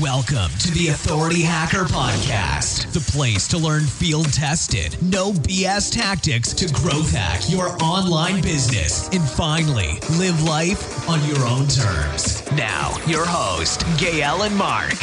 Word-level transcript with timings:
Welcome 0.00 0.50
to 0.60 0.70
the 0.70 0.88
Authority 0.88 1.42
Hacker 1.42 1.84
Podcast, 1.84 2.90
the 2.92 3.00
place 3.12 3.46
to 3.48 3.58
learn 3.58 3.82
field 3.82 4.32
tested, 4.32 4.96
no 5.02 5.32
BS 5.32 5.92
tactics 5.92 6.54
to 6.54 6.72
growth 6.72 7.10
hack 7.10 7.42
your 7.50 7.76
online 7.82 8.40
business 8.40 9.08
and 9.08 9.20
finally 9.20 9.98
live 10.16 10.42
life 10.44 11.06
on 11.06 11.22
your 11.26 11.44
own 11.46 11.66
terms. 11.66 12.50
Now, 12.52 12.96
your 13.06 13.26
host, 13.26 13.84
Gael 13.98 14.44
and 14.44 14.56
Mark. 14.56 14.94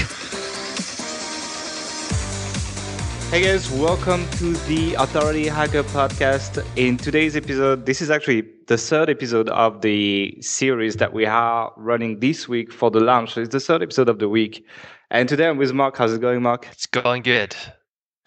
Hey 3.29 3.43
guys, 3.43 3.69
welcome 3.69 4.27
to 4.31 4.53
the 4.65 4.95
Authority 4.95 5.47
Hacker 5.47 5.83
Podcast. 5.83 6.65
In 6.75 6.97
today's 6.97 7.35
episode, 7.35 7.85
this 7.85 8.01
is 8.01 8.09
actually 8.09 8.56
the 8.67 8.77
third 8.77 9.09
episode 9.09 9.47
of 9.49 9.81
the 9.81 10.37
series 10.41 10.97
that 10.97 11.13
we 11.13 11.25
are 11.25 11.71
running 11.77 12.19
this 12.19 12.49
week 12.49 12.71
for 12.71 12.91
the 12.91 12.99
launch. 12.99 13.37
It's 13.37 13.53
the 13.53 13.61
third 13.61 13.81
episode 13.81 14.09
of 14.09 14.19
the 14.19 14.27
week. 14.27 14.65
And 15.09 15.29
today 15.29 15.47
I'm 15.47 15.57
with 15.57 15.71
Mark. 15.71 15.97
How's 15.97 16.13
it 16.13 16.19
going, 16.19 16.41
Mark? 16.41 16.67
It's 16.73 16.85
going 16.85 17.23
good. 17.23 17.55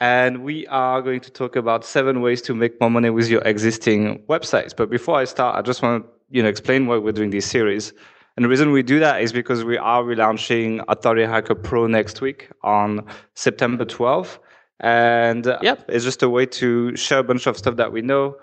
And 0.01 0.43
we 0.43 0.67
are 0.69 1.03
going 1.03 1.21
to 1.21 1.31
talk 1.31 1.57
about 1.57 1.85
seven 1.85 2.23
ways 2.23 2.41
to 2.43 2.55
make 2.55 2.81
more 2.81 2.89
money 2.89 3.11
with 3.11 3.29
your 3.29 3.43
existing 3.43 4.23
websites. 4.31 4.75
But 4.75 4.89
before 4.89 5.19
I 5.19 5.25
start, 5.25 5.57
I 5.57 5.63
just 5.63 5.83
want 5.83 6.07
to 6.07 6.11
you 6.31 6.43
know 6.43 6.49
explain 6.49 6.87
why 6.87 6.97
we're 6.97 7.13
doing 7.13 7.31
this 7.31 7.45
series. 7.45 7.93
And 8.37 8.45
the 8.45 8.49
reason 8.49 8.73
we 8.73 8.83
do 8.83 8.99
that 8.99 9.21
is 9.21 9.35
because 9.35 9.63
we 9.63 9.77
are 9.77 10.03
relaunching 10.03 10.83
Authority 10.89 11.27
Hacker 11.27 11.55
Pro 11.55 11.87
next 11.87 12.23
week 12.23 12.49
on 12.63 13.05
September 13.35 13.85
12th. 13.85 14.39
And 14.79 15.47
uh, 15.47 15.59
yeah, 15.61 15.75
it's 15.87 16.05
just 16.05 16.23
a 16.23 16.31
way 16.31 16.47
to 16.47 16.97
share 16.97 17.19
a 17.19 17.25
bunch 17.25 17.47
of 17.47 17.59
stuff 17.59 17.77
that 17.77 17.93
we 17.93 18.01
know 18.01 18.37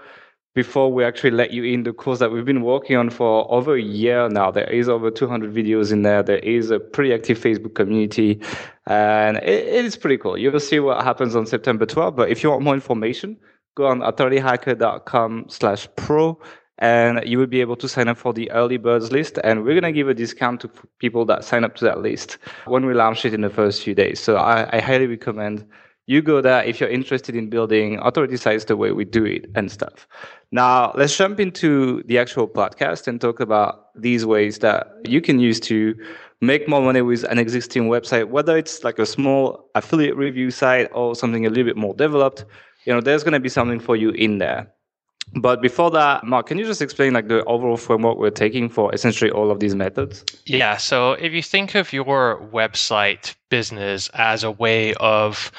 before 0.58 0.92
we 0.92 1.04
actually 1.04 1.30
let 1.30 1.52
you 1.52 1.64
in 1.64 1.84
the 1.84 1.94
course 1.94 2.18
that 2.18 2.32
we've 2.32 2.44
been 2.44 2.64
working 2.64 2.96
on 2.98 3.12
for 3.12 3.46
over 3.54 3.76
a 3.76 3.82
year 3.82 4.28
now. 4.28 4.50
There 4.50 4.68
is 4.72 4.90
over 4.90 5.12
200 5.12 5.54
videos 5.54 5.92
in 5.92 6.02
there. 6.02 6.24
There 6.24 6.40
is 6.40 6.72
a 6.72 6.80
pretty 6.80 7.14
active 7.14 7.38
Facebook 7.38 7.76
community, 7.76 8.42
and 8.88 9.38
it, 9.38 9.68
it 9.78 9.86
is 9.86 9.96
pretty 9.96 10.18
cool. 10.18 10.36
You'll 10.36 10.60
see 10.60 10.80
what 10.80 11.04
happens 11.04 11.36
on 11.36 11.46
September 11.46 11.86
12th. 11.86 12.16
But 12.16 12.32
if 12.32 12.42
you 12.42 12.50
want 12.50 12.64
more 12.64 12.74
information, 12.74 13.38
go 13.76 13.86
on 13.86 14.00
authorityhacker.com 14.00 15.46
slash 15.48 15.88
pro 15.96 16.40
and 16.80 17.22
you 17.24 17.38
will 17.38 17.46
be 17.46 17.62
able 17.62 17.76
to 17.76 17.88
sign 17.88 18.08
up 18.08 18.18
for 18.18 18.34
the 18.34 18.50
early 18.50 18.78
birds 18.78 19.12
list 19.12 19.38
and 19.44 19.64
we're 19.64 19.80
going 19.80 19.94
to 19.94 20.00
give 20.00 20.10
a 20.10 20.14
discount 20.16 20.62
to 20.62 20.70
people 20.98 21.24
that 21.26 21.44
sign 21.44 21.64
up 21.64 21.76
to 21.76 21.86
that 21.86 22.02
list 22.02 22.38
when 22.66 22.86
we 22.86 22.94
launch 22.94 23.26
it 23.26 23.34
in 23.34 23.42
the 23.42 23.50
first 23.50 23.82
few 23.82 23.96
days 23.96 24.20
so 24.20 24.36
i, 24.36 24.78
I 24.78 24.80
highly 24.80 25.08
recommend 25.08 25.66
you 26.08 26.22
go 26.22 26.42
there 26.42 26.64
if 26.64 26.80
you're 26.80 26.90
interested 26.90 27.36
in 27.36 27.50
building 27.50 28.00
authority 28.02 28.38
sites 28.38 28.66
the 28.66 28.78
way 28.78 28.92
we 28.92 29.06
do 29.06 29.26
it 29.26 29.46
and 29.56 29.70
stuff. 29.72 30.08
Now, 30.52 30.94
let's 30.96 31.16
jump 31.16 31.40
into 31.40 32.02
the 32.04 32.18
actual 32.18 32.48
podcast 32.48 33.08
and 33.08 33.20
talk 33.20 33.42
about 33.42 33.90
these 33.94 34.26
ways 34.26 34.60
that 34.60 34.88
you 35.04 35.20
can 35.20 35.40
use 35.40 35.60
to 35.62 35.94
make 36.40 36.68
more 36.68 36.82
money 36.82 37.02
with 37.02 37.24
an 37.26 37.38
existing 37.38 37.84
website, 37.90 38.30
whether 38.30 38.58
it's 38.58 38.84
like 38.84 39.00
a 39.00 39.06
small 39.06 39.70
affiliate 39.76 40.16
review 40.16 40.50
site 40.50 40.90
or 40.94 41.14
something 41.14 41.46
a 41.46 41.50
little 41.50 41.66
bit 41.66 41.76
more 41.76 41.94
developed. 41.94 42.46
You 42.86 42.94
know, 42.94 43.02
there's 43.02 43.24
going 43.24 43.34
to 43.34 43.40
be 43.40 43.50
something 43.50 43.80
for 43.80 43.98
you 43.98 44.12
in 44.12 44.38
there. 44.38 44.72
But 45.36 45.62
before 45.62 45.92
that, 45.92 46.24
Mark, 46.24 46.48
can 46.48 46.58
you 46.58 46.66
just 46.66 46.82
explain 46.82 47.14
like 47.14 47.28
the 47.28 47.44
overall 47.44 47.76
framework 47.76 48.18
we're 48.18 48.30
taking 48.30 48.70
for 48.70 48.94
essentially 48.96 49.30
all 49.30 49.52
of 49.52 49.60
these 49.60 49.76
methods? 49.76 50.24
Yeah. 50.46 50.78
So 50.78 51.14
if 51.14 51.34
you 51.34 51.44
think 51.44 51.76
of 51.76 51.92
your 51.92 52.40
website 52.54 53.36
business 53.50 54.10
as 54.14 54.46
a 54.46 54.52
way 54.52 54.94
of 54.96 55.52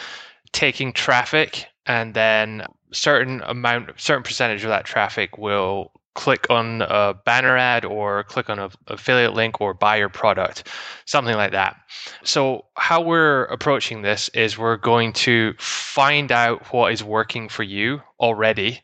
taking 0.52 0.92
traffic 0.92 1.66
and 1.86 2.14
then 2.14 2.64
certain 2.92 3.42
amount 3.42 3.90
certain 3.96 4.22
percentage 4.22 4.64
of 4.64 4.70
that 4.70 4.84
traffic 4.84 5.38
will 5.38 5.92
click 6.14 6.46
on 6.50 6.82
a 6.82 7.14
banner 7.24 7.56
ad 7.56 7.84
or 7.84 8.24
click 8.24 8.50
on 8.50 8.58
an 8.58 8.70
affiliate 8.88 9.34
link 9.34 9.60
or 9.60 9.72
buy 9.72 9.96
your 9.96 10.08
product 10.08 10.66
something 11.04 11.36
like 11.36 11.52
that. 11.52 11.76
So 12.24 12.64
how 12.76 13.00
we're 13.00 13.44
approaching 13.44 14.02
this 14.02 14.28
is 14.30 14.58
we're 14.58 14.78
going 14.78 15.12
to 15.12 15.54
find 15.58 16.32
out 16.32 16.72
what 16.72 16.92
is 16.92 17.04
working 17.04 17.48
for 17.48 17.62
you 17.62 18.02
already 18.18 18.80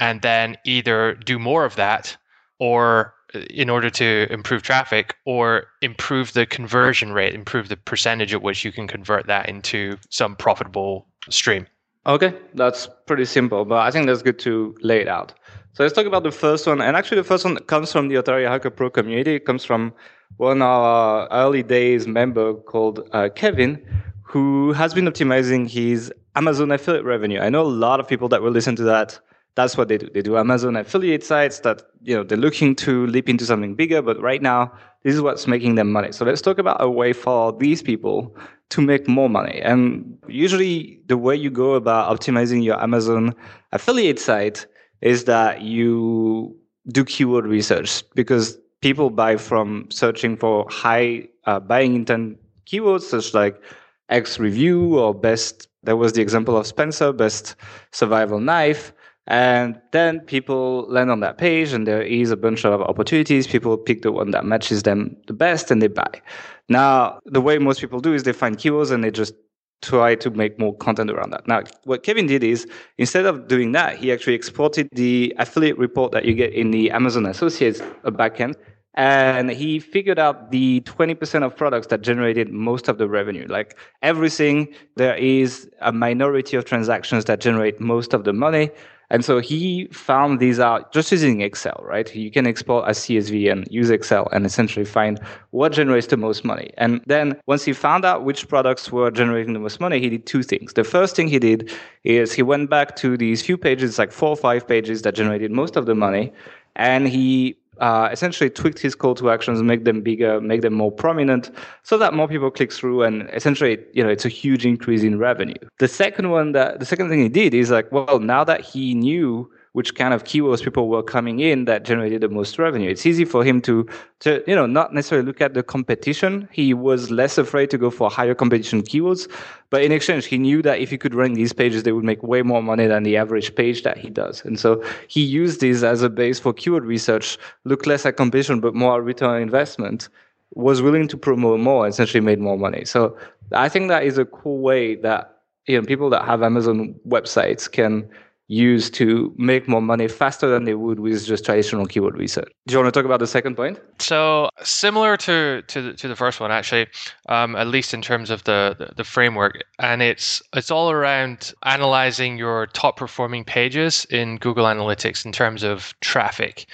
and 0.00 0.20
then 0.22 0.56
either 0.64 1.14
do 1.14 1.38
more 1.38 1.64
of 1.64 1.76
that 1.76 2.16
or 2.58 3.13
in 3.50 3.70
order 3.70 3.90
to 3.90 4.26
improve 4.30 4.62
traffic 4.62 5.16
or 5.24 5.66
improve 5.82 6.32
the 6.32 6.46
conversion 6.46 7.12
rate, 7.12 7.34
improve 7.34 7.68
the 7.68 7.76
percentage 7.76 8.32
at 8.34 8.42
which 8.42 8.64
you 8.64 8.72
can 8.72 8.86
convert 8.86 9.26
that 9.26 9.48
into 9.48 9.96
some 10.10 10.36
profitable 10.36 11.06
stream. 11.28 11.66
Okay, 12.06 12.34
that's 12.54 12.88
pretty 13.06 13.24
simple, 13.24 13.64
but 13.64 13.78
I 13.78 13.90
think 13.90 14.06
that's 14.06 14.22
good 14.22 14.38
to 14.40 14.76
lay 14.82 15.00
it 15.00 15.08
out. 15.08 15.32
So 15.72 15.82
let's 15.82 15.94
talk 15.94 16.06
about 16.06 16.22
the 16.22 16.30
first 16.30 16.66
one. 16.66 16.80
And 16.80 16.96
actually, 16.96 17.16
the 17.16 17.24
first 17.24 17.44
one 17.44 17.56
comes 17.56 17.90
from 17.90 18.08
the 18.08 18.14
Authority 18.16 18.46
Hacker 18.46 18.70
Pro 18.70 18.90
community. 18.90 19.36
It 19.36 19.44
comes 19.44 19.64
from 19.64 19.92
one 20.36 20.62
of 20.62 20.68
our 20.68 21.28
early 21.32 21.62
days 21.62 22.06
member 22.06 22.54
called 22.54 23.08
uh, 23.12 23.28
Kevin, 23.34 23.84
who 24.22 24.72
has 24.72 24.94
been 24.94 25.06
optimizing 25.06 25.68
his 25.68 26.12
Amazon 26.36 26.70
affiliate 26.70 27.04
revenue. 27.04 27.40
I 27.40 27.48
know 27.48 27.62
a 27.62 27.68
lot 27.68 28.00
of 28.00 28.06
people 28.06 28.28
that 28.28 28.42
will 28.42 28.50
listen 28.50 28.76
to 28.76 28.82
that 28.84 29.18
that's 29.54 29.76
what 29.76 29.88
they 29.88 29.98
do. 29.98 30.08
They 30.12 30.22
do 30.22 30.36
Amazon 30.36 30.76
affiliate 30.76 31.24
sites 31.24 31.60
that, 31.60 31.82
you 32.02 32.16
know, 32.16 32.24
they're 32.24 32.38
looking 32.38 32.74
to 32.76 33.06
leap 33.06 33.28
into 33.28 33.44
something 33.46 33.74
bigger, 33.74 34.02
but 34.02 34.20
right 34.20 34.42
now, 34.42 34.72
this 35.04 35.14
is 35.14 35.20
what's 35.20 35.46
making 35.46 35.74
them 35.76 35.92
money. 35.92 36.12
So 36.12 36.24
let's 36.24 36.40
talk 36.40 36.58
about 36.58 36.78
a 36.80 36.90
way 36.90 37.12
for 37.12 37.52
these 37.52 37.82
people 37.82 38.34
to 38.70 38.80
make 38.80 39.06
more 39.06 39.28
money. 39.28 39.60
And 39.60 40.18
usually 40.26 41.00
the 41.06 41.18
way 41.18 41.36
you 41.36 41.50
go 41.50 41.74
about 41.74 42.18
optimizing 42.18 42.64
your 42.64 42.82
Amazon 42.82 43.34
affiliate 43.72 44.18
site 44.18 44.66
is 45.02 45.24
that 45.24 45.60
you 45.60 46.56
do 46.88 47.04
keyword 47.04 47.46
research 47.46 48.02
because 48.14 48.58
people 48.80 49.10
buy 49.10 49.36
from 49.36 49.86
searching 49.90 50.36
for 50.36 50.66
high 50.70 51.28
uh, 51.46 51.60
buying 51.60 51.94
intent 51.94 52.38
keywords 52.66 53.02
such 53.02 53.34
like 53.34 53.60
X 54.08 54.38
review 54.38 54.98
or 54.98 55.14
best. 55.14 55.68
There 55.82 55.96
was 55.96 56.14
the 56.14 56.22
example 56.22 56.56
of 56.56 56.66
Spencer, 56.66 57.12
best 57.12 57.56
survival 57.92 58.40
knife. 58.40 58.92
And 59.26 59.80
then 59.92 60.20
people 60.20 60.86
land 60.88 61.10
on 61.10 61.20
that 61.20 61.38
page, 61.38 61.72
and 61.72 61.86
there 61.86 62.02
is 62.02 62.30
a 62.30 62.36
bunch 62.36 62.64
of 62.64 62.82
opportunities. 62.82 63.46
People 63.46 63.76
pick 63.78 64.02
the 64.02 64.12
one 64.12 64.32
that 64.32 64.44
matches 64.44 64.82
them 64.82 65.16
the 65.26 65.32
best, 65.32 65.70
and 65.70 65.80
they 65.80 65.88
buy. 65.88 66.20
Now, 66.68 67.20
the 67.24 67.40
way 67.40 67.58
most 67.58 67.80
people 67.80 68.00
do 68.00 68.12
is 68.12 68.24
they 68.24 68.32
find 68.32 68.56
keywords 68.58 68.90
and 68.90 69.02
they 69.02 69.10
just 69.10 69.34
try 69.82 70.14
to 70.14 70.30
make 70.30 70.58
more 70.58 70.74
content 70.76 71.10
around 71.10 71.30
that. 71.30 71.46
Now, 71.46 71.62
what 71.84 72.02
Kevin 72.02 72.26
did 72.26 72.42
is 72.42 72.66
instead 72.98 73.26
of 73.26 73.48
doing 73.48 73.72
that, 73.72 73.96
he 73.98 74.12
actually 74.12 74.34
exported 74.34 74.88
the 74.92 75.34
affiliate 75.38 75.78
report 75.78 76.12
that 76.12 76.24
you 76.24 76.34
get 76.34 76.52
in 76.52 76.70
the 76.70 76.90
Amazon 76.90 77.26
Associates 77.26 77.80
backend 78.04 78.54
and 78.94 79.50
he 79.50 79.80
figured 79.80 80.18
out 80.18 80.50
the 80.52 80.80
20% 80.82 81.44
of 81.44 81.56
products 81.56 81.88
that 81.88 82.00
generated 82.00 82.50
most 82.50 82.88
of 82.88 82.98
the 82.98 83.08
revenue 83.08 83.46
like 83.48 83.76
everything 84.02 84.72
there 84.96 85.16
is 85.16 85.68
a 85.80 85.92
minority 85.92 86.56
of 86.56 86.64
transactions 86.64 87.24
that 87.24 87.40
generate 87.40 87.80
most 87.80 88.14
of 88.14 88.24
the 88.24 88.32
money 88.32 88.70
and 89.10 89.24
so 89.24 89.38
he 89.38 89.86
found 89.92 90.40
these 90.40 90.58
out 90.58 90.92
just 90.92 91.12
using 91.12 91.40
Excel, 91.40 91.80
right? 91.84 92.14
You 92.14 92.30
can 92.30 92.46
export 92.46 92.88
as 92.88 92.98
CSV 92.98 93.50
and 93.50 93.66
use 93.70 93.90
Excel 93.90 94.28
and 94.32 94.46
essentially 94.46 94.84
find 94.84 95.20
what 95.50 95.72
generates 95.72 96.06
the 96.06 96.16
most 96.16 96.44
money. 96.44 96.72
And 96.78 97.02
then 97.06 97.40
once 97.46 97.64
he 97.64 97.72
found 97.72 98.04
out 98.04 98.24
which 98.24 98.48
products 98.48 98.90
were 98.90 99.10
generating 99.10 99.52
the 99.52 99.60
most 99.60 99.80
money, 99.80 100.00
he 100.00 100.08
did 100.08 100.26
two 100.26 100.42
things. 100.42 100.72
The 100.72 100.84
first 100.84 101.16
thing 101.16 101.28
he 101.28 101.38
did 101.38 101.70
is 102.04 102.32
he 102.32 102.42
went 102.42 102.70
back 102.70 102.96
to 102.96 103.16
these 103.16 103.42
few 103.42 103.56
pages, 103.56 103.98
like 103.98 104.12
four 104.12 104.30
or 104.30 104.36
five 104.36 104.66
pages 104.66 105.02
that 105.02 105.14
generated 105.14 105.50
most 105.50 105.76
of 105.76 105.86
the 105.86 105.94
money, 105.94 106.32
and 106.76 107.06
he 107.06 107.56
uh, 107.78 108.08
essentially 108.12 108.50
tweaked 108.50 108.78
his 108.78 108.94
call 108.94 109.14
to 109.16 109.30
actions, 109.30 109.62
make 109.62 109.84
them 109.84 110.00
bigger, 110.02 110.40
make 110.40 110.60
them 110.60 110.74
more 110.74 110.92
prominent, 110.92 111.50
so 111.82 111.98
that 111.98 112.14
more 112.14 112.28
people 112.28 112.50
click 112.50 112.72
through, 112.72 113.02
and 113.02 113.28
essentially, 113.32 113.78
you 113.92 114.02
know, 114.02 114.10
it's 114.10 114.24
a 114.24 114.28
huge 114.28 114.64
increase 114.64 115.02
in 115.02 115.18
revenue. 115.18 115.54
The 115.78 115.88
second 115.88 116.30
one 116.30 116.52
that 116.52 116.80
the 116.80 116.86
second 116.86 117.08
thing 117.08 117.20
he 117.20 117.28
did 117.28 117.54
is 117.54 117.70
like, 117.70 117.90
well, 117.90 118.18
now 118.18 118.44
that 118.44 118.60
he 118.60 118.94
knew 118.94 119.50
which 119.74 119.96
kind 119.96 120.14
of 120.14 120.22
keywords 120.22 120.62
people 120.62 120.88
were 120.88 121.02
coming 121.02 121.40
in 121.40 121.64
that 121.64 121.84
generated 121.84 122.20
the 122.20 122.28
most 122.28 122.60
revenue. 122.60 122.88
It's 122.88 123.04
easy 123.04 123.24
for 123.24 123.42
him 123.42 123.60
to, 123.62 123.84
to, 124.20 124.40
you 124.46 124.54
know, 124.54 124.66
not 124.66 124.94
necessarily 124.94 125.26
look 125.26 125.40
at 125.40 125.54
the 125.54 125.64
competition. 125.64 126.48
He 126.52 126.72
was 126.72 127.10
less 127.10 127.38
afraid 127.38 127.70
to 127.70 127.78
go 127.78 127.90
for 127.90 128.08
higher 128.08 128.36
competition 128.36 128.82
keywords, 128.82 129.28
but 129.70 129.82
in 129.82 129.90
exchange, 129.90 130.26
he 130.26 130.38
knew 130.38 130.62
that 130.62 130.78
if 130.78 130.90
he 130.90 130.96
could 130.96 131.12
rank 131.12 131.34
these 131.34 131.52
pages, 131.52 131.82
they 131.82 131.90
would 131.90 132.04
make 132.04 132.22
way 132.22 132.42
more 132.42 132.62
money 132.62 132.86
than 132.86 133.02
the 133.02 133.16
average 133.16 133.52
page 133.56 133.82
that 133.82 133.98
he 133.98 134.10
does. 134.10 134.44
And 134.44 134.60
so 134.60 134.80
he 135.08 135.22
used 135.22 135.60
this 135.60 135.82
as 135.82 136.02
a 136.02 136.08
base 136.08 136.38
for 136.38 136.52
keyword 136.52 136.84
research, 136.84 137.36
look 137.64 137.84
less 137.84 138.06
at 138.06 138.16
competition, 138.16 138.60
but 138.60 138.76
more 138.76 138.98
at 138.98 139.02
return 139.02 139.30
on 139.30 139.42
investment 139.42 140.08
was 140.54 140.82
willing 140.82 141.08
to 141.08 141.16
promote 141.16 141.58
more, 141.58 141.88
essentially 141.88 142.20
made 142.20 142.38
more 142.38 142.56
money. 142.56 142.84
So 142.84 143.16
I 143.50 143.68
think 143.68 143.88
that 143.88 144.04
is 144.04 144.18
a 144.18 144.24
cool 144.24 144.58
way 144.58 144.94
that 144.94 145.38
you 145.66 145.80
know 145.80 145.84
people 145.84 146.10
that 146.10 146.24
have 146.24 146.44
Amazon 146.44 146.94
websites 147.08 147.68
can 147.68 148.08
use 148.48 148.90
to 148.90 149.34
make 149.38 149.66
more 149.66 149.80
money 149.80 150.06
faster 150.06 150.48
than 150.48 150.64
they 150.64 150.74
would 150.74 151.00
with 151.00 151.24
just 151.24 151.44
traditional 151.44 151.86
keyword 151.86 152.16
research. 152.16 152.52
Do 152.66 152.72
you 152.72 152.78
want 152.78 152.92
to 152.92 152.98
talk 152.98 153.06
about 153.06 153.20
the 153.20 153.26
second 153.26 153.56
point? 153.56 153.80
So 153.98 154.50
similar 154.62 155.16
to 155.18 155.62
to 155.62 155.82
the, 155.82 155.92
to 155.94 156.08
the 156.08 156.16
first 156.16 156.40
one, 156.40 156.50
actually, 156.50 156.86
um, 157.28 157.56
at 157.56 157.66
least 157.68 157.94
in 157.94 158.02
terms 158.02 158.30
of 158.30 158.44
the, 158.44 158.76
the, 158.78 158.94
the 158.96 159.04
framework, 159.04 159.64
and 159.78 160.02
it's 160.02 160.42
it's 160.54 160.70
all 160.70 160.90
around 160.90 161.54
analyzing 161.62 162.36
your 162.36 162.66
top 162.66 162.96
performing 162.96 163.44
pages 163.44 164.06
in 164.10 164.36
Google 164.36 164.66
Analytics 164.66 165.24
in 165.24 165.32
terms 165.32 165.62
of 165.62 165.94
traffic. 166.00 166.66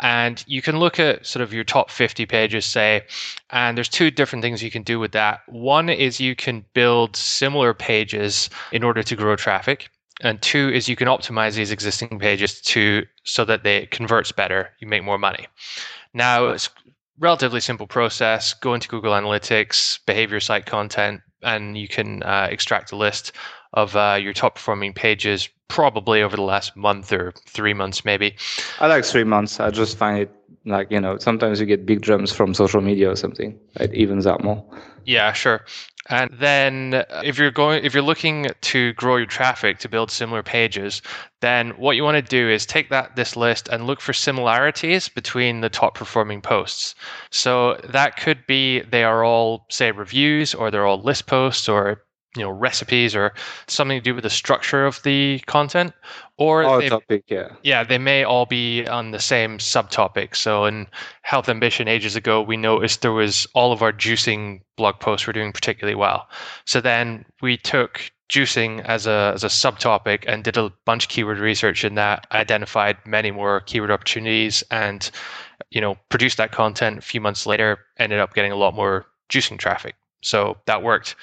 and 0.00 0.44
you 0.46 0.62
can 0.62 0.78
look 0.78 0.98
at 0.98 1.26
sort 1.26 1.42
of 1.42 1.52
your 1.52 1.64
top 1.64 1.90
50 1.90 2.24
pages, 2.26 2.64
say, 2.64 3.02
and 3.50 3.76
there's 3.76 3.88
two 3.88 4.10
different 4.10 4.42
things 4.42 4.62
you 4.62 4.70
can 4.70 4.82
do 4.82 4.98
with 4.98 5.12
that. 5.12 5.40
One 5.46 5.90
is 5.90 6.20
you 6.20 6.34
can 6.34 6.64
build 6.72 7.16
similar 7.16 7.74
pages 7.74 8.48
in 8.72 8.82
order 8.82 9.02
to 9.02 9.16
grow 9.16 9.36
traffic. 9.36 9.90
And 10.20 10.40
two 10.42 10.70
is 10.70 10.88
you 10.88 10.96
can 10.96 11.08
optimize 11.08 11.54
these 11.54 11.70
existing 11.70 12.18
pages 12.18 12.60
to 12.62 13.06
so 13.24 13.44
that 13.44 13.64
they 13.64 13.86
converts 13.86 14.32
better, 14.32 14.70
you 14.78 14.86
make 14.86 15.02
more 15.02 15.18
money. 15.18 15.46
Now 16.12 16.48
it's 16.48 16.68
relatively 17.18 17.60
simple 17.60 17.86
process. 17.86 18.54
Go 18.54 18.74
into 18.74 18.88
Google 18.88 19.12
Analytics, 19.12 20.00
behavior 20.06 20.40
site 20.40 20.66
content, 20.66 21.20
and 21.42 21.76
you 21.76 21.88
can 21.88 22.22
uh, 22.22 22.48
extract 22.50 22.92
a 22.92 22.96
list 22.96 23.32
of 23.72 23.96
uh, 23.96 24.18
your 24.20 24.32
top 24.32 24.56
performing 24.56 24.92
pages 24.92 25.48
probably 25.68 26.22
over 26.22 26.36
the 26.36 26.42
last 26.42 26.76
month 26.76 27.12
or 27.12 27.32
three 27.46 27.72
months 27.72 28.04
maybe 28.04 28.34
i 28.80 28.88
like 28.88 29.04
three 29.04 29.22
months 29.22 29.60
i 29.60 29.70
just 29.70 29.96
find 29.96 30.18
it 30.18 30.34
like 30.66 30.90
you 30.90 31.00
know 31.00 31.16
sometimes 31.18 31.58
you 31.58 31.66
get 31.66 31.86
big 31.86 32.02
jumps 32.02 32.32
from 32.32 32.52
social 32.52 32.80
media 32.80 33.10
or 33.10 33.16
something 33.16 33.58
it 33.76 33.92
evens 33.94 34.26
out 34.26 34.44
more 34.44 34.62
yeah 35.04 35.32
sure. 35.32 35.64
And 36.08 36.30
then 36.38 36.94
uh, 36.94 37.22
if 37.24 37.38
you're 37.38 37.50
going 37.50 37.84
if 37.84 37.94
you're 37.94 38.02
looking 38.02 38.46
to 38.62 38.92
grow 38.94 39.16
your 39.16 39.26
traffic 39.26 39.78
to 39.80 39.88
build 39.88 40.10
similar 40.10 40.42
pages, 40.42 41.02
then 41.40 41.70
what 41.70 41.96
you 41.96 42.04
want 42.04 42.16
to 42.16 42.22
do 42.22 42.48
is 42.48 42.66
take 42.66 42.88
that 42.90 43.16
this 43.16 43.36
list 43.36 43.68
and 43.68 43.86
look 43.86 44.00
for 44.00 44.12
similarities 44.12 45.08
between 45.08 45.60
the 45.60 45.68
top 45.68 45.94
performing 45.94 46.40
posts. 46.40 46.94
So 47.30 47.74
that 47.88 48.16
could 48.16 48.46
be 48.46 48.80
they 48.80 49.04
are 49.04 49.24
all 49.24 49.66
say 49.68 49.92
reviews 49.92 50.54
or 50.54 50.70
they're 50.70 50.86
all 50.86 51.00
list 51.02 51.26
posts 51.26 51.68
or 51.68 52.02
you 52.36 52.42
know 52.42 52.50
recipes 52.50 53.16
or 53.16 53.32
something 53.66 53.98
to 53.98 54.02
do 54.02 54.14
with 54.14 54.22
the 54.22 54.30
structure 54.30 54.86
of 54.86 55.02
the 55.02 55.40
content 55.46 55.92
or 56.36 56.62
oh, 56.62 56.80
topic 56.88 57.24
yeah. 57.26 57.48
Yeah 57.62 57.82
they 57.82 57.98
may 57.98 58.22
all 58.22 58.46
be 58.46 58.86
on 58.86 59.10
the 59.10 59.18
same 59.18 59.58
subtopic. 59.58 60.36
So 60.36 60.64
in 60.64 60.86
health 61.22 61.48
ambition 61.48 61.88
ages 61.88 62.14
ago 62.14 62.40
we 62.40 62.56
noticed 62.56 63.02
there 63.02 63.12
was 63.12 63.46
all 63.54 63.72
of 63.72 63.82
our 63.82 63.92
juicing 63.92 64.60
blog 64.76 65.00
posts 65.00 65.26
were 65.26 65.32
doing 65.32 65.52
particularly 65.52 65.96
well. 65.96 66.28
So 66.66 66.80
then 66.80 67.24
we 67.42 67.56
took 67.56 68.10
juicing 68.28 68.80
as 68.84 69.08
a 69.08 69.32
as 69.34 69.42
a 69.42 69.48
subtopic 69.48 70.24
and 70.28 70.44
did 70.44 70.56
a 70.56 70.72
bunch 70.84 71.04
of 71.04 71.10
keyword 71.10 71.38
research 71.38 71.84
in 71.84 71.96
that 71.96 72.28
identified 72.30 72.96
many 73.04 73.32
more 73.32 73.60
keyword 73.62 73.90
opportunities 73.90 74.62
and 74.70 75.10
you 75.70 75.80
know 75.80 75.96
produced 76.10 76.36
that 76.36 76.52
content. 76.52 76.98
A 76.98 77.02
few 77.02 77.20
months 77.20 77.44
later 77.44 77.80
ended 77.98 78.20
up 78.20 78.34
getting 78.34 78.52
a 78.52 78.56
lot 78.56 78.74
more 78.74 79.06
juicing 79.28 79.58
traffic. 79.58 79.96
So 80.22 80.58
that 80.66 80.82
worked 80.82 81.16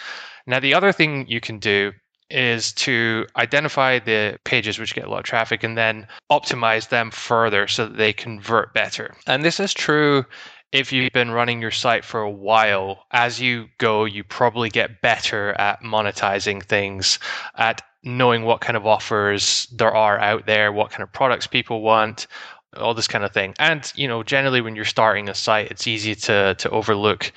now, 0.48 0.60
the 0.60 0.74
other 0.74 0.92
thing 0.94 1.28
you 1.28 1.42
can 1.42 1.60
do 1.60 1.92
is 2.30 2.74
to 2.74 3.26
identify 3.36 4.00
the 4.00 4.38
pages 4.44 4.80
which 4.80 4.96
get 4.96 5.06
a 5.06 5.10
lot 5.10 5.20
of 5.20 5.26
traffic 5.26 5.64
and 5.64 5.78
then 5.78 6.08
optimize 6.32 6.90
them 6.90 7.12
further 7.12 7.68
so 7.68 7.86
that 7.86 7.98
they 7.98 8.12
convert 8.12 8.74
better. 8.74 9.16
And 9.28 9.46
this 9.46 9.60
is 9.60 9.74
true 9.74 10.26
if 10.72 10.92
you've 10.92 11.14
been 11.14 11.32
running 11.32 11.62
your 11.62 11.72
site 11.72 12.04
for 12.04 12.22
a 12.22 12.30
while. 12.30 13.06
As 13.12 13.40
you 13.40 13.68
go, 13.78 14.06
you 14.06 14.24
probably 14.24 14.70
get 14.70 15.02
better 15.02 15.54
at 15.54 15.82
monetizing 15.82 16.64
things, 16.64 17.20
at 17.56 17.82
knowing 18.04 18.44
what 18.44 18.62
kind 18.62 18.78
of 18.78 18.86
offers 18.86 19.68
there 19.74 19.96
are 19.96 20.20
out 20.20 20.46
there, 20.46 20.72
what 20.72 20.92
kind 20.92 21.04
of 21.04 21.12
products 21.12 21.48
people 21.48 21.82
want, 21.82 22.28
all 22.76 22.94
this 22.94 23.08
kind 23.08 23.24
of 23.24 23.34
thing. 23.34 23.54
And 23.60 23.92
you 23.96 24.08
know, 24.08 24.24
generally 24.24 24.62
when 24.62 24.76
you're 24.76 24.86
starting 24.86 25.30
a 25.30 25.34
site, 25.34 25.72
it's 25.72 25.88
easy 25.88 26.16
to 26.16 26.56
to 26.56 26.70
overlook 26.70 27.32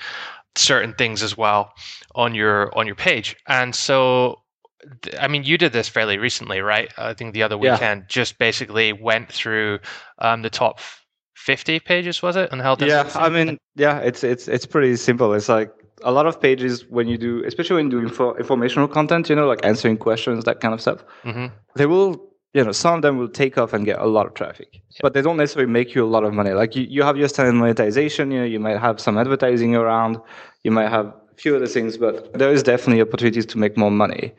certain 0.55 0.93
things 0.93 1.23
as 1.23 1.37
well 1.37 1.73
on 2.15 2.35
your 2.35 2.75
on 2.77 2.85
your 2.87 2.95
page. 2.95 3.35
And 3.47 3.73
so 3.73 4.39
I 5.19 5.27
mean, 5.27 5.43
you 5.43 5.57
did 5.57 5.73
this 5.73 5.87
fairly 5.87 6.17
recently, 6.17 6.61
right? 6.61 6.91
I 6.97 7.13
think 7.13 7.33
the 7.33 7.43
other 7.43 7.57
weekend 7.57 8.01
yeah. 8.01 8.07
just 8.07 8.37
basically 8.37 8.93
went 8.93 9.31
through 9.31 9.79
um, 10.19 10.41
the 10.41 10.49
top 10.49 10.79
50 11.35 11.79
pages, 11.79 12.21
was 12.21 12.35
it? 12.35 12.51
And 12.51 12.61
how? 12.61 12.75
Yeah, 12.79 13.09
I 13.15 13.29
mean, 13.29 13.57
yeah, 13.75 13.99
it's 13.99 14.23
it's 14.23 14.47
it's 14.47 14.65
pretty 14.65 14.95
simple. 14.95 15.33
It's 15.33 15.49
like 15.49 15.71
a 16.03 16.11
lot 16.11 16.25
of 16.25 16.41
pages 16.41 16.85
when 16.89 17.07
you 17.07 17.17
do, 17.17 17.43
especially 17.45 17.75
when 17.77 17.91
you 17.91 17.99
do 17.99 18.07
info, 18.07 18.35
informational 18.35 18.87
content, 18.87 19.29
you 19.29 19.35
know, 19.35 19.47
like 19.47 19.63
answering 19.65 19.97
questions, 19.97 20.43
that 20.45 20.59
kind 20.59 20.73
of 20.73 20.81
stuff. 20.81 21.03
Mm-hmm. 21.23 21.47
They 21.75 21.85
will, 21.85 22.30
you 22.53 22.63
know, 22.63 22.71
some 22.71 22.95
of 22.95 23.01
them 23.01 23.17
will 23.17 23.29
take 23.29 23.57
off 23.57 23.73
and 23.73 23.85
get 23.85 23.99
a 23.99 24.05
lot 24.05 24.25
of 24.25 24.33
traffic, 24.33 24.69
yeah. 24.73 24.99
but 25.01 25.13
they 25.13 25.21
don't 25.21 25.37
necessarily 25.37 25.71
make 25.71 25.95
you 25.95 26.03
a 26.03 26.07
lot 26.07 26.23
of 26.23 26.33
money. 26.33 26.51
Like 26.51 26.75
you, 26.75 26.83
you 26.83 27.03
have 27.03 27.17
your 27.17 27.29
standard 27.29 27.53
monetization, 27.53 28.31
you 28.31 28.39
know, 28.39 28.45
you 28.45 28.59
might 28.59 28.79
have 28.79 28.99
some 28.99 29.17
advertising 29.17 29.75
around, 29.75 30.17
you 30.63 30.71
might 30.71 30.89
have 30.89 31.07
a 31.07 31.35
few 31.35 31.55
other 31.55 31.67
things, 31.67 31.97
but 31.97 32.33
there 32.33 32.51
is 32.51 32.61
definitely 32.63 33.01
opportunities 33.01 33.45
to 33.47 33.57
make 33.57 33.77
more 33.77 33.91
money. 33.91 34.33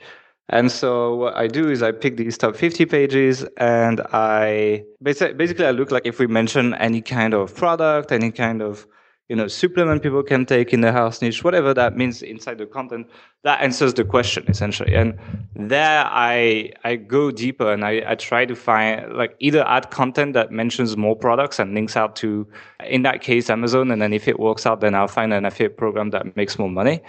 And 0.49 0.71
so 0.71 1.15
what 1.15 1.37
I 1.37 1.47
do 1.47 1.71
is 1.71 1.83
I 1.83 1.93
pick 1.93 2.19
these 2.19 2.37
top 2.37 2.57
50 2.57 2.85
pages 2.85 3.45
and 3.57 4.03
I 4.13 4.85
basically 5.03 5.65
I 5.65 5.71
look 5.71 5.91
like 5.91 6.05
if 6.05 6.19
we 6.19 6.27
mention 6.27 6.75
any 6.75 7.01
kind 7.01 7.33
of 7.33 7.55
product, 7.55 8.13
any 8.13 8.31
kind 8.31 8.61
of 8.61 8.87
you 9.33 9.37
know, 9.37 9.49
supplement 9.49 10.03
people 10.03 10.23
can 10.23 10.45
take 10.45 10.75
in 10.75 10.83
the 10.83 10.93
health 10.93 11.23
niche, 11.23 11.43
whatever 11.43 11.73
that 11.73 11.97
means 11.97 12.21
inside 12.21 12.59
the 12.59 12.67
content, 12.67 13.09
that 13.45 13.63
answers 13.63 13.95
the 13.95 14.05
question 14.05 14.45
essentially. 14.47 14.95
And 14.95 15.19
there 15.57 16.05
I 16.05 16.71
I 16.85 16.97
go 16.97 17.31
deeper 17.31 17.73
and 17.73 17.83
I, 17.83 18.03
I 18.07 18.15
try 18.15 18.45
to 18.45 18.55
find 18.55 19.11
like 19.15 19.35
either 19.39 19.67
add 19.67 19.91
content 19.91 20.35
that 20.35 20.53
mentions 20.53 20.99
more 20.99 21.17
products 21.17 21.59
and 21.59 21.73
links 21.73 21.97
out 21.97 22.15
to 22.17 22.47
in 22.87 23.05
that 23.05 23.23
case 23.23 23.49
Amazon. 23.49 23.91
And 23.91 24.03
then 24.03 24.13
if 24.13 24.29
it 24.29 24.39
works 24.39 24.67
out, 24.67 24.83
then 24.83 24.95
I'll 24.95 25.09
find 25.09 25.33
an 25.33 25.47
affiliate 25.47 25.79
program 25.79 26.11
that 26.11 26.37
makes 26.37 26.59
more 26.59 26.69
money. 26.69 27.01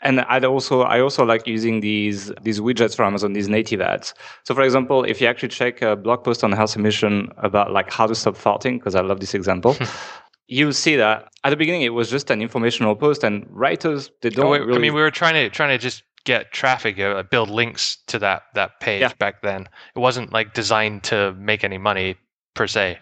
And 0.00 0.22
I'd 0.22 0.44
also 0.44 0.82
I 0.82 0.98
also 0.98 1.24
like 1.24 1.46
using 1.46 1.78
these 1.78 2.32
these 2.42 2.58
widgets 2.58 2.96
for 2.96 3.04
Amazon, 3.04 3.34
these 3.34 3.48
native 3.48 3.80
ads. 3.80 4.14
So 4.42 4.52
for 4.52 4.62
example, 4.62 5.04
if 5.04 5.20
you 5.20 5.28
actually 5.28 5.50
check 5.50 5.80
a 5.80 5.94
blog 5.94 6.24
post 6.24 6.42
on 6.42 6.50
Health 6.50 6.76
Ambition 6.76 7.28
about 7.36 7.70
like 7.70 7.88
how 7.92 8.08
to 8.08 8.16
stop 8.16 8.36
farting, 8.36 8.80
because 8.80 8.96
I 8.96 9.02
love 9.02 9.20
this 9.20 9.34
example. 9.34 9.76
you 10.48 10.72
see 10.72 10.96
that. 10.96 11.28
At 11.44 11.50
the 11.50 11.56
beginning 11.56 11.82
it 11.82 11.90
was 11.90 12.10
just 12.10 12.30
an 12.30 12.42
informational 12.42 12.96
post 12.96 13.22
and 13.22 13.46
writers 13.48 14.10
they 14.22 14.30
don't 14.30 14.46
oh, 14.46 14.50
wait, 14.50 14.62
really... 14.62 14.78
i 14.78 14.80
mean 14.80 14.94
we 14.94 15.00
were 15.00 15.10
trying 15.10 15.34
to 15.34 15.48
trying 15.48 15.70
to 15.70 15.78
just 15.78 16.02
get 16.24 16.52
traffic 16.52 16.98
uh, 16.98 17.22
build 17.22 17.48
links 17.48 17.96
to 18.06 18.18
that 18.18 18.42
that 18.54 18.80
page 18.80 19.00
yeah. 19.00 19.12
back 19.18 19.42
then. 19.42 19.68
It 19.94 19.98
wasn't 19.98 20.32
like 20.32 20.52
designed 20.52 21.04
to 21.04 21.32
make 21.34 21.64
any 21.64 21.78
money 21.78 22.16
per 22.54 22.66
se. 22.66 22.98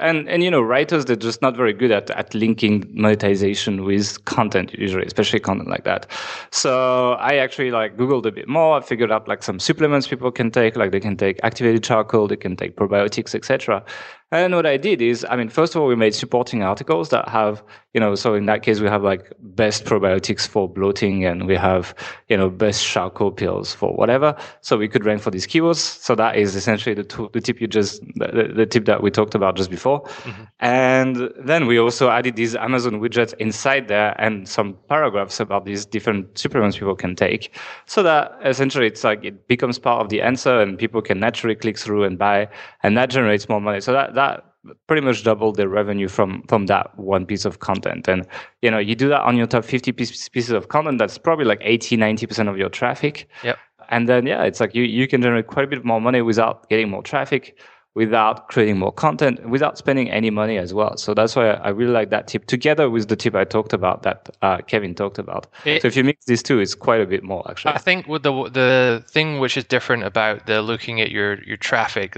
And 0.00 0.28
and 0.28 0.42
you 0.42 0.50
know 0.50 0.60
writers 0.60 1.04
they're 1.04 1.14
just 1.14 1.42
not 1.42 1.56
very 1.56 1.72
good 1.72 1.92
at, 1.92 2.10
at 2.10 2.34
linking 2.34 2.90
monetization 2.92 3.84
with 3.84 4.24
content 4.24 4.74
usually 4.74 5.06
especially 5.06 5.38
content 5.38 5.68
like 5.68 5.84
that. 5.84 6.10
So 6.50 7.12
i 7.20 7.36
actually 7.36 7.70
like 7.70 7.96
googled 7.96 8.26
a 8.26 8.32
bit 8.32 8.48
more 8.48 8.78
i 8.78 8.80
figured 8.80 9.12
out 9.12 9.28
like 9.28 9.44
some 9.44 9.60
supplements 9.60 10.08
people 10.08 10.32
can 10.32 10.50
take 10.50 10.74
like 10.74 10.90
they 10.90 10.98
can 10.98 11.16
take 11.16 11.38
activated 11.44 11.84
charcoal 11.84 12.26
they 12.26 12.36
can 12.36 12.56
take 12.56 12.74
probiotics 12.74 13.32
etc 13.32 13.84
and 14.32 14.54
what 14.56 14.66
I 14.66 14.76
did 14.76 15.00
is, 15.00 15.24
I 15.30 15.36
mean, 15.36 15.48
first 15.48 15.76
of 15.76 15.80
all, 15.80 15.86
we 15.86 15.94
made 15.94 16.12
supporting 16.12 16.64
articles 16.64 17.10
that 17.10 17.28
have, 17.28 17.62
you 17.94 18.00
know, 18.00 18.16
so 18.16 18.34
in 18.34 18.46
that 18.46 18.64
case, 18.64 18.80
we 18.80 18.88
have 18.88 19.04
like 19.04 19.32
best 19.38 19.84
probiotics 19.84 20.48
for 20.48 20.68
bloating 20.68 21.24
and 21.24 21.46
we 21.46 21.54
have, 21.54 21.94
you 22.28 22.36
know, 22.36 22.50
best 22.50 22.84
charcoal 22.84 23.30
pills 23.30 23.72
for 23.72 23.94
whatever. 23.94 24.34
So 24.62 24.76
we 24.76 24.88
could 24.88 25.04
rank 25.04 25.22
for 25.22 25.30
these 25.30 25.46
keywords. 25.46 25.76
So 25.76 26.16
that 26.16 26.34
is 26.34 26.56
essentially 26.56 26.92
the, 26.92 27.04
tool, 27.04 27.30
the 27.32 27.40
tip 27.40 27.60
you 27.60 27.68
just, 27.68 28.02
the, 28.16 28.52
the, 28.52 28.66
tip 28.66 28.86
that 28.86 29.00
we 29.00 29.12
talked 29.12 29.36
about 29.36 29.56
just 29.56 29.70
before. 29.70 30.02
Mm-hmm. 30.02 30.42
And 30.58 31.30
then 31.38 31.68
we 31.68 31.78
also 31.78 32.10
added 32.10 32.34
these 32.34 32.56
Amazon 32.56 33.00
widgets 33.00 33.32
inside 33.34 33.86
there 33.86 34.20
and 34.20 34.48
some 34.48 34.76
paragraphs 34.88 35.38
about 35.38 35.66
these 35.66 35.86
different 35.86 36.36
supplements 36.36 36.76
people 36.78 36.96
can 36.96 37.14
take. 37.14 37.56
So 37.86 38.02
that 38.02 38.36
essentially 38.44 38.88
it's 38.88 39.04
like 39.04 39.24
it 39.24 39.46
becomes 39.46 39.78
part 39.78 40.00
of 40.00 40.08
the 40.08 40.20
answer 40.20 40.60
and 40.60 40.76
people 40.76 41.00
can 41.00 41.20
naturally 41.20 41.54
click 41.54 41.78
through 41.78 42.02
and 42.02 42.18
buy 42.18 42.48
and 42.82 42.96
that 42.96 43.08
generates 43.08 43.48
more 43.48 43.60
money. 43.60 43.80
So 43.80 43.92
that, 43.92 44.15
that 44.16 44.44
pretty 44.88 45.04
much 45.04 45.22
doubled 45.22 45.56
the 45.56 45.68
revenue 45.68 46.08
from 46.08 46.42
from 46.48 46.66
that 46.66 46.98
one 46.98 47.24
piece 47.24 47.44
of 47.44 47.60
content. 47.60 48.08
And 48.08 48.26
you 48.62 48.70
know 48.70 48.78
you 48.78 48.94
do 48.94 49.08
that 49.08 49.22
on 49.22 49.36
your 49.36 49.46
top 49.46 49.64
50 49.64 49.92
pieces 49.92 50.50
of 50.50 50.68
content 50.68 50.98
that's 50.98 51.18
probably 51.18 51.44
like 51.44 51.60
80 51.62 51.96
90% 51.96 52.48
of 52.48 52.58
your 52.58 52.68
traffic. 52.68 53.28
Yep. 53.44 53.58
And 53.88 54.08
then 54.08 54.26
yeah 54.26 54.42
it's 54.42 54.60
like 54.60 54.74
you 54.74 54.82
you 54.82 55.06
can 55.06 55.22
generate 55.22 55.46
quite 55.46 55.64
a 55.64 55.68
bit 55.68 55.84
more 55.84 56.00
money 56.00 56.22
without 56.22 56.68
getting 56.68 56.90
more 56.90 57.02
traffic 57.02 57.56
without 57.96 58.48
creating 58.48 58.78
more 58.78 58.92
content, 58.92 59.48
without 59.48 59.78
spending 59.78 60.10
any 60.10 60.28
money 60.28 60.58
as 60.58 60.74
well. 60.74 60.98
So 60.98 61.14
that's 61.14 61.34
why 61.34 61.48
I 61.48 61.70
really 61.70 61.92
like 61.92 62.10
that 62.10 62.28
tip 62.28 62.44
together 62.44 62.90
with 62.90 63.08
the 63.08 63.16
tip 63.16 63.34
I 63.34 63.44
talked 63.44 63.72
about 63.72 64.02
that 64.02 64.28
uh, 64.42 64.58
Kevin 64.58 64.94
talked 64.94 65.18
about. 65.18 65.46
It, 65.64 65.80
so 65.80 65.88
if 65.88 65.96
you 65.96 66.04
mix 66.04 66.26
these 66.26 66.42
two, 66.42 66.60
it's 66.60 66.74
quite 66.74 67.00
a 67.00 67.06
bit 67.06 67.24
more 67.24 67.42
actually. 67.50 67.72
I 67.72 67.78
think 67.78 68.06
with 68.06 68.22
the 68.22 68.50
the 68.50 69.02
thing 69.08 69.40
which 69.40 69.56
is 69.56 69.64
different 69.64 70.04
about 70.04 70.46
the 70.46 70.60
looking 70.60 71.00
at 71.00 71.10
your 71.10 71.42
your 71.44 71.56
traffic 71.56 72.14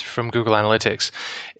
from 0.00 0.30
Google 0.30 0.54
Analytics 0.54 1.10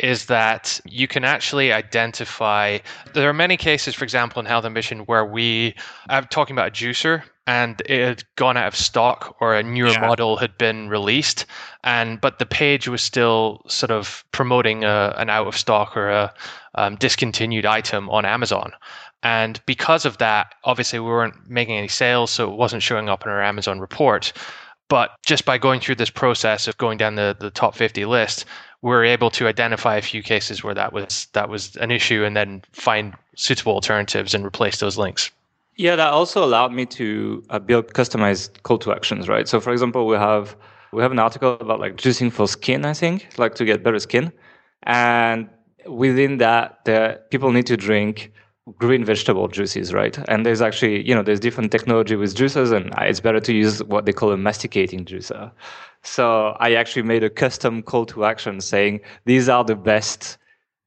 is 0.01 0.27
that 0.27 0.81
you 0.87 1.07
can 1.07 1.25
actually 1.25 1.71
identify. 1.71 2.79
There 3.13 3.29
are 3.29 3.35
many 3.35 3.59
cases, 3.59 3.95
for 3.95 4.05
example, 4.05 4.41
in 4.41 4.47
Health 4.47 4.65
Ambition 4.65 5.01
where 5.01 5.27
we. 5.27 5.75
I'm 6.09 6.25
talking 6.29 6.55
about 6.55 6.69
a 6.69 6.71
juicer 6.71 7.23
and 7.49 7.81
it 7.87 8.07
had 8.07 8.25
gone 8.37 8.59
out 8.59 8.69
of 8.69 8.76
stock 8.76 9.35
or 9.40 9.55
a 9.55 9.62
newer 9.62 9.88
yeah. 9.88 10.00
model 10.00 10.37
had 10.37 10.57
been 10.59 10.90
released 10.90 11.47
and 11.83 12.21
but 12.21 12.38
the 12.38 12.47
page 12.47 12.87
was 12.87 13.02
still 13.02 13.62
sort 13.67 13.90
of 13.90 14.23
promoting 14.33 14.85
a, 14.85 15.14
an 15.17 15.31
out 15.31 15.47
of 15.47 15.57
stock 15.57 15.97
or 15.97 16.11
a 16.11 16.33
um, 16.75 16.95
discontinued 16.97 17.64
item 17.64 18.09
on 18.11 18.26
amazon 18.26 18.71
and 19.23 19.61
because 19.64 20.05
of 20.05 20.19
that 20.19 20.55
obviously 20.64 20.99
we 20.99 21.07
weren't 21.07 21.49
making 21.49 21.76
any 21.76 21.88
sales 21.88 22.31
so 22.31 22.52
it 22.52 22.57
wasn't 22.57 22.83
showing 22.83 23.09
up 23.09 23.25
in 23.25 23.31
our 23.33 23.43
amazon 23.43 23.81
report 23.81 24.33
but 24.88 25.11
just 25.25 25.47
by 25.47 25.57
going 25.57 25.81
through 25.81 25.95
this 25.95 26.11
process 26.11 26.69
of 26.69 26.76
going 26.78 26.99
down 26.99 27.14
the, 27.14 27.35
the 27.40 27.50
top 27.50 27.75
50 27.75 28.05
list 28.05 28.45
we 28.83 28.90
were 28.90 29.05
able 29.05 29.31
to 29.31 29.49
identify 29.49 29.97
a 29.97 30.02
few 30.02 30.23
cases 30.23 30.62
where 30.62 30.75
that 30.75 30.93
was 30.93 31.26
that 31.33 31.49
was 31.49 31.76
an 31.76 31.90
issue 31.90 32.25
and 32.25 32.37
then 32.37 32.62
find 32.73 33.14
suitable 33.37 33.73
alternatives 33.73 34.35
and 34.35 34.45
replace 34.45 34.78
those 34.78 34.97
links. 34.99 35.31
Yeah, 35.79 35.95
that 35.95 36.13
also 36.13 36.45
allowed 36.45 36.73
me 36.73 36.87
to 36.87 37.45
uh, 37.51 37.61
build 37.61 37.95
customized 37.95 38.63
call 38.65 38.79
to 38.79 38.93
actions, 38.93 39.29
right? 39.29 39.47
So, 39.47 39.61
for 39.61 39.73
example, 39.73 40.09
we 40.09 40.17
have 40.17 40.57
we 40.93 41.03
have 41.03 41.13
an 41.13 41.21
article 41.21 41.53
about 41.61 41.79
like 41.79 41.97
juicing 41.97 42.33
for 42.33 42.49
skin, 42.49 42.85
I 42.85 42.95
think, 42.95 43.29
like 43.39 43.55
to 43.55 43.65
get 43.65 43.85
better 43.85 44.01
skin, 44.01 44.33
and 44.83 45.49
within 45.87 46.39
that, 46.39 46.85
the 46.85 47.21
people 47.31 47.53
need 47.53 47.67
to 47.67 47.77
drink 47.77 48.33
green 48.77 49.05
vegetable 49.05 49.47
juices, 49.47 49.95
right? 49.95 50.19
And 50.29 50.45
there's 50.45 50.61
actually, 50.61 51.07
you 51.09 51.15
know, 51.15 51.23
there's 51.23 51.41
different 51.41 51.71
technology 51.71 52.17
with 52.17 52.35
juicers, 52.35 52.73
and 52.73 52.93
it's 53.09 53.21
better 53.21 53.41
to 53.41 53.53
use 53.53 53.81
what 53.85 54.05
they 54.05 54.13
call 54.13 54.33
a 54.33 54.37
masticating 54.37 55.05
juicer. 55.05 55.53
So 56.03 56.57
I 56.59 56.75
actually 56.75 57.03
made 57.03 57.23
a 57.23 57.31
custom 57.31 57.85
call 57.85 58.05
to 58.07 58.25
action 58.25 58.61
saying 58.61 59.01
these 59.27 59.49
are 59.49 59.63
the 59.63 59.77
best 59.77 60.39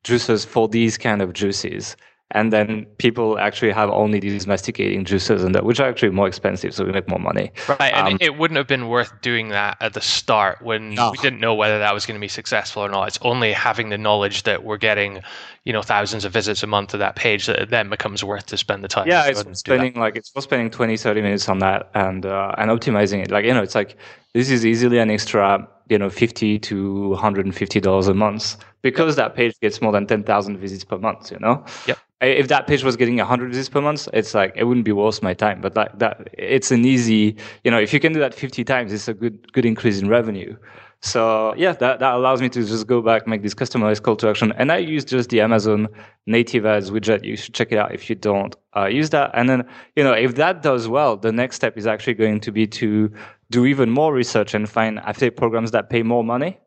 juicers 0.04 0.46
for 0.46 0.68
these 0.68 0.98
kind 0.98 1.22
of 1.22 1.32
juices 1.32 1.96
and 2.34 2.52
then 2.52 2.86
people 2.98 3.38
actually 3.40 3.72
have 3.72 3.90
only 3.90 4.20
these 4.20 4.48
masticating 4.48 5.06
juices 5.06 5.44
and 5.44 5.54
that 5.56 5.66
which 5.66 5.80
are 5.80 5.88
actually 5.88 6.10
more 6.10 6.28
expensive 6.28 6.74
so 6.74 6.86
we 6.86 6.92
make 6.92 7.08
more 7.08 7.20
money. 7.20 7.52
Right 7.68 7.94
and 7.94 8.14
um, 8.14 8.18
it 8.22 8.38
wouldn't 8.38 8.58
have 8.58 8.68
been 8.68 8.88
worth 8.88 9.22
doing 9.22 9.50
that 9.50 9.78
at 9.80 9.94
the 9.94 10.02
start 10.02 10.62
when 10.62 10.96
no. 10.96 11.12
we 11.12 11.18
didn't 11.18 11.40
know 11.40 11.54
whether 11.54 11.80
that 11.80 11.94
was 11.94 12.06
going 12.06 12.16
to 12.16 12.22
be 12.22 12.28
successful 12.28 12.84
or 12.84 12.90
not. 12.90 13.08
It's 13.08 13.20
only 13.22 13.52
having 13.52 13.90
the 13.90 13.98
knowledge 13.98 14.44
that 14.44 14.64
we're 14.64 14.78
getting 14.78 15.22
you 15.66 15.74
know 15.74 15.82
thousands 15.82 16.26
of 16.26 16.34
visits 16.34 16.64
a 16.64 16.68
month 16.68 16.90
to 16.90 16.98
that 16.98 17.16
page 17.16 17.46
that 17.46 17.60
it 17.60 17.70
then 17.70 17.90
becomes 17.90 18.24
worth 18.24 18.48
to 18.48 18.58
spend 18.58 18.84
the 18.84 18.88
time. 18.88 19.08
Yeah 19.08 19.28
it's 19.28 19.60
spending 19.60 19.94
like 19.96 20.16
it's 20.16 20.34
worth 20.34 20.44
spending 20.44 20.70
20 20.70 20.98
30 20.98 21.22
minutes 21.22 21.50
on 21.50 21.60
that 21.60 21.90
and 21.94 22.26
uh, 22.26 22.54
and 22.58 22.72
optimizing 22.72 23.22
it. 23.24 23.32
Like 23.32 23.46
you 23.46 23.54
know 23.54 23.62
it's 23.62 23.76
like 23.76 23.98
this 24.34 24.50
is 24.50 24.66
easily 24.66 25.00
an 25.00 25.10
extra 25.10 25.68
you 25.90 25.98
know 25.98 26.10
50 26.10 26.60
to 26.60 27.10
150 27.10 27.80
dollars 27.82 28.08
a 28.08 28.14
month 28.14 28.58
because 28.82 29.16
that 29.18 29.36
page 29.36 29.60
gets 29.60 29.82
more 29.82 29.92
than 29.92 30.08
10,000 30.08 30.58
visits 30.58 30.84
per 30.84 30.98
month 30.98 31.32
you 31.32 31.38
know? 31.40 31.64
Yep 31.86 31.98
if 32.22 32.48
that 32.48 32.68
page 32.68 32.84
was 32.84 32.96
getting 32.96 33.18
100 33.18 33.50
visits 33.50 33.70
per 33.70 33.82
month 33.82 34.08
it's 34.14 34.34
like 34.34 34.54
it 34.56 34.66
wouldn't 34.66 34.86
be 34.86 34.92
worth 34.92 35.22
my 35.24 35.34
time. 35.34 35.62
But 35.62 35.76
like 35.76 35.98
that 36.00 36.30
it's 36.34 36.72
an 36.72 36.86
easy 36.86 37.36
you 37.64 37.72
know 37.72 37.80
if 37.80 37.94
you 37.94 38.00
can 38.00 38.14
do 38.14 38.20
that 38.20 38.34
50 38.34 38.64
times 38.64 38.94
it's 38.94 39.08
a 39.08 39.14
good 39.14 39.52
good 39.54 39.66
increase 39.66 40.00
in 40.00 40.08
revenue. 40.08 40.56
So 41.02 41.54
yeah 41.58 41.74
that, 41.74 42.00
that 42.00 42.14
allows 42.14 42.42
me 42.42 42.50
to 42.50 42.64
just 42.64 42.86
go 42.88 43.02
back 43.02 43.28
make 43.28 43.42
this 43.42 43.56
customized 43.56 44.04
call 44.04 44.16
to 44.18 44.30
action. 44.30 44.54
And 44.58 44.72
i 44.72 44.78
use 44.78 45.04
just 45.04 45.30
the 45.30 45.42
amazon 45.42 45.88
native 46.28 46.66
ads 46.66 46.92
widget. 46.92 47.24
You 47.24 47.36
should 47.36 47.54
check 47.54 47.72
it 47.72 47.78
out 47.78 47.94
if 47.94 48.10
you 48.10 48.16
don't 48.16 48.56
uh, 48.76 48.86
use 48.86 49.10
that. 49.10 49.32
And 49.34 49.50
then 49.50 49.68
you 49.96 50.04
know 50.04 50.14
if 50.14 50.36
that 50.36 50.62
does 50.62 50.88
well 50.88 51.18
the 51.18 51.32
next 51.32 51.56
step 51.56 51.78
is 51.78 51.88
actually 51.88 52.14
going 52.14 52.40
to 52.42 52.52
be 52.52 52.68
to 52.68 53.12
do 53.50 53.66
even 53.66 53.90
more 53.90 54.14
research 54.14 54.54
and 54.54 54.70
find 54.70 55.00
affiliate 55.06 55.38
programs 55.38 55.72
that 55.72 55.90
pay 55.90 56.04
more 56.04 56.24
money 56.24 56.60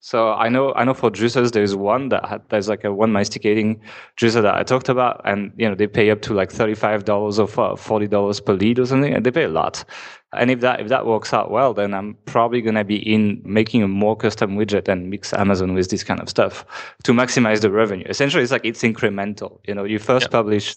so 0.00 0.32
I 0.32 0.48
know 0.48 0.72
I 0.74 0.84
know 0.84 0.94
for 0.94 1.10
juicers 1.10 1.52
there's 1.52 1.74
one 1.74 2.10
that 2.10 2.24
had, 2.24 2.42
there's 2.48 2.68
like 2.68 2.84
a 2.84 2.92
one 2.92 3.12
masticating 3.12 3.80
juicer 4.16 4.42
that 4.42 4.54
I 4.54 4.62
talked 4.62 4.88
about, 4.88 5.20
and 5.24 5.52
you 5.56 5.68
know 5.68 5.74
they 5.74 5.86
pay 5.86 6.10
up 6.10 6.22
to 6.22 6.34
like 6.34 6.52
thirty 6.52 6.74
five 6.74 7.04
dollars 7.04 7.38
or 7.38 7.48
forty 7.48 8.06
dollars 8.06 8.40
per 8.40 8.52
lead 8.52 8.78
or 8.78 8.86
something, 8.86 9.12
and 9.12 9.24
they 9.24 9.30
pay 9.30 9.44
a 9.44 9.48
lot. 9.48 9.84
And 10.32 10.50
if 10.50 10.60
that 10.60 10.80
if 10.80 10.88
that 10.88 11.06
works 11.06 11.32
out 11.32 11.50
well, 11.50 11.72
then 11.72 11.94
I'm 11.94 12.14
probably 12.26 12.60
gonna 12.60 12.84
be 12.84 12.96
in 12.96 13.40
making 13.44 13.82
a 13.82 13.88
more 13.88 14.16
custom 14.16 14.56
widget 14.56 14.86
and 14.86 15.08
mix 15.08 15.32
Amazon 15.32 15.72
with 15.74 15.88
this 15.90 16.04
kind 16.04 16.20
of 16.20 16.28
stuff 16.28 16.64
to 17.04 17.12
maximize 17.12 17.60
the 17.60 17.70
revenue. 17.70 18.06
Essentially, 18.08 18.42
it's 18.42 18.52
like 18.52 18.64
it's 18.64 18.82
incremental. 18.82 19.60
You 19.66 19.74
know, 19.74 19.84
you 19.84 19.98
first 19.98 20.30
publish 20.30 20.76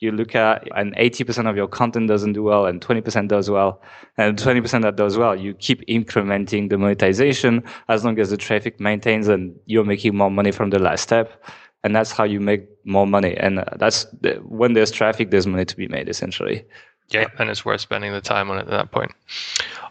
you 0.00 0.10
look 0.10 0.34
at 0.34 0.66
and 0.74 0.94
80% 0.96 1.48
of 1.48 1.56
your 1.56 1.68
content 1.68 2.08
doesn't 2.08 2.32
do 2.32 2.42
well 2.42 2.66
and 2.66 2.80
20% 2.80 3.28
does 3.28 3.50
well. 3.50 3.82
And 4.16 4.36
20% 4.36 4.82
that 4.82 4.96
does 4.96 5.16
well 5.16 5.36
you 5.36 5.54
keep 5.54 5.86
incrementing 5.86 6.70
the 6.70 6.78
monetization 6.78 7.62
as 7.88 8.04
long 8.04 8.18
as 8.18 8.30
the 8.30 8.36
traffic 8.36 8.80
maintains 8.80 9.28
and 9.28 9.54
you're 9.66 9.84
making 9.84 10.16
more 10.16 10.30
money 10.30 10.50
from 10.50 10.70
the 10.70 10.78
last 10.78 11.02
step. 11.02 11.44
And 11.84 11.94
that's 11.94 12.10
how 12.10 12.24
you 12.24 12.40
make 12.40 12.66
more 12.84 13.06
money. 13.06 13.36
And 13.36 13.64
that's 13.76 14.06
when 14.42 14.72
there's 14.72 14.90
traffic 14.90 15.30
there's 15.30 15.46
money 15.46 15.64
to 15.64 15.76
be 15.76 15.88
made 15.88 16.08
essentially. 16.08 16.64
Yeah 17.08 17.26
and 17.38 17.50
it's 17.50 17.64
worth 17.64 17.80
spending 17.80 18.12
the 18.12 18.20
time 18.20 18.50
on 18.50 18.58
it 18.58 18.62
at 18.62 18.70
that 18.70 18.90
point. 18.90 19.12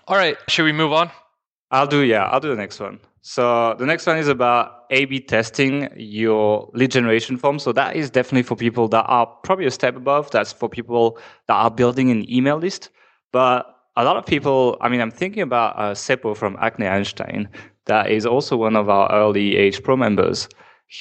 All 0.08 0.18
right 0.18 0.38
should 0.48 0.66
we 0.66 0.72
move 0.72 0.92
on 0.92 1.12
i'll 1.71 1.88
do 1.88 2.03
yeah 2.03 2.23
i'll 2.25 2.39
do 2.39 2.49
the 2.49 2.55
next 2.55 2.79
one 2.79 2.99
so 3.21 3.75
the 3.77 3.85
next 3.85 4.07
one 4.07 4.17
is 4.17 4.27
about 4.27 4.85
A/B 4.91 5.19
testing 5.21 5.89
your 5.95 6.69
lead 6.73 6.91
generation 6.91 7.38
form. 7.38 7.59
So 7.59 7.71
that 7.73 7.95
is 7.95 8.09
definitely 8.09 8.43
for 8.43 8.55
people 8.55 8.88
that 8.89 9.03
are 9.03 9.25
probably 9.43 9.65
a 9.65 9.71
step 9.71 9.95
above. 9.95 10.31
That's 10.31 10.53
for 10.53 10.69
people 10.69 11.17
that 11.47 11.55
are 11.55 11.69
building 11.69 12.11
an 12.11 12.31
email 12.31 12.57
list. 12.57 12.89
But 13.31 13.75
a 13.97 14.05
lot 14.05 14.15
of 14.15 14.25
people, 14.25 14.77
I 14.81 14.89
mean, 14.89 15.01
I'm 15.01 15.11
thinking 15.11 15.43
about 15.43 15.77
uh, 15.77 15.93
Seppo 15.93 16.35
from 16.35 16.57
Acne 16.61 16.88
Einstein, 16.88 17.49
that 17.85 18.09
is 18.09 18.25
also 18.25 18.55
one 18.55 18.75
of 18.75 18.88
our 18.88 19.11
early 19.11 19.57
age 19.57 19.83
pro 19.83 19.97
members. 19.97 20.47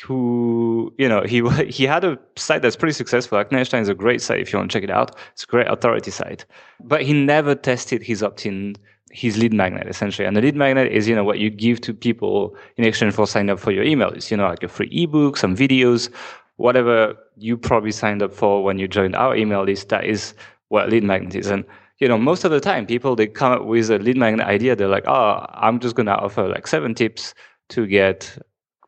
Who 0.04 0.92
you 0.98 1.08
know 1.08 1.22
he 1.22 1.40
he 1.68 1.84
had 1.84 2.04
a 2.04 2.18
site 2.37 2.60
that's 2.60 2.76
pretty 2.76 2.92
successful. 2.92 3.38
Acne 3.38 3.60
Einstein 3.60 3.80
is 3.80 3.88
a 3.88 3.94
great 3.94 4.20
site 4.20 4.40
if 4.40 4.52
you 4.52 4.58
want 4.58 4.70
to 4.70 4.76
check 4.76 4.84
it 4.84 4.90
out. 4.90 5.16
It's 5.32 5.44
a 5.44 5.46
great 5.46 5.68
authority 5.68 6.10
site, 6.10 6.44
but 6.84 7.02
he 7.02 7.14
never 7.14 7.54
tested 7.54 8.02
his 8.02 8.22
opt-in 8.22 8.76
his 9.11 9.38
lead 9.38 9.53
magnet 9.53 9.87
essentially. 9.88 10.27
And 10.27 10.37
the 10.37 10.43
lead 10.43 10.57
magnet 10.57 10.93
is, 10.93 11.09
you 11.09 11.15
know, 11.15 11.25
what 11.25 11.38
you 11.38 11.50
give 11.50 11.81
to 11.83 11.95
people 11.95 12.55
in 12.77 12.85
exchange 12.85 13.15
for 13.15 13.27
signing 13.27 13.50
up 13.50 13.59
for 13.59 13.71
your 13.71 13.85
email 13.85 14.12
you 14.17 14.37
know, 14.37 14.49
like 14.49 14.62
a 14.62 14.69
free 14.69 14.88
ebook, 14.93 15.37
some 15.37 15.57
videos, 15.57 16.11
whatever 16.57 17.15
you 17.37 17.57
probably 17.57 17.93
signed 17.93 18.23
up 18.23 18.33
for 18.33 18.62
when 18.62 18.79
you 18.79 18.88
joined 18.88 19.17
our 19.17 19.35
email 19.37 19.65
list. 19.65 19.88
That 19.88 20.05
is 20.05 20.35
what 20.69 20.91
lead 20.91 21.05
magnet 21.05 21.35
is. 21.35 21.49
And, 21.49 21.65
you 21.99 22.09
know, 22.09 22.19
most 22.19 22.45
of 22.45 22.50
the 22.50 22.61
time 22.61 22.87
people, 22.87 23.17
they 23.17 23.27
come 23.27 23.53
up 23.53 23.65
with 23.65 23.91
a 23.91 23.99
lead 23.99 24.17
magnet 24.17 24.47
idea. 24.47 24.77
They're 24.77 24.88
like, 24.88 25.07
oh, 25.07 25.47
I'm 25.55 25.81
just 25.81 25.95
going 25.95 26.07
to 26.07 26.17
offer 26.17 26.49
like 26.49 26.67
seven 26.67 26.95
tips 26.95 27.35
to 27.71 27.87
get 27.87 28.38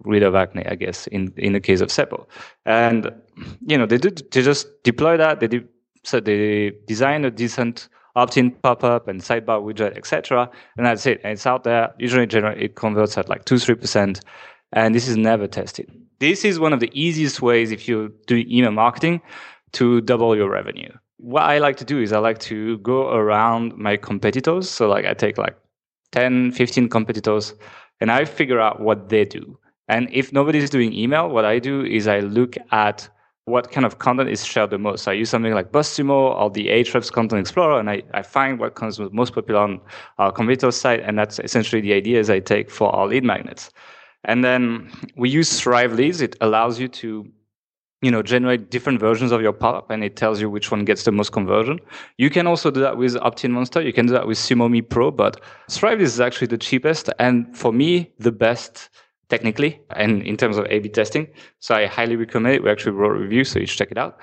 rid 0.05 0.23
of 0.23 0.35
acne, 0.35 0.67
I 0.67 0.75
guess, 0.75 1.07
in, 1.09 1.33
in 1.37 1.53
the 1.53 1.61
case 1.61 1.81
of 1.81 1.89
Seppo. 1.89 2.27
And, 2.67 3.11
you 3.67 3.77
know, 3.77 3.87
they, 3.87 3.99
did, 3.99 4.31
they 4.33 4.43
just 4.43 4.83
deploy 4.83 5.17
that. 5.17 5.41
They, 5.41 5.49
did, 5.49 5.69
so 6.05 6.21
they 6.21 6.73
design 6.87 7.25
a 7.25 7.31
decent 7.31 7.89
opt-in 8.17 8.50
pop-up 8.50 9.09
and 9.09 9.21
sidebar 9.21 9.62
widget, 9.62 9.97
etc. 9.97 10.50
And 10.76 10.87
that's 10.87 11.07
it. 11.07 11.21
And 11.23 11.33
it's 11.33 11.47
out 11.47 11.64
there. 11.64 11.95
Usually 11.99 12.26
generally, 12.26 12.64
it 12.64 12.75
converts 12.75 13.17
at 13.19 13.29
like 13.29 13.45
two, 13.45 13.59
three 13.59 13.75
percent. 13.75 14.21
And 14.73 14.95
this 14.95 15.09
is 15.09 15.17
never 15.17 15.47
tested. 15.47 15.90
This 16.21 16.45
is 16.45 16.59
one 16.61 16.73
of 16.73 16.81
the 16.81 16.90
easiest 16.93 17.43
ways 17.43 17.73
if 17.73 17.88
you 17.88 18.12
do 18.26 18.45
email 18.49 18.71
marketing 18.71 19.21
to 19.73 20.00
double 20.02 20.37
your 20.37 20.50
revenue. 20.50 20.90
What 21.17 21.43
I 21.43 21.59
like 21.59 21.76
to 21.79 21.85
do 21.85 22.00
is 22.00 22.12
I 22.12 22.19
like 22.19 22.38
to 22.40 22.79
go 22.79 23.11
around 23.11 23.76
my 23.76 23.97
competitors. 23.97 24.69
So 24.71 24.88
like 24.88 25.05
I 25.05 25.14
take 25.14 25.38
like 25.38 25.57
10, 26.12 26.52
15 26.52 26.88
competitors 26.88 27.55
and 28.00 28.11
I 28.11 28.25
figure 28.25 28.61
out 28.61 28.81
what 28.81 29.09
they 29.09 29.25
do. 29.25 29.59
And 29.88 30.09
if 30.12 30.33
nobody's 30.33 30.71
doing 30.71 30.93
email, 30.93 31.29
what 31.29 31.45
I 31.45 31.59
do 31.59 31.85
is 31.85 32.07
I 32.07 32.21
look 32.21 32.57
at 32.71 33.09
what 33.50 33.71
kind 33.71 33.85
of 33.85 33.99
content 33.99 34.30
is 34.30 34.45
shared 34.45 34.71
the 34.71 34.78
most. 34.78 35.04
So 35.04 35.11
I 35.11 35.14
use 35.14 35.30
something 35.30 35.52
like 35.52 35.73
BuzzSumo 35.73 36.35
or 36.40 36.50
the 36.50 36.69
Ahrefs 36.69 37.11
Content 37.11 37.40
Explorer, 37.40 37.78
and 37.78 37.90
I, 37.90 38.02
I 38.14 38.23
find 38.23 38.59
what 38.59 38.75
comes 38.75 38.99
most 39.12 39.35
popular 39.35 39.61
on 39.61 39.80
our 40.19 40.33
competitor 40.33 40.71
site, 40.71 41.00
and 41.00 41.19
that's 41.19 41.38
essentially 41.40 41.80
the 41.80 41.92
ideas 41.92 42.30
I 42.30 42.40
take 42.40 42.71
for 42.71 42.95
our 42.95 43.07
lead 43.07 43.25
magnets. 43.25 43.71
And 44.25 44.45
then 44.45 44.90
we 45.16 45.30
use 45.30 45.61
Thrive 45.61 45.95
Leads. 45.95 46.21
It 46.21 46.37
allows 46.40 46.78
you 46.78 46.88
to 46.88 47.26
you 48.02 48.11
know, 48.11 48.23
generate 48.23 48.71
different 48.71 48.99
versions 48.99 49.30
of 49.30 49.42
your 49.42 49.52
pop-up 49.52 49.90
and 49.90 50.02
it 50.02 50.16
tells 50.16 50.40
you 50.40 50.49
which 50.49 50.71
one 50.71 50.85
gets 50.85 51.04
the 51.04 51.12
most 51.12 51.33
conversion. 51.33 51.78
You 52.16 52.30
can 52.30 52.47
also 52.47 52.71
do 52.71 52.80
that 52.80 52.97
with 52.97 53.16
Opt-in 53.16 53.52
Monster. 53.52 53.83
You 53.83 53.92
can 53.92 54.07
do 54.07 54.12
that 54.14 54.26
with 54.26 54.38
SumoMe 54.38 54.88
Pro, 54.88 55.11
but 55.11 55.40
Thrive 55.71 56.00
is 56.00 56.19
actually 56.19 56.47
the 56.47 56.59
cheapest 56.59 57.11
and 57.19 57.54
for 57.57 57.73
me, 57.73 58.11
the 58.19 58.33
best 58.33 58.88
technically 59.30 59.80
and 59.96 60.22
in 60.22 60.37
terms 60.37 60.58
of 60.58 60.66
A/B 60.66 60.90
testing. 60.90 61.28
So 61.60 61.75
I 61.75 61.87
highly 61.87 62.16
recommend 62.16 62.56
it. 62.56 62.62
We 62.62 62.70
actually 62.70 62.92
wrote 62.92 63.16
a 63.16 63.20
review, 63.20 63.44
so 63.44 63.58
you 63.58 63.66
should 63.66 63.78
check 63.78 63.90
it 63.90 63.99
out. 63.99 64.18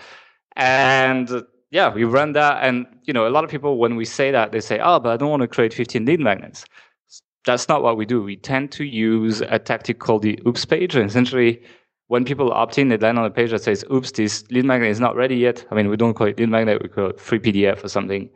And 0.55 1.43
yeah, 1.71 1.93
we 1.93 2.03
run 2.03 2.33
that, 2.33 2.63
and 2.63 2.85
you 3.03 3.13
know, 3.13 3.27
a 3.27 3.31
lot 3.31 3.43
of 3.43 3.49
people 3.49 3.77
when 3.77 3.95
we 3.95 4.05
say 4.05 4.31
that 4.31 4.51
they 4.51 4.61
say, 4.61 4.79
"Oh, 4.79 4.99
but 4.99 5.09
I 5.13 5.17
don't 5.17 5.31
want 5.31 5.41
to 5.41 5.47
create 5.47 5.73
15 5.73 6.05
lead 6.05 6.19
magnets." 6.19 6.65
That's 7.45 7.67
not 7.69 7.81
what 7.81 7.97
we 7.97 8.05
do. 8.05 8.21
We 8.21 8.35
tend 8.35 8.71
to 8.73 8.83
use 8.83 9.41
a 9.41 9.57
tactic 9.57 9.99
called 9.99 10.21
the 10.21 10.39
"oops" 10.45 10.65
page, 10.65 10.95
and 10.95 11.09
essentially. 11.09 11.61
When 12.09 12.23
people 12.23 12.53
opt 12.53 12.77
in, 12.77 12.87
they 12.87 12.95
land 12.95 13.19
on 13.19 13.25
a 13.25 13.29
page 13.29 13.51
that 13.51 13.63
says, 13.63 13.83
oops, 13.91 14.11
this 14.11 14.49
lead 14.49 14.63
magnet 14.63 14.89
is 14.89 15.01
not 15.01 15.17
ready 15.17 15.35
yet. 15.35 15.65
I 15.69 15.75
mean, 15.75 15.89
we 15.89 15.97
don't 15.97 16.13
call 16.13 16.27
it 16.27 16.39
lead 16.39 16.47
magnet, 16.47 16.81
we 16.81 16.87
call 16.87 17.09
it 17.09 17.19
free 17.19 17.37
PDF 17.37 17.83
or 17.83 17.89
something. 17.89 18.29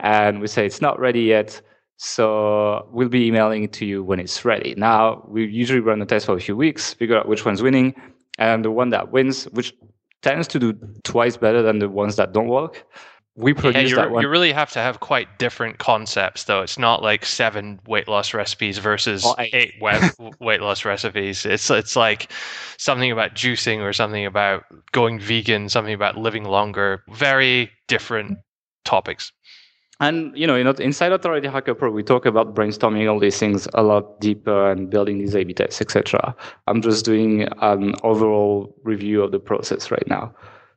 And 0.00 0.42
we 0.42 0.46
say, 0.46 0.66
it's 0.66 0.82
not 0.82 1.00
ready 1.00 1.22
yet 1.22 1.62
so 1.96 2.88
we'll 2.90 3.08
be 3.08 3.26
emailing 3.26 3.64
it 3.64 3.72
to 3.74 3.86
you 3.86 4.02
when 4.02 4.18
it's 4.20 4.44
ready. 4.44 4.74
Now, 4.76 5.24
we 5.28 5.46
usually 5.46 5.80
run 5.80 6.02
a 6.02 6.06
test 6.06 6.26
for 6.26 6.36
a 6.36 6.40
few 6.40 6.56
weeks, 6.56 6.94
figure 6.94 7.16
out 7.16 7.28
which 7.28 7.44
one's 7.44 7.62
winning, 7.62 7.94
and 8.38 8.64
the 8.64 8.70
one 8.70 8.90
that 8.90 9.12
wins, 9.12 9.44
which 9.52 9.74
tends 10.22 10.48
to 10.48 10.58
do 10.58 10.72
twice 11.04 11.36
better 11.36 11.62
than 11.62 11.78
the 11.78 11.88
ones 11.88 12.16
that 12.16 12.32
don't 12.32 12.48
work. 12.48 12.84
We 13.36 13.52
produce 13.52 13.90
yeah, 13.90 13.96
that 13.96 14.10
one. 14.12 14.22
You 14.22 14.28
really 14.28 14.52
have 14.52 14.70
to 14.72 14.78
have 14.78 15.00
quite 15.00 15.38
different 15.38 15.78
concepts, 15.78 16.44
though. 16.44 16.62
It's 16.62 16.78
not 16.78 17.02
like 17.02 17.26
seven 17.26 17.80
weight 17.86 18.06
loss 18.06 18.32
recipes 18.32 18.78
versus 18.78 19.26
eight, 19.38 19.54
eight 19.54 19.74
web 19.80 20.12
weight 20.40 20.60
loss 20.60 20.84
recipes. 20.84 21.44
It's 21.44 21.68
it's 21.68 21.96
like 21.96 22.30
something 22.76 23.10
about 23.10 23.34
juicing 23.34 23.80
or 23.80 23.92
something 23.92 24.24
about 24.24 24.64
going 24.92 25.18
vegan, 25.18 25.68
something 25.68 25.94
about 25.94 26.16
living 26.16 26.44
longer. 26.44 27.02
Very 27.10 27.72
different 27.88 28.38
topics. 28.84 29.32
And 30.00 30.36
you 30.36 30.46
know, 30.46 30.56
you 30.56 30.64
know, 30.64 30.72
inside 30.72 31.12
Authority 31.12 31.46
Hacker 31.48 31.74
Pro, 31.74 31.90
we 31.90 32.02
talk 32.02 32.26
about 32.26 32.54
brainstorming 32.54 33.10
all 33.10 33.20
these 33.20 33.38
things 33.38 33.68
a 33.74 33.82
lot 33.82 34.20
deeper 34.20 34.70
and 34.70 34.90
building 34.90 35.18
these 35.18 35.34
A/B 35.34 35.54
tests, 35.54 35.80
etc. 35.80 36.34
I'm 36.66 36.82
just 36.82 37.04
doing 37.04 37.48
an 37.60 37.94
overall 38.02 38.74
review 38.82 39.22
of 39.22 39.30
the 39.30 39.38
process 39.38 39.90
right 39.90 40.06
now. 40.08 40.34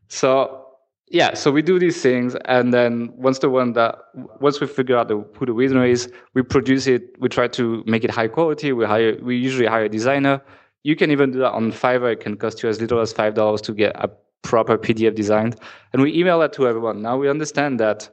So 0.07 0.65
yeah, 1.09 1.33
so 1.33 1.51
we 1.51 1.61
do 1.61 1.79
these 1.79 2.01
things, 2.01 2.35
and 2.45 2.73
then 2.73 3.11
once 3.15 3.39
the 3.39 3.49
one 3.49 3.73
that 3.73 3.97
once 4.39 4.59
we 4.59 4.67
figure 4.67 4.97
out 4.97 5.07
the, 5.07 5.25
who 5.37 5.45
the 5.45 5.53
winner 5.53 5.85
is, 5.85 6.11
we 6.33 6.43
produce 6.43 6.85
it. 6.85 7.15
We 7.19 7.29
try 7.29 7.47
to 7.47 7.83
make 7.87 8.03
it 8.03 8.11
high 8.11 8.27
quality. 8.27 8.71
We 8.71 8.85
hire 8.85 9.17
we 9.21 9.35
usually 9.35 9.67
hire 9.67 9.85
a 9.85 9.89
designer. 9.89 10.41
You 10.83 10.95
can 10.95 11.09
even 11.09 11.31
do 11.31 11.39
that 11.39 11.53
on 11.53 11.71
Fiverr. 11.71 12.13
It 12.13 12.19
can 12.19 12.37
cost 12.37 12.61
you 12.61 12.69
as 12.69 12.79
little 12.79 12.99
as 12.99 13.13
five 13.13 13.33
dollars 13.33 13.61
to 13.61 13.73
get 13.73 13.95
a 13.95 14.09
proper 14.43 14.77
PDF 14.77 15.15
designed, 15.15 15.55
and 15.93 16.03
we 16.03 16.13
email 16.13 16.39
that 16.39 16.53
to 16.53 16.67
everyone. 16.67 17.01
Now 17.01 17.17
we 17.17 17.29
understand 17.29 17.79
that 17.79 18.09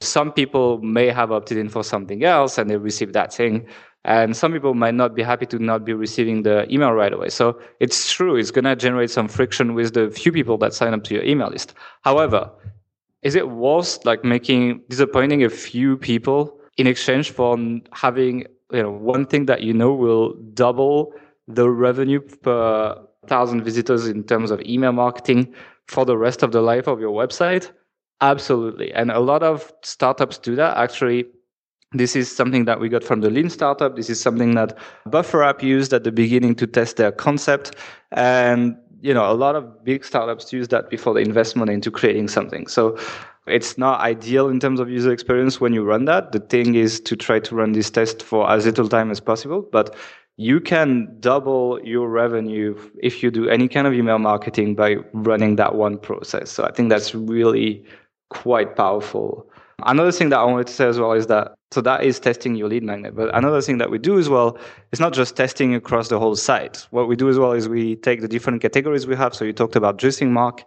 some 0.00 0.32
people 0.32 0.80
may 0.80 1.08
have 1.08 1.32
opted 1.32 1.58
in 1.58 1.68
for 1.68 1.82
something 1.82 2.24
else 2.24 2.58
and 2.58 2.70
they 2.70 2.76
receive 2.76 3.12
that 3.12 3.32
thing. 3.32 3.66
And 4.04 4.36
some 4.36 4.52
people 4.52 4.74
might 4.74 4.94
not 4.94 5.14
be 5.14 5.22
happy 5.22 5.44
to 5.46 5.58
not 5.58 5.84
be 5.84 5.92
receiving 5.92 6.42
the 6.42 6.72
email 6.72 6.92
right 6.92 7.12
away. 7.12 7.28
So 7.30 7.60
it's 7.80 8.10
true, 8.10 8.36
it's 8.36 8.50
going 8.50 8.64
to 8.64 8.76
generate 8.76 9.10
some 9.10 9.28
friction 9.28 9.74
with 9.74 9.94
the 9.94 10.10
few 10.10 10.32
people 10.32 10.56
that 10.58 10.72
sign 10.72 10.94
up 10.94 11.04
to 11.04 11.14
your 11.14 11.24
email 11.24 11.48
list. 11.48 11.74
However, 12.02 12.50
is 13.22 13.34
it 13.34 13.50
worth 13.50 14.04
like 14.04 14.24
making 14.24 14.82
disappointing 14.88 15.42
a 15.44 15.50
few 15.50 15.96
people 15.96 16.58
in 16.76 16.86
exchange 16.86 17.32
for 17.32 17.58
having 17.92 18.44
you 18.72 18.82
know 18.82 18.92
one 18.92 19.26
thing 19.26 19.46
that 19.46 19.62
you 19.62 19.74
know 19.74 19.92
will 19.92 20.34
double 20.54 21.12
the 21.48 21.68
revenue 21.68 22.20
per 22.20 22.96
thousand 23.26 23.64
visitors 23.64 24.06
in 24.06 24.22
terms 24.22 24.50
of 24.50 24.60
email 24.62 24.92
marketing 24.92 25.52
for 25.88 26.04
the 26.04 26.16
rest 26.16 26.42
of 26.42 26.52
the 26.52 26.62
life 26.62 26.86
of 26.86 27.00
your 27.00 27.10
website? 27.10 27.72
Absolutely. 28.20 28.92
And 28.92 29.10
a 29.10 29.20
lot 29.20 29.42
of 29.42 29.72
startups 29.82 30.38
do 30.38 30.56
that. 30.56 30.76
Actually, 30.76 31.26
this 31.92 32.16
is 32.16 32.34
something 32.34 32.64
that 32.64 32.80
we 32.80 32.88
got 32.88 33.04
from 33.04 33.20
the 33.20 33.30
Lean 33.30 33.48
startup. 33.48 33.96
This 33.96 34.10
is 34.10 34.20
something 34.20 34.54
that 34.56 34.76
Buffer 35.06 35.42
App 35.42 35.62
used 35.62 35.92
at 35.92 36.04
the 36.04 36.12
beginning 36.12 36.54
to 36.56 36.66
test 36.66 36.96
their 36.96 37.12
concept. 37.12 37.76
And, 38.10 38.76
you 39.00 39.14
know, 39.14 39.30
a 39.30 39.34
lot 39.34 39.54
of 39.54 39.84
big 39.84 40.04
startups 40.04 40.52
use 40.52 40.68
that 40.68 40.90
before 40.90 41.14
they 41.14 41.22
invest 41.22 41.56
money 41.56 41.74
into 41.74 41.90
creating 41.90 42.28
something. 42.28 42.66
So 42.66 42.98
it's 43.46 43.78
not 43.78 44.00
ideal 44.00 44.48
in 44.48 44.60
terms 44.60 44.80
of 44.80 44.90
user 44.90 45.12
experience 45.12 45.60
when 45.60 45.72
you 45.72 45.84
run 45.84 46.04
that. 46.06 46.32
The 46.32 46.40
thing 46.40 46.74
is 46.74 47.00
to 47.02 47.16
try 47.16 47.38
to 47.40 47.54
run 47.54 47.72
this 47.72 47.88
test 47.88 48.22
for 48.22 48.50
as 48.50 48.66
little 48.66 48.88
time 48.88 49.10
as 49.10 49.20
possible. 49.20 49.62
But 49.62 49.94
you 50.36 50.60
can 50.60 51.16
double 51.20 51.80
your 51.84 52.08
revenue 52.08 52.76
if 53.02 53.22
you 53.22 53.30
do 53.30 53.48
any 53.48 53.68
kind 53.68 53.86
of 53.86 53.94
email 53.94 54.18
marketing 54.18 54.74
by 54.74 54.96
running 55.12 55.56
that 55.56 55.76
one 55.76 55.98
process. 55.98 56.50
So 56.50 56.64
I 56.64 56.72
think 56.72 56.90
that's 56.90 57.14
really 57.14 57.84
quite 58.30 58.76
powerful. 58.76 59.48
Another 59.84 60.10
thing 60.10 60.28
that 60.30 60.38
I 60.38 60.44
wanted 60.44 60.66
to 60.66 60.72
say 60.72 60.86
as 60.86 60.98
well 60.98 61.12
is 61.12 61.28
that 61.28 61.54
so 61.70 61.80
that 61.82 62.02
is 62.02 62.18
testing 62.18 62.54
your 62.54 62.68
lead 62.68 62.82
magnet. 62.82 63.14
But 63.14 63.34
another 63.34 63.60
thing 63.60 63.78
that 63.78 63.90
we 63.90 63.98
do 63.98 64.18
as 64.18 64.28
well 64.28 64.58
is 64.90 65.00
not 65.00 65.12
just 65.12 65.36
testing 65.36 65.74
across 65.74 66.08
the 66.08 66.18
whole 66.18 66.34
site. 66.34 66.86
What 66.90 67.08
we 67.08 67.16
do 67.16 67.28
as 67.28 67.38
well 67.38 67.52
is 67.52 67.68
we 67.68 67.96
take 67.96 68.22
the 68.22 68.28
different 68.28 68.62
categories 68.62 69.06
we 69.06 69.16
have. 69.16 69.34
So 69.34 69.44
you 69.44 69.52
talked 69.52 69.76
about 69.76 69.98
juicing 69.98 70.30
mark, 70.30 70.64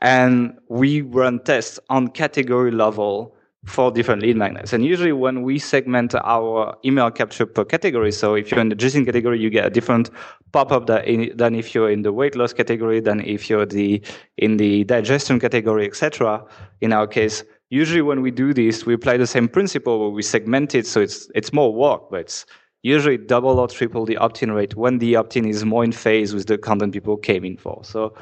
and 0.00 0.56
we 0.68 1.00
run 1.00 1.40
tests 1.40 1.80
on 1.88 2.08
category 2.08 2.70
level 2.70 3.34
for 3.64 3.90
different 3.90 4.22
lead 4.22 4.36
magnets. 4.36 4.72
And 4.72 4.84
usually 4.84 5.12
when 5.12 5.42
we 5.42 5.58
segment 5.58 6.14
our 6.14 6.76
email 6.84 7.10
capture 7.10 7.46
per 7.46 7.64
category, 7.64 8.12
so 8.12 8.34
if 8.34 8.50
you're 8.50 8.60
in 8.60 8.68
the 8.68 8.76
juicing 8.76 9.06
category, 9.06 9.40
you 9.40 9.50
get 9.50 9.64
a 9.64 9.70
different 9.70 10.10
pop-up 10.52 10.86
than 10.86 11.54
if 11.54 11.74
you're 11.74 11.90
in 11.90 12.02
the 12.02 12.12
weight 12.12 12.36
loss 12.36 12.52
category, 12.52 13.00
than 13.00 13.20
if 13.20 13.48
you're 13.48 13.66
the 13.66 14.02
in 14.36 14.58
the 14.58 14.84
digestion 14.84 15.40
category, 15.40 15.86
etc. 15.86 16.44
In 16.80 16.92
our 16.92 17.06
case, 17.06 17.42
usually 17.70 18.02
when 18.02 18.20
we 18.20 18.30
do 18.30 18.52
this, 18.52 18.86
we 18.86 18.94
apply 18.94 19.16
the 19.16 19.26
same 19.26 19.48
principle 19.48 19.98
where 19.98 20.10
we 20.10 20.22
segment 20.22 20.74
it, 20.74 20.86
so 20.86 21.00
it's 21.00 21.30
it's 21.34 21.52
more 21.52 21.72
work, 21.74 22.10
but 22.10 22.20
it's 22.20 22.46
usually 22.82 23.16
double 23.16 23.58
or 23.58 23.66
triple 23.66 24.04
the 24.04 24.18
opt-in 24.18 24.52
rate 24.52 24.76
when 24.76 24.98
the 24.98 25.16
opt-in 25.16 25.46
is 25.46 25.64
more 25.64 25.82
in 25.82 25.92
phase 25.92 26.34
with 26.34 26.46
the 26.46 26.58
content 26.58 26.92
people 26.92 27.16
came 27.16 27.44
in 27.44 27.56
for. 27.56 27.82
So 27.82 28.14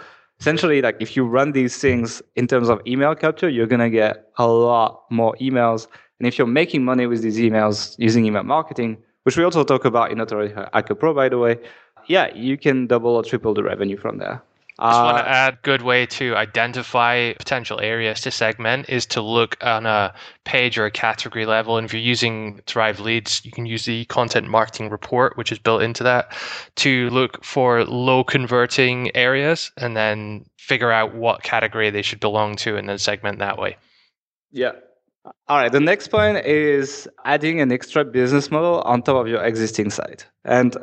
essentially, 0.42 0.82
like 0.82 0.96
if 0.98 1.16
you 1.16 1.24
run 1.24 1.52
these 1.52 1.78
things 1.78 2.20
in 2.34 2.48
terms 2.48 2.68
of 2.68 2.80
email 2.84 3.14
capture, 3.14 3.48
you're 3.48 3.68
gonna 3.68 3.88
get 3.88 4.26
a 4.38 4.46
lot 4.48 5.04
more 5.08 5.36
emails. 5.40 5.86
And 6.18 6.26
if 6.26 6.36
you're 6.36 6.48
making 6.48 6.84
money 6.84 7.06
with 7.06 7.22
these 7.22 7.38
emails 7.38 7.94
using 7.96 8.26
email 8.26 8.42
marketing, 8.42 8.96
which 9.22 9.36
we 9.36 9.44
also 9.44 9.62
talk 9.62 9.84
about 9.84 10.10
in 10.10 10.18
Authority 10.18 10.52
Hacker 10.72 10.96
Pro, 10.96 11.14
by 11.14 11.28
the 11.28 11.38
way, 11.38 11.60
yeah, 12.08 12.34
you 12.34 12.58
can 12.58 12.88
double 12.88 13.14
or 13.14 13.22
triple 13.22 13.54
the 13.54 13.62
revenue 13.62 13.96
from 13.96 14.18
there. 14.18 14.42
Just 14.82 14.98
uh, 14.98 15.04
want 15.04 15.18
to 15.18 15.28
add 15.28 15.62
good 15.62 15.82
way 15.82 16.06
to 16.06 16.34
identify 16.34 17.34
potential 17.34 17.78
areas 17.80 18.20
to 18.22 18.32
segment 18.32 18.88
is 18.88 19.06
to 19.06 19.22
look 19.22 19.56
on 19.62 19.86
a 19.86 20.12
page 20.44 20.76
or 20.76 20.86
a 20.86 20.90
category 20.90 21.46
level. 21.46 21.76
And 21.78 21.84
if 21.84 21.92
you're 21.92 22.02
using 22.02 22.60
Thrive 22.66 22.98
Leads, 22.98 23.44
you 23.44 23.52
can 23.52 23.64
use 23.64 23.84
the 23.84 24.04
content 24.06 24.48
marketing 24.48 24.90
report, 24.90 25.36
which 25.36 25.52
is 25.52 25.60
built 25.60 25.82
into 25.82 26.02
that, 26.02 26.36
to 26.76 27.08
look 27.10 27.44
for 27.44 27.84
low 27.84 28.24
converting 28.24 29.14
areas 29.16 29.70
and 29.76 29.96
then 29.96 30.46
figure 30.58 30.90
out 30.90 31.14
what 31.14 31.44
category 31.44 31.90
they 31.90 32.02
should 32.02 32.18
belong 32.18 32.56
to 32.56 32.76
and 32.76 32.88
then 32.88 32.98
segment 32.98 33.38
that 33.38 33.58
way. 33.58 33.76
Yeah. 34.50 34.72
All 35.46 35.58
right. 35.58 35.70
The 35.70 35.78
next 35.78 36.08
point 36.08 36.44
is 36.44 37.08
adding 37.24 37.60
an 37.60 37.70
extra 37.70 38.04
business 38.04 38.50
model 38.50 38.80
on 38.82 39.02
top 39.02 39.14
of 39.14 39.28
your 39.28 39.44
existing 39.44 39.90
site. 39.90 40.26
And 40.44 40.76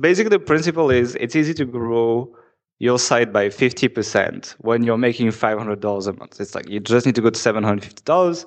basically, 0.00 0.30
the 0.30 0.40
principle 0.40 0.90
is 0.90 1.14
it's 1.20 1.36
easy 1.36 1.54
to 1.54 1.64
grow 1.64 2.34
your 2.78 2.98
site 2.98 3.32
by 3.32 3.48
50% 3.48 4.52
when 4.58 4.82
you're 4.82 4.98
making 4.98 5.28
$500 5.28 6.06
a 6.06 6.12
month. 6.14 6.40
It's 6.40 6.54
like 6.54 6.68
you 6.68 6.80
just 6.80 7.06
need 7.06 7.14
to 7.14 7.22
go 7.22 7.30
to 7.30 7.38
$750. 7.38 8.46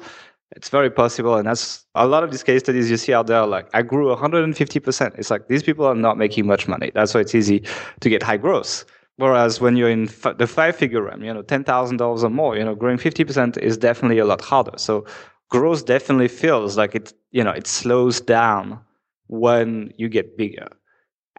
It's 0.56 0.70
very 0.70 0.90
possible. 0.90 1.36
And 1.36 1.48
that's 1.48 1.86
a 1.96 2.08
lot 2.08 2.24
of 2.24 2.32
these 2.32 2.44
case 2.44 2.62
studies 2.62 2.90
you 2.90 2.98
see 2.98 3.14
out 3.14 3.28
there. 3.28 3.46
Like, 3.46 3.70
I 3.74 3.82
grew 3.82 4.14
150%. 4.16 5.18
It's 5.18 5.30
like 5.30 5.48
these 5.48 5.64
people 5.64 5.86
are 5.86 5.96
not 5.96 6.18
making 6.18 6.46
much 6.46 6.68
money. 6.68 6.92
That's 6.94 7.14
why 7.14 7.22
it's 7.22 7.36
easy 7.36 7.64
to 8.00 8.10
get 8.10 8.24
high 8.24 8.38
growth. 8.38 8.86
Whereas 9.18 9.60
when 9.60 9.76
you're 9.76 9.90
in 9.90 10.08
f- 10.08 10.38
the 10.38 10.48
five 10.48 10.76
figure 10.76 11.02
realm, 11.02 11.24
you 11.24 11.34
know, 11.34 11.42
$10,000 11.42 12.24
or 12.24 12.30
more, 12.30 12.56
you 12.56 12.64
know, 12.64 12.76
growing 12.76 12.98
50% 12.98 13.58
is 13.58 13.78
definitely 13.78 14.20
a 14.20 14.26
lot 14.26 14.42
harder. 14.42 14.78
So 14.78 15.06
growth 15.50 15.86
definitely 15.86 16.28
feels 16.28 16.78
like 16.78 16.94
it, 16.96 17.14
you 17.32 17.44
know, 17.44 17.52
it 17.52 17.66
slows 17.66 18.22
down 18.22 18.80
when 19.28 19.92
you 19.98 20.08
get 20.08 20.38
bigger. 20.38 20.68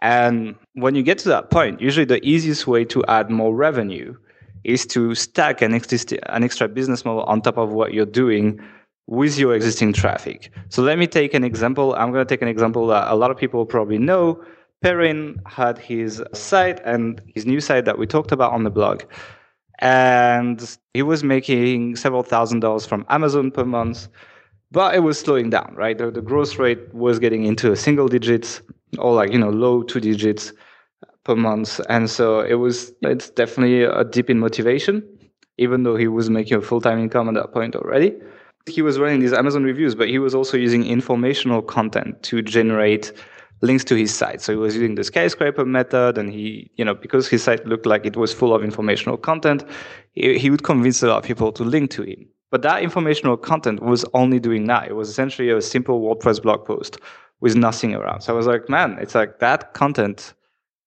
And 0.01 0.55
when 0.73 0.95
you 0.95 1.03
get 1.03 1.17
to 1.19 1.29
that 1.29 1.49
point, 1.49 1.81
usually 1.81 2.05
the 2.05 2.25
easiest 2.25 2.67
way 2.67 2.85
to 2.85 3.03
add 3.07 3.29
more 3.29 3.53
revenue 3.53 4.15
is 4.63 4.85
to 4.87 5.15
stack 5.15 5.61
an, 5.61 5.73
exist- 5.73 6.13
an 6.27 6.43
extra 6.43 6.67
business 6.67 7.05
model 7.05 7.23
on 7.23 7.41
top 7.41 7.57
of 7.57 7.71
what 7.71 7.93
you're 7.93 8.05
doing 8.05 8.59
with 9.07 9.37
your 9.37 9.55
existing 9.55 9.93
traffic. 9.93 10.51
So 10.69 10.81
let 10.83 10.99
me 10.99 11.07
take 11.07 11.33
an 11.33 11.43
example. 11.43 11.95
I'm 11.95 12.11
going 12.11 12.25
to 12.25 12.29
take 12.29 12.41
an 12.41 12.47
example 12.47 12.87
that 12.87 13.11
a 13.11 13.15
lot 13.15 13.31
of 13.31 13.37
people 13.37 13.65
probably 13.65 13.97
know. 13.97 14.43
Perrin 14.81 15.41
had 15.45 15.77
his 15.77 16.23
site 16.33 16.79
and 16.85 17.21
his 17.33 17.45
new 17.45 17.59
site 17.59 17.85
that 17.85 17.97
we 17.97 18.07
talked 18.07 18.31
about 18.31 18.53
on 18.53 18.63
the 18.63 18.69
blog. 18.69 19.03
And 19.79 20.77
he 20.93 21.01
was 21.01 21.23
making 21.23 21.95
several 21.95 22.23
thousand 22.23 22.59
dollars 22.59 22.85
from 22.85 23.05
Amazon 23.09 23.51
per 23.51 23.65
month, 23.65 24.07
but 24.71 24.93
it 24.93 24.99
was 24.99 25.19
slowing 25.19 25.49
down, 25.49 25.73
right? 25.75 25.97
The, 25.97 26.11
the 26.11 26.21
growth 26.21 26.59
rate 26.59 26.93
was 26.93 27.17
getting 27.17 27.45
into 27.45 27.75
single 27.75 28.07
digits 28.07 28.61
or 28.97 29.13
like 29.13 29.31
you 29.31 29.39
know 29.39 29.49
low 29.49 29.83
two 29.83 29.99
digits 29.99 30.53
per 31.23 31.35
month. 31.35 31.79
And 31.89 32.09
so 32.09 32.39
it 32.39 32.55
was 32.55 32.91
it's 33.01 33.29
definitely 33.29 33.83
a 33.83 34.03
dip 34.03 34.29
in 34.29 34.39
motivation 34.39 35.03
even 35.57 35.83
though 35.83 35.97
he 35.97 36.07
was 36.07 36.29
making 36.29 36.57
a 36.57 36.61
full-time 36.61 36.99
income 36.99 37.27
at 37.27 37.33
that 37.33 37.51
point 37.51 37.75
already. 37.75 38.15
He 38.65 38.81
was 38.81 38.97
running 38.97 39.19
these 39.19 39.33
amazon 39.33 39.63
reviews 39.63 39.93
but 39.95 40.07
he 40.07 40.19
was 40.19 40.33
also 40.33 40.57
using 40.57 40.85
informational 40.85 41.61
content 41.61 42.21
to 42.23 42.41
generate 42.41 43.11
links 43.61 43.83
to 43.83 43.95
his 43.95 44.13
site. 44.13 44.39
So 44.41 44.53
he 44.53 44.57
was 44.57 44.75
using 44.75 44.95
the 44.95 45.03
skyscraper 45.03 45.65
method 45.65 46.17
and 46.17 46.31
he 46.31 46.71
you 46.75 46.85
know 46.85 46.95
because 46.95 47.27
his 47.27 47.43
site 47.43 47.65
looked 47.65 47.85
like 47.85 48.05
it 48.05 48.15
was 48.15 48.33
full 48.33 48.55
of 48.55 48.63
informational 48.63 49.17
content 49.17 49.63
he, 50.13 50.37
he 50.39 50.49
would 50.49 50.63
convince 50.63 51.03
a 51.03 51.07
lot 51.07 51.17
of 51.17 51.23
people 51.25 51.51
to 51.51 51.63
link 51.63 51.91
to 51.91 52.03
him. 52.03 52.25
But 52.51 52.63
that 52.63 52.81
informational 52.81 53.37
content 53.37 53.83
was 53.83 54.03
only 54.15 54.39
doing 54.39 54.65
that. 54.67 54.87
It 54.87 54.95
was 54.95 55.09
essentially 55.09 55.51
a 55.51 55.61
simple 55.61 56.01
wordpress 56.01 56.41
blog 56.41 56.65
post 56.65 56.97
with 57.41 57.55
nothing 57.55 57.95
around. 57.95 58.21
So 58.21 58.33
I 58.33 58.35
was 58.35 58.47
like, 58.47 58.69
man, 58.69 58.97
it's 58.99 59.15
like 59.15 59.39
that 59.39 59.73
content 59.73 60.33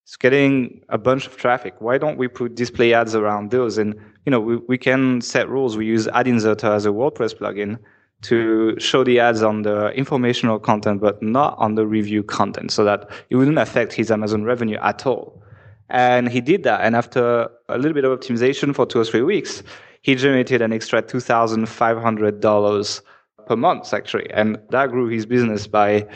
is 0.06 0.16
getting 0.16 0.82
a 0.88 0.98
bunch 0.98 1.26
of 1.26 1.36
traffic. 1.36 1.74
Why 1.78 1.98
don't 1.98 2.18
we 2.18 2.28
put 2.28 2.54
display 2.54 2.92
ads 2.94 3.14
around 3.14 3.50
those? 3.50 3.78
And 3.78 3.94
you 4.26 4.30
know, 4.30 4.40
we, 4.40 4.56
we 4.68 4.78
can 4.78 5.20
set 5.20 5.48
rules. 5.48 5.76
We 5.76 5.86
use 5.86 6.08
Ad 6.08 6.26
Inserter 6.26 6.72
as 6.72 6.86
a 6.86 6.90
WordPress 6.90 7.34
plugin 7.36 7.78
to 8.22 8.78
show 8.78 9.02
the 9.02 9.18
ads 9.18 9.42
on 9.42 9.62
the 9.62 9.88
informational 9.90 10.58
content, 10.58 11.00
but 11.00 11.22
not 11.22 11.56
on 11.58 11.74
the 11.74 11.86
review 11.86 12.22
content, 12.22 12.70
so 12.70 12.84
that 12.84 13.10
it 13.30 13.36
wouldn't 13.36 13.58
affect 13.58 13.92
his 13.92 14.10
Amazon 14.12 14.44
revenue 14.44 14.78
at 14.80 15.04
all. 15.06 15.42
And 15.88 16.28
he 16.28 16.40
did 16.40 16.62
that. 16.62 16.80
And 16.82 16.94
after 16.96 17.48
a 17.68 17.76
little 17.76 17.92
bit 17.94 18.04
of 18.04 18.18
optimization 18.18 18.74
for 18.74 18.86
two 18.86 19.00
or 19.00 19.04
three 19.04 19.22
weeks, 19.22 19.62
he 20.02 20.14
generated 20.14 20.62
an 20.62 20.72
extra 20.72 21.02
$2,500 21.02 23.00
per 23.46 23.56
month, 23.56 23.92
actually. 23.92 24.30
And 24.30 24.58
that 24.70 24.90
grew 24.90 25.08
his 25.08 25.26
business 25.26 25.66
by 25.66 26.06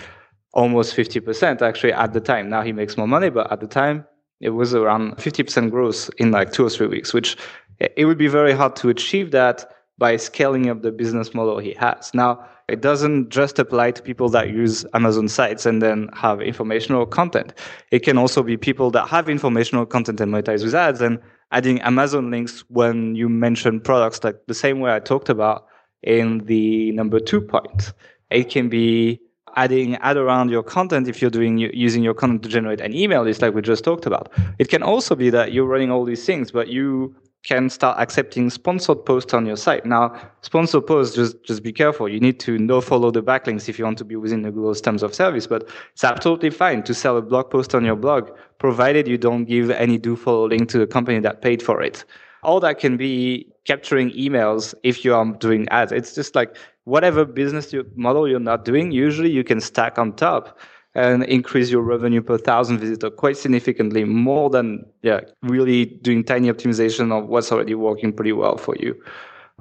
almost 0.56 0.96
50% 0.96 1.60
actually 1.60 1.92
at 1.92 2.14
the 2.14 2.20
time. 2.20 2.48
Now 2.48 2.62
he 2.62 2.72
makes 2.72 2.96
more 2.96 3.06
money, 3.06 3.28
but 3.28 3.52
at 3.52 3.60
the 3.60 3.66
time 3.66 4.04
it 4.40 4.50
was 4.50 4.74
around 4.74 5.16
50% 5.18 5.70
growth 5.70 6.10
in 6.16 6.30
like 6.30 6.50
two 6.50 6.64
or 6.64 6.70
three 6.70 6.88
weeks, 6.88 7.12
which 7.12 7.36
it 7.78 8.06
would 8.06 8.18
be 8.18 8.26
very 8.26 8.52
hard 8.52 8.74
to 8.76 8.88
achieve 8.88 9.30
that 9.30 9.70
by 9.98 10.16
scaling 10.16 10.68
up 10.68 10.82
the 10.82 10.90
business 10.90 11.34
model 11.34 11.58
he 11.58 11.74
has. 11.74 12.12
Now, 12.14 12.44
it 12.68 12.80
doesn't 12.80 13.28
just 13.28 13.58
apply 13.58 13.92
to 13.92 14.02
people 14.02 14.28
that 14.30 14.50
use 14.50 14.84
Amazon 14.94 15.28
sites 15.28 15.66
and 15.66 15.80
then 15.80 16.08
have 16.14 16.40
informational 16.40 17.06
content. 17.06 17.54
It 17.92 18.00
can 18.00 18.18
also 18.18 18.42
be 18.42 18.56
people 18.56 18.90
that 18.90 19.08
have 19.08 19.28
informational 19.28 19.86
content 19.86 20.20
and 20.20 20.32
monetize 20.32 20.64
with 20.64 20.74
ads 20.74 21.00
and 21.00 21.20
adding 21.52 21.80
Amazon 21.82 22.30
links 22.30 22.64
when 22.68 23.14
you 23.14 23.28
mention 23.28 23.80
products 23.80 24.24
like 24.24 24.36
the 24.48 24.54
same 24.54 24.80
way 24.80 24.94
I 24.94 25.00
talked 25.00 25.28
about 25.28 25.66
in 26.02 26.44
the 26.46 26.92
number 26.92 27.20
two 27.20 27.40
point. 27.40 27.92
It 28.30 28.50
can 28.50 28.68
be 28.68 29.20
adding 29.56 29.96
ad 29.96 30.16
around 30.16 30.50
your 30.50 30.62
content 30.62 31.08
if 31.08 31.20
you're 31.20 31.30
doing 31.30 31.58
using 31.58 32.02
your 32.02 32.14
content 32.14 32.42
to 32.44 32.48
generate 32.48 32.80
an 32.80 32.94
email 32.94 33.22
list 33.22 33.42
like 33.42 33.54
we 33.54 33.62
just 33.62 33.82
talked 33.82 34.06
about. 34.06 34.32
It 34.58 34.68
can 34.68 34.82
also 34.82 35.14
be 35.14 35.30
that 35.30 35.52
you're 35.52 35.66
running 35.66 35.90
all 35.90 36.04
these 36.04 36.24
things, 36.24 36.50
but 36.50 36.68
you 36.68 37.14
can 37.42 37.70
start 37.70 37.96
accepting 38.00 38.50
sponsored 38.50 39.04
posts 39.06 39.32
on 39.32 39.46
your 39.46 39.56
site. 39.56 39.86
Now, 39.86 40.16
sponsored 40.42 40.84
posts, 40.86 41.14
just, 41.14 41.42
just 41.44 41.62
be 41.62 41.72
careful. 41.72 42.08
You 42.08 42.18
need 42.18 42.40
to 42.40 42.58
no 42.58 42.80
follow 42.80 43.12
the 43.12 43.22
backlinks 43.22 43.68
if 43.68 43.78
you 43.78 43.84
want 43.84 43.98
to 43.98 44.04
be 44.04 44.16
within 44.16 44.42
the 44.42 44.50
Google's 44.50 44.80
terms 44.80 45.04
of 45.04 45.14
service, 45.14 45.46
but 45.46 45.68
it's 45.92 46.02
absolutely 46.02 46.50
fine 46.50 46.82
to 46.82 46.92
sell 46.92 47.16
a 47.16 47.22
blog 47.22 47.50
post 47.50 47.72
on 47.74 47.84
your 47.84 47.94
blog, 47.94 48.30
provided 48.58 49.06
you 49.06 49.16
don't 49.16 49.44
give 49.44 49.70
any 49.70 49.96
do 49.96 50.16
follow 50.16 50.48
link 50.48 50.68
to 50.70 50.78
the 50.78 50.88
company 50.88 51.20
that 51.20 51.40
paid 51.40 51.62
for 51.62 51.80
it. 51.80 52.04
All 52.46 52.60
that 52.60 52.78
can 52.78 52.96
be 52.96 53.46
capturing 53.64 54.10
emails 54.12 54.74
if 54.82 55.04
you 55.04 55.14
are 55.14 55.24
doing 55.46 55.68
ads. 55.70 55.92
It's 55.92 56.14
just 56.14 56.34
like 56.34 56.56
whatever 56.84 57.24
business 57.24 57.74
model 57.96 58.28
you're 58.28 58.40
not 58.40 58.64
doing, 58.64 58.92
usually 58.92 59.30
you 59.30 59.44
can 59.44 59.60
stack 59.60 59.98
on 59.98 60.14
top 60.14 60.58
and 60.96 61.24
increase 61.24 61.70
your 61.70 61.82
revenue 61.82 62.22
per 62.22 62.38
thousand 62.38 62.78
visitor 62.78 63.10
quite 63.10 63.36
significantly 63.36 64.04
more 64.04 64.48
than 64.48 64.84
yeah 65.02 65.20
really 65.42 65.84
doing 65.84 66.24
tiny 66.24 66.48
optimization 66.48 67.12
of 67.12 67.28
what's 67.28 67.52
already 67.52 67.74
working 67.74 68.12
pretty 68.12 68.32
well 68.32 68.56
for 68.56 68.74
you 68.80 68.96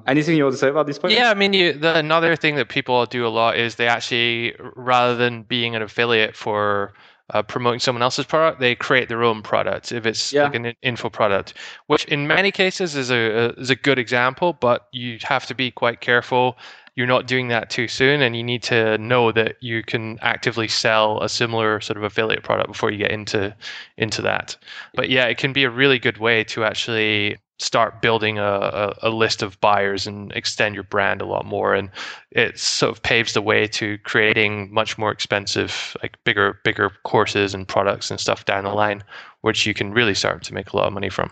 anything 0.08 0.38
you 0.38 0.44
want 0.44 0.54
to 0.54 0.58
say 0.58 0.70
about 0.70 0.88
this 0.88 0.98
point 0.98 1.14
yeah 1.14 1.30
i 1.30 1.34
mean 1.34 1.52
you, 1.52 1.74
the, 1.74 1.98
another 1.98 2.36
thing 2.38 2.56
that 2.56 2.70
people 2.70 3.06
do 3.06 3.28
a 3.28 3.34
lot 3.42 3.58
is 3.58 3.76
they 3.76 3.88
actually 3.88 4.56
rather 4.76 5.16
than 5.16 5.44
being 5.44 5.76
an 5.76 5.82
affiliate 5.82 6.36
for 6.36 6.94
uh, 7.34 7.42
promoting 7.42 7.80
someone 7.80 8.02
else's 8.02 8.26
product, 8.26 8.60
they 8.60 8.76
create 8.76 9.10
their 9.10 9.24
own 9.24 9.42
product. 9.42 9.92
If 9.92 10.06
it's 10.06 10.32
yeah. 10.32 10.44
like 10.44 10.56
an 10.56 10.74
info 10.82 11.10
product, 11.10 11.56
which 11.88 12.06
in 12.06 12.28
many 12.28 12.52
cases 12.52 12.96
is 12.96 13.10
a, 13.10 13.16
a, 13.16 13.50
is 13.54 13.70
a 13.70 13.76
good 13.76 13.98
example, 13.98 14.54
but 14.54 14.88
you 14.92 15.18
have 15.24 15.46
to 15.48 15.56
be 15.56 15.72
quite 15.72 16.02
careful 16.02 16.58
you're 16.96 17.08
not 17.08 17.28
doing 17.28 17.50
that 17.50 17.70
too 17.70 17.88
soon 17.88 18.22
and 18.22 18.36
you 18.36 18.44
need 18.44 18.64
to 18.64 18.98
know 18.98 19.32
that 19.32 19.58
you 19.62 19.84
can 19.84 20.18
actively 20.22 20.68
sell 20.68 21.22
a 21.22 21.30
similar 21.30 21.82
sort 21.82 21.98
of 21.98 22.04
affiliate 22.04 22.44
product 22.44 22.70
before 22.70 22.90
you 22.90 22.98
get 22.98 23.12
into 23.12 23.54
into 23.98 24.22
that 24.22 24.56
but 24.94 25.10
yeah 25.10 25.26
it 25.26 25.38
can 25.38 25.54
be 25.54 25.64
a 25.64 25.70
really 25.70 26.00
good 26.00 26.18
way 26.18 26.44
to 26.44 26.64
actually 26.64 27.38
start 27.58 28.02
building 28.02 28.38
a, 28.38 28.44
a, 28.44 28.94
a, 29.04 29.10
list 29.10 29.42
of 29.42 29.60
buyers 29.62 30.06
and 30.06 30.32
extend 30.34 30.76
your 30.76 30.84
brand 30.84 31.22
a 31.22 31.26
lot 31.26 31.46
more 31.46 31.74
and 31.74 31.90
it 32.32 32.60
sort 32.60 32.92
of 32.92 33.02
paves 33.02 33.34
the 33.34 33.42
way 33.42 33.66
to 33.66 33.98
creating 34.00 34.74
much 34.74 34.98
more 34.98 35.10
expensive 35.10 35.96
like 36.02 36.22
bigger 36.26 36.60
bigger 36.66 36.92
courses 37.04 37.54
and 37.54 37.68
products 37.68 38.12
and 38.12 38.20
stuff 38.20 38.44
down 38.44 38.66
the 38.66 38.74
line 38.74 39.02
which 39.42 39.66
you 39.66 39.74
can 39.74 39.94
really 39.94 40.14
start 40.14 40.44
to 40.44 40.54
make 40.54 40.74
a 40.74 40.78
lot 40.78 40.86
of 40.88 40.92
money 40.92 41.10
from 41.10 41.32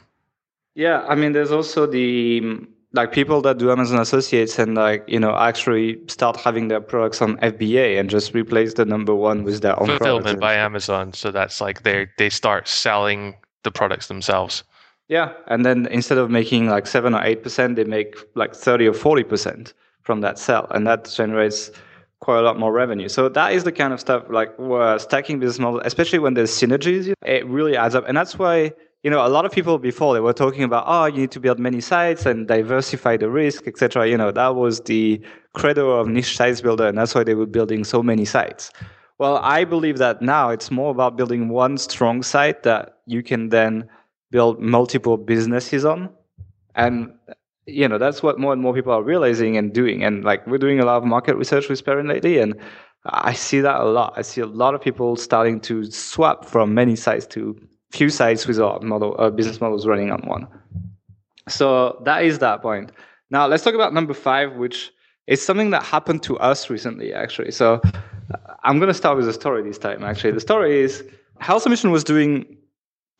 yeah 0.76 1.06
i 1.10 1.16
mean 1.16 1.34
there's 1.34 1.52
also 1.52 1.86
the 1.86 2.42
like 2.94 3.12
people 3.12 3.42
that 3.42 3.58
do 3.58 3.72
Amazon 3.72 4.00
Associates 4.00 4.60
and 4.60 4.76
like 4.76 5.04
you 5.08 5.20
know 5.20 5.36
actually 5.36 6.00
start 6.08 6.38
having 6.38 6.68
their 6.68 6.80
products 6.80 7.22
on 7.22 7.38
FBA 7.38 8.00
and 8.00 8.10
just 8.10 8.34
replace 8.34 8.76
the 8.76 8.86
number 8.86 9.14
one 9.16 9.44
with 9.44 9.62
their 9.62 9.80
own 9.80 9.88
fulfillment 9.88 10.40
by 10.40 10.54
Amazon. 10.54 11.12
So 11.14 11.32
that's 11.32 11.60
like 11.60 11.82
they 11.84 12.08
they 12.18 12.30
start 12.30 12.68
selling 12.68 13.36
the 13.64 13.72
products 13.72 14.08
themselves. 14.08 14.64
Yeah, 15.10 15.34
and 15.48 15.66
then 15.66 15.88
instead 15.88 16.18
of 16.18 16.30
making 16.30 16.68
like 16.68 16.88
seven 16.88 17.14
or 17.14 17.24
eight 17.24 17.44
percent, 17.44 17.76
they 17.76 17.84
make 17.84 18.16
like 18.36 18.56
thirty 18.56 18.88
or 18.88 18.94
forty 18.94 19.24
percent 19.24 19.74
from 20.02 20.22
that 20.22 20.40
sell, 20.40 20.68
and 20.72 20.88
that 20.88 21.12
generates 21.14 21.72
quite 22.20 22.40
a 22.40 22.42
lot 22.42 22.58
more 22.58 22.72
revenue. 22.72 23.10
So 23.10 23.28
that 23.30 23.52
is 23.52 23.66
the 23.66 23.72
kind 23.72 23.94
of 23.94 24.00
stuff 24.00 24.24
like 24.30 24.52
stacking 25.00 25.40
business 25.40 25.60
model, 25.60 25.82
especially 25.82 26.20
when 26.20 26.36
there's 26.36 26.52
synergies. 26.52 27.14
It 27.26 27.46
really 27.48 27.76
adds 27.76 27.96
up, 27.96 28.06
and 28.08 28.16
that's 28.16 28.40
why 28.40 28.74
you 29.04 29.10
know, 29.10 29.26
a 29.26 29.28
lot 29.28 29.46
of 29.46 29.52
people 29.52 29.78
before 29.78 30.14
they 30.14 30.22
were 30.22 30.34
talking 30.34 30.64
about, 30.64 30.86
oh, 30.88 31.06
you 31.06 31.18
need 31.18 31.32
to 31.32 31.40
build 31.40 31.60
many 31.60 31.82
sites 31.82 32.26
and 32.26 32.48
diversify 32.48 33.18
the 33.18 33.30
risk, 33.30 33.68
etc. 33.68 34.08
You 34.08 34.18
know, 34.18 34.32
that 34.32 34.56
was 34.56 34.80
the 34.80 35.22
credo 35.54 35.92
of 35.92 36.08
niche 36.08 36.38
sites 36.38 36.62
builder, 36.62 36.88
and 36.88 36.98
that's 36.98 37.14
why 37.14 37.26
they 37.26 37.36
were 37.36 37.46
building 37.46 37.84
so 37.84 38.02
many 38.02 38.24
sites. 38.24 38.72
Well, 39.18 39.38
I 39.44 39.66
believe 39.66 39.98
that 39.98 40.22
now 40.22 40.50
it's 40.50 40.72
more 40.72 40.90
about 40.90 41.18
building 41.18 41.50
one 41.50 41.78
strong 41.78 42.24
site 42.24 42.64
that 42.64 43.00
you 43.06 43.22
can 43.22 43.50
then 43.50 43.90
build 44.34 44.60
multiple 44.60 45.16
businesses 45.16 45.86
on, 45.86 46.10
and 46.76 47.14
you 47.68 47.88
know 47.88 48.00
that's 48.00 48.22
what 48.24 48.40
more 48.40 48.52
and 48.52 48.62
more 48.62 48.74
people 48.74 48.92
are 48.92 49.04
realizing 49.04 49.56
and 49.56 49.72
doing. 49.72 50.04
And 50.04 50.26
like 50.26 50.46
we're 50.48 50.58
doing 50.58 50.80
a 50.80 50.86
lot 50.86 50.98
of 50.98 51.06
market 51.06 51.36
research 51.38 51.70
with 51.70 51.86
Perrin 51.86 52.08
lately, 52.08 52.40
and 52.40 52.56
I 53.06 53.34
see 53.34 53.62
that 53.62 53.80
a 53.80 53.86
lot. 53.86 54.14
I 54.18 54.24
see 54.24 54.42
a 54.42 54.48
lot 54.48 54.74
of 54.74 54.82
people 54.82 55.16
starting 55.16 55.62
to 55.62 55.86
swap 55.92 56.46
from 56.46 56.74
many 56.74 56.96
sites 56.96 57.28
to 57.28 57.56
few 57.92 58.10
sites 58.10 58.48
with 58.48 58.60
our 58.60 58.80
model, 58.80 59.16
uh, 59.20 59.30
business 59.30 59.62
models 59.62 59.86
running 59.86 60.10
on 60.12 60.22
one. 60.22 60.48
So 61.48 62.02
that 62.06 62.24
is 62.24 62.40
that 62.40 62.64
point. 62.64 62.92
Now 63.30 63.46
let's 63.46 63.64
talk 63.64 63.76
about 63.76 63.94
number 63.94 64.16
five, 64.16 64.56
which 64.56 64.92
is 65.28 65.46
something 65.46 65.70
that 65.70 65.84
happened 65.84 66.24
to 66.24 66.40
us 66.40 66.72
recently, 66.72 67.14
actually. 67.14 67.52
So 67.52 67.80
uh, 67.84 68.38
I'm 68.64 68.80
going 68.80 68.88
to 68.88 68.96
start 68.96 69.16
with 69.16 69.30
a 69.30 69.34
story 69.34 69.62
this 69.62 69.78
time. 69.78 70.04
Actually, 70.04 70.32
the 70.32 70.40
story 70.40 70.80
is 70.80 71.04
Health 71.40 71.68
Ambition 71.68 71.92
was 71.92 72.04
doing 72.04 72.58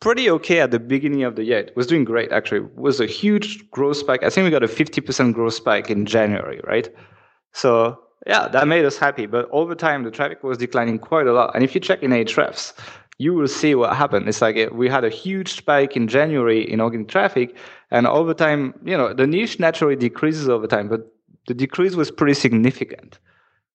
pretty 0.00 0.30
okay 0.30 0.60
at 0.60 0.70
the 0.70 0.78
beginning 0.78 1.22
of 1.22 1.36
the 1.36 1.44
year. 1.44 1.58
It 1.60 1.76
was 1.76 1.86
doing 1.86 2.04
great, 2.04 2.32
actually. 2.32 2.60
It 2.66 2.76
was 2.76 3.00
a 3.00 3.06
huge 3.06 3.70
growth 3.70 3.96
spike. 3.96 4.22
I 4.22 4.30
think 4.30 4.44
we 4.44 4.50
got 4.50 4.62
a 4.62 4.68
50% 4.68 5.32
growth 5.32 5.54
spike 5.54 5.90
in 5.90 6.06
January, 6.06 6.60
right? 6.64 6.88
So 7.52 7.98
yeah, 8.26 8.48
that 8.48 8.68
made 8.68 8.84
us 8.84 8.98
happy. 8.98 9.26
But 9.26 9.48
over 9.50 9.74
time, 9.74 10.02
the 10.02 10.10
traffic 10.10 10.42
was 10.42 10.58
declining 10.58 10.98
quite 10.98 11.26
a 11.26 11.32
lot. 11.32 11.54
And 11.54 11.62
if 11.62 11.74
you 11.74 11.80
check 11.80 12.02
in 12.02 12.10
Ahrefs, 12.10 12.72
you 13.18 13.34
will 13.34 13.48
see 13.48 13.74
what 13.74 13.94
happened. 13.96 14.28
It's 14.28 14.42
like 14.42 14.56
we 14.72 14.88
had 14.88 15.04
a 15.04 15.10
huge 15.10 15.52
spike 15.52 15.96
in 15.96 16.08
January 16.08 16.68
in 16.70 16.80
organic 16.80 17.08
traffic, 17.08 17.56
and 17.90 18.06
over 18.06 18.34
time, 18.34 18.74
you 18.84 18.96
know, 18.96 19.12
the 19.12 19.26
niche 19.26 19.60
naturally 19.60 19.96
decreases 19.96 20.48
over 20.48 20.66
time, 20.66 20.88
but 20.88 21.12
the 21.46 21.54
decrease 21.54 21.94
was 21.94 22.10
pretty 22.10 22.34
significant. 22.34 23.18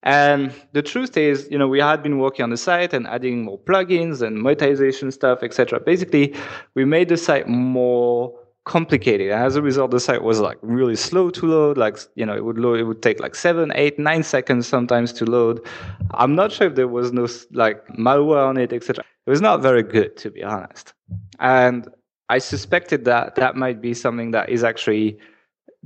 And 0.03 0.53
the 0.71 0.81
truth 0.81 1.17
is, 1.17 1.47
you 1.51 1.57
know, 1.57 1.67
we 1.67 1.79
had 1.79 2.01
been 2.01 2.19
working 2.19 2.43
on 2.43 2.49
the 2.49 2.57
site 2.57 2.93
and 2.93 3.05
adding 3.07 3.43
more 3.43 3.59
plugins 3.59 4.21
and 4.21 4.37
monetization 4.37 5.11
stuff, 5.11 5.43
etc. 5.43 5.79
Basically, 5.79 6.33
we 6.73 6.85
made 6.85 7.09
the 7.09 7.17
site 7.17 7.47
more 7.47 8.33
complicated. 8.63 9.31
As 9.31 9.55
a 9.55 9.61
result, 9.61 9.91
the 9.91 9.99
site 9.99 10.23
was 10.23 10.39
like 10.39 10.57
really 10.61 10.95
slow 10.95 11.29
to 11.31 11.45
load. 11.45 11.77
Like, 11.77 11.97
you 12.15 12.25
know, 12.25 12.35
it 12.35 12.45
would 12.45 12.57
load, 12.59 12.79
it 12.79 12.83
would 12.83 13.01
take 13.01 13.19
like 13.19 13.35
seven, 13.35 13.71
eight, 13.75 13.99
nine 13.99 14.23
seconds 14.23 14.67
sometimes 14.67 15.11
to 15.13 15.25
load. 15.25 15.65
I'm 16.11 16.35
not 16.35 16.51
sure 16.51 16.67
if 16.67 16.75
there 16.75 16.87
was 16.87 17.11
no 17.11 17.27
like 17.51 17.85
malware 17.87 18.47
on 18.47 18.57
it, 18.57 18.71
etc. 18.71 19.03
It 19.25 19.29
was 19.29 19.41
not 19.41 19.61
very 19.61 19.83
good, 19.83 20.15
to 20.17 20.29
be 20.29 20.43
honest. 20.43 20.93
And 21.39 21.89
I 22.29 22.37
suspected 22.37 23.05
that 23.05 23.35
that 23.35 23.55
might 23.55 23.81
be 23.81 23.93
something 23.93 24.31
that 24.31 24.49
is 24.49 24.63
actually 24.63 25.17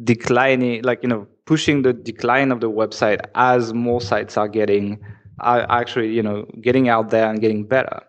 declining, 0.01 0.81
like, 0.83 1.03
you 1.03 1.09
know, 1.09 1.27
pushing 1.45 1.81
the 1.81 1.93
decline 1.93 2.51
of 2.51 2.61
the 2.61 2.69
website 2.69 3.19
as 3.35 3.73
more 3.73 4.01
sites 4.01 4.37
are 4.37 4.47
getting, 4.47 4.99
are 5.39 5.69
actually, 5.69 6.13
you 6.13 6.23
know, 6.23 6.45
getting 6.61 6.89
out 6.89 7.09
there 7.09 7.29
and 7.29 7.41
getting 7.41 7.65
better. 7.65 8.01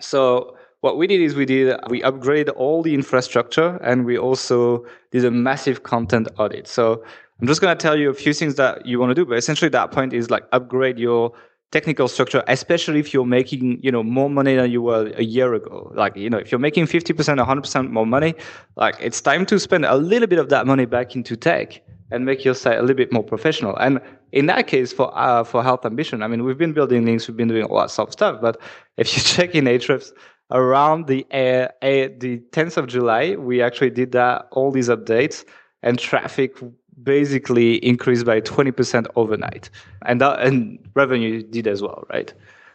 So 0.00 0.56
what 0.80 0.96
we 0.96 1.06
did 1.06 1.20
is 1.20 1.34
we 1.34 1.44
did 1.44 1.78
we 1.88 2.02
upgrade 2.02 2.48
all 2.50 2.82
the 2.82 2.94
infrastructure 2.94 3.76
and 3.82 4.04
we 4.04 4.18
also 4.18 4.84
did 5.10 5.24
a 5.24 5.30
massive 5.30 5.82
content 5.82 6.28
audit 6.38 6.66
so 6.66 7.04
i'm 7.40 7.46
just 7.46 7.60
going 7.60 7.76
to 7.76 7.80
tell 7.80 7.96
you 7.96 8.10
a 8.10 8.14
few 8.14 8.32
things 8.32 8.54
that 8.54 8.84
you 8.86 8.98
want 8.98 9.10
to 9.10 9.14
do 9.14 9.24
but 9.24 9.36
essentially 9.36 9.68
that 9.68 9.90
point 9.90 10.12
is 10.12 10.30
like 10.30 10.44
upgrade 10.52 10.98
your 10.98 11.32
technical 11.72 12.08
structure 12.08 12.42
especially 12.48 12.98
if 12.98 13.14
you're 13.14 13.24
making 13.24 13.78
you 13.82 13.92
know 13.92 14.02
more 14.02 14.28
money 14.28 14.56
than 14.56 14.70
you 14.70 14.82
were 14.82 15.12
a 15.16 15.22
year 15.22 15.54
ago. 15.54 15.92
Like 15.94 16.16
you 16.16 16.30
know 16.30 16.38
if 16.38 16.50
you're 16.50 16.58
making 16.58 16.86
50% 16.86 17.14
100% 17.14 17.90
more 17.90 18.06
money 18.06 18.34
like 18.76 18.96
it's 19.00 19.20
time 19.20 19.46
to 19.46 19.58
spend 19.58 19.84
a 19.84 19.96
little 19.96 20.28
bit 20.28 20.38
of 20.38 20.48
that 20.48 20.66
money 20.66 20.86
back 20.86 21.14
into 21.14 21.36
tech 21.36 21.80
and 22.10 22.24
make 22.24 22.44
your 22.44 22.54
site 22.54 22.78
a 22.78 22.80
little 22.80 22.96
bit 22.96 23.12
more 23.12 23.22
professional. 23.22 23.76
And 23.76 24.00
in 24.32 24.46
that 24.46 24.66
case 24.66 24.92
for 24.92 25.16
uh, 25.16 25.44
for 25.44 25.60
health 25.62 25.84
ambition 25.84 26.22
i 26.22 26.28
mean 26.28 26.44
we've 26.44 26.56
been 26.56 26.72
building 26.72 27.04
links 27.04 27.26
we've 27.26 27.36
been 27.36 27.48
doing 27.48 27.66
lots 27.68 27.98
of 27.98 28.12
stuff 28.12 28.40
but 28.40 28.60
if 28.96 29.12
you 29.16 29.20
check 29.34 29.56
in 29.56 29.64
Ahrefs 29.64 30.12
around 30.50 31.06
the 31.06 31.26
uh, 31.32 31.68
uh, 31.84 32.08
the 32.18 32.42
10th 32.50 32.76
of 32.76 32.86
July, 32.86 33.36
we 33.36 33.62
actually 33.62 33.90
did 33.90 34.12
that 34.12 34.46
all 34.50 34.70
these 34.70 34.88
updates, 34.88 35.44
and 35.82 35.98
traffic 35.98 36.56
basically 37.02 37.76
increased 37.84 38.24
by 38.24 38.40
20% 38.40 39.06
overnight, 39.16 39.70
and 40.06 40.20
that, 40.20 40.40
and 40.40 40.78
revenue 40.94 41.42
did 41.42 41.66
as 41.66 41.82
well, 41.82 42.04
right? 42.12 42.32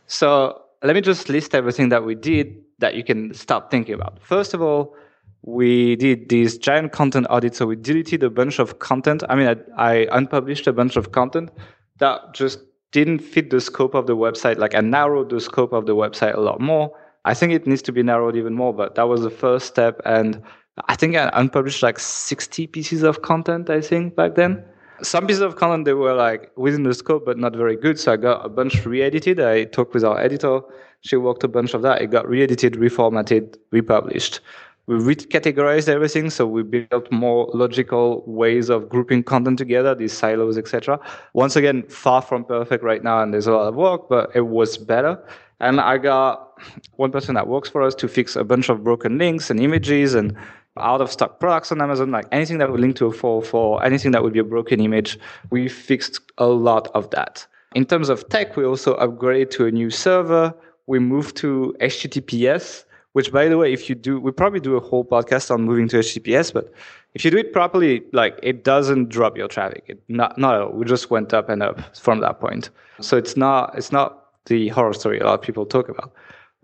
So 0.08 0.62
let 0.84 0.96
me 0.96 1.02
just 1.02 1.30
list 1.30 1.56
everything 1.56 1.90
that 1.90 2.06
we 2.06 2.16
did 2.16 2.56
that 2.80 2.96
you 2.96 3.04
can 3.04 3.34
start 3.34 3.72
thinking 3.72 3.96
about. 3.96 4.22
First 4.22 4.54
of 4.54 4.62
all, 4.62 4.96
we 5.44 5.96
did 5.96 6.30
this 6.30 6.58
giant 6.58 6.92
content 6.92 7.28
audit, 7.30 7.56
so 7.56 7.66
we 7.66 7.76
deleted 7.76 8.24
a 8.24 8.30
bunch 8.30 8.60
of 8.60 8.80
content. 8.80 9.24
I 9.30 9.36
mean, 9.36 9.48
I, 9.48 9.56
I 9.78 10.08
unpublished 10.12 10.68
a 10.68 10.74
bunch 10.74 10.96
of 10.96 11.12
content 11.12 11.52
that 12.00 12.34
just 12.34 12.60
didn't 12.92 13.20
fit 13.20 13.50
the 13.50 13.62
scope 13.62 13.94
of 13.94 14.08
the 14.08 14.16
website. 14.16 14.58
Like 14.58 14.76
I 14.76 14.82
narrowed 14.82 15.30
the 15.30 15.40
scope 15.40 15.74
of 15.74 15.86
the 15.86 15.96
website 15.96 16.36
a 16.36 16.40
lot 16.42 16.60
more 16.60 16.92
I 17.26 17.34
think 17.34 17.52
it 17.54 17.66
needs 17.66 17.82
to 17.84 17.92
be 17.92 18.04
narrowed 18.04 18.38
even 18.38 18.54
more, 18.54 18.74
but 18.74 18.96
that 18.96 19.08
was 19.08 19.22
the 19.22 19.32
first 19.32 19.66
step. 19.66 20.00
And 20.06 20.42
I 20.88 20.96
think 20.96 21.16
I 21.16 21.30
unpublished 21.34 21.82
like 21.82 22.00
60 22.00 22.68
pieces 22.68 23.04
of 23.04 23.22
content, 23.22 23.70
I 23.70 23.80
think, 23.80 24.16
back 24.16 24.36
then. 24.36 24.64
Some 25.02 25.26
pieces 25.26 25.42
of 25.42 25.56
content, 25.56 25.86
they 25.86 25.94
were 25.94 26.14
like 26.14 26.52
within 26.58 26.84
the 26.84 26.94
scope, 26.94 27.26
but 27.26 27.38
not 27.38 27.56
very 27.56 27.76
good. 27.78 28.00
So 28.00 28.14
I 28.14 28.18
got 28.18 28.46
a 28.46 28.50
bunch 28.50 28.86
re 28.86 29.02
edited. 29.02 29.40
I 29.40 29.66
talked 29.66 29.94
with 29.94 30.04
our 30.04 30.20
editor. 30.20 30.62
She 31.02 31.16
worked 31.16 31.44
a 31.44 31.48
bunch 31.48 31.74
of 31.74 31.82
that. 31.84 32.02
It 32.02 32.08
got 32.08 32.28
re 32.28 32.44
edited, 32.44 32.74
reformatted, 32.74 33.58
republished. 33.72 34.42
We 34.88 34.96
recategorized 34.96 35.88
everything. 35.88 36.30
So 36.30 36.46
we 36.46 36.64
built 36.64 37.12
more 37.12 37.50
logical 37.54 38.24
ways 38.28 38.70
of 38.70 38.90
grouping 38.90 39.24
content 39.24 39.58
together, 39.58 39.96
these 39.96 40.14
silos, 40.14 40.58
etc. 40.58 41.00
Once 41.34 41.56
again, 41.56 41.84
far 41.84 42.22
from 42.22 42.44
perfect 42.44 42.84
right 42.84 43.04
now, 43.04 43.22
and 43.22 43.34
there's 43.34 43.48
a 43.48 43.54
lot 43.54 43.68
of 43.68 43.76
work, 43.76 44.10
but 44.10 44.30
it 44.36 44.48
was 44.48 44.78
better. 44.78 45.18
And 45.60 45.80
I 45.80 45.98
got 45.98 46.60
one 46.98 47.12
person 47.12 47.36
that 47.36 47.48
works 47.48 47.70
for 47.70 47.82
us 47.82 47.96
to 47.96 48.08
fix 48.08 48.36
a 48.36 48.44
bunch 48.44 48.70
of 48.70 48.84
broken 48.84 49.18
links 49.18 49.50
and 49.50 49.60
images 49.60 50.14
and 50.14 50.36
out 50.78 51.02
of 51.02 51.12
stock 51.12 51.40
products 51.40 51.72
on 51.72 51.82
Amazon, 51.82 52.12
like 52.12 52.26
anything 52.32 52.58
that 52.58 52.70
would 52.70 52.80
link 52.80 52.96
to 52.98 53.06
a 53.06 53.12
404, 53.12 53.84
anything 53.84 54.12
that 54.12 54.24
would 54.24 54.34
be 54.34 54.40
a 54.40 54.44
broken 54.44 54.80
image, 54.80 55.18
we 55.50 55.68
fixed 55.70 56.20
a 56.38 56.48
lot 56.48 56.88
of 56.94 57.10
that. 57.12 57.46
In 57.76 57.86
terms 57.86 58.10
of 58.10 58.28
tech, 58.30 58.56
we 58.56 58.66
also 58.66 58.98
upgraded 58.98 59.52
to 59.52 59.66
a 59.66 59.72
new 59.72 59.90
server. 59.90 60.54
We 60.88 61.00
moved 61.00 61.36
to 61.38 61.76
HTTPS, 61.82 62.86
which 63.14 63.32
by 63.32 63.48
the 63.48 63.58
way, 63.58 63.74
if 63.74 63.90
you 63.90 63.96
do, 63.96 64.20
we 64.20 64.32
probably 64.32 64.60
do 64.60 64.76
a 64.76 64.80
whole 64.80 65.06
podcast 65.06 65.52
on 65.52 65.64
moving 65.64 65.88
to 65.90 65.98
HTTPS, 65.98 66.54
but 66.54 66.74
if 67.14 67.24
you 67.24 67.32
do 67.32 67.38
it 67.38 67.54
properly, 67.54 68.04
like 68.12 68.38
it 68.44 68.64
doesn't 68.64 69.10
drop 69.10 69.38
your 69.38 69.48
traffic. 69.48 69.84
It, 69.88 70.02
not, 70.10 70.42
all. 70.44 70.72
We 70.72 70.86
just 70.86 71.10
went 71.10 71.34
up 71.34 71.48
and 71.48 71.64
up 71.64 71.96
from 71.96 72.20
that 72.20 72.42
point. 72.42 72.70
So 73.00 73.18
it's 73.18 73.38
not, 73.38 73.74
it's 73.78 73.92
not 73.92 74.26
the 74.46 74.68
horror 74.70 74.94
story 74.94 75.20
a 75.20 75.26
lot 75.26 75.36
of 75.36 75.42
people 75.42 75.66
talk 75.66 75.88
about. 75.88 76.14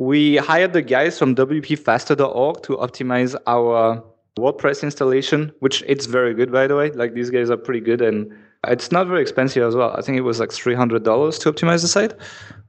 We 0.01 0.37
hired 0.37 0.73
the 0.73 0.81
guys 0.81 1.19
from 1.19 1.35
wpfaster.org 1.35 2.63
to 2.63 2.77
optimize 2.77 3.35
our 3.45 4.03
WordPress 4.35 4.81
installation, 4.81 5.51
which 5.59 5.83
it's 5.85 6.07
very 6.07 6.33
good, 6.33 6.51
by 6.51 6.65
the 6.65 6.75
way. 6.75 6.89
Like 6.89 7.13
these 7.13 7.29
guys 7.29 7.51
are 7.51 7.55
pretty 7.55 7.81
good 7.81 8.01
and 8.01 8.35
it's 8.65 8.91
not 8.91 9.05
very 9.05 9.21
expensive 9.21 9.61
as 9.61 9.75
well. 9.75 9.93
I 9.95 10.01
think 10.01 10.17
it 10.17 10.21
was 10.21 10.39
like 10.39 10.49
$300 10.49 11.03
to 11.03 11.51
optimize 11.51 11.83
the 11.83 11.87
site, 11.87 12.15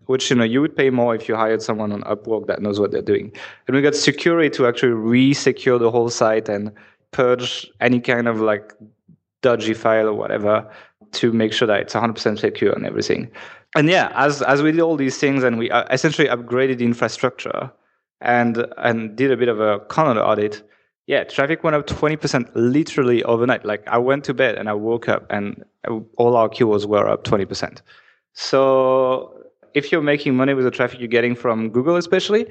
which, 0.09 0.29
you 0.29 0.37
know, 0.37 0.45
you 0.45 0.61
would 0.61 0.77
pay 0.77 0.91
more 0.91 1.15
if 1.15 1.27
you 1.27 1.35
hired 1.35 1.63
someone 1.63 1.91
on 1.91 2.03
Upwork 2.03 2.49
that 2.49 2.61
knows 2.61 2.79
what 2.79 2.91
they're 2.91 3.01
doing. 3.01 3.33
And 3.67 3.75
we 3.75 3.81
got 3.81 3.95
Sucuri 3.95 4.53
to 4.53 4.67
actually 4.67 4.93
re-secure 4.93 5.79
the 5.79 5.91
whole 5.91 6.11
site 6.11 6.51
and 6.51 6.71
purge 7.13 7.67
any 7.81 8.01
kind 8.01 8.29
of 8.29 8.43
like 8.43 8.75
dodgy 9.41 9.73
file 9.73 10.07
or 10.07 10.15
whatever 10.15 10.71
to 11.13 11.33
make 11.33 11.55
sure 11.55 11.67
that 11.67 11.81
it's 11.81 11.95
100% 11.95 12.39
secure 12.39 12.75
and 12.75 12.85
everything 12.85 13.31
and 13.77 13.89
yeah, 13.89 14.13
as 14.15 14.43
as 14.43 14.63
we 14.63 14.73
did 14.73 14.81
all 14.81 14.97
these 14.97 15.19
things 15.19 15.43
and 15.43 15.59
we 15.59 15.71
uh, 15.71 15.85
essentially 15.91 16.29
upgraded 16.29 16.79
the 16.79 16.85
infrastructure 16.85 17.71
and 18.21 18.67
and 18.79 19.17
did 19.17 19.31
a 19.31 19.37
bit 19.37 19.49
of 19.49 19.61
a 19.61 19.81
content 19.81 20.19
audit, 20.19 20.63
yeah, 21.07 21.25
traffic 21.25 21.65
went 21.65 21.75
up 21.77 21.87
20% 21.87 22.51
literally 22.55 23.23
overnight. 23.25 23.65
Like 23.65 23.87
I 23.89 23.99
went 23.99 24.25
to 24.25 24.35
bed 24.35 24.57
and 24.57 24.69
I 24.69 24.75
woke 24.75 25.09
up 25.09 25.27
and 25.31 25.65
all 26.17 26.37
our 26.37 26.49
keywords 26.49 26.87
were 26.87 27.09
up 27.09 27.25
20%. 27.25 27.81
So 28.35 29.43
if 29.75 29.91
you're 29.91 30.03
making 30.03 30.37
money 30.37 30.55
with 30.55 30.65
the 30.65 30.71
traffic 30.71 31.01
you're 31.01 31.09
getting 31.09 31.35
from 31.35 31.71
Google, 31.71 31.97
especially, 31.97 32.47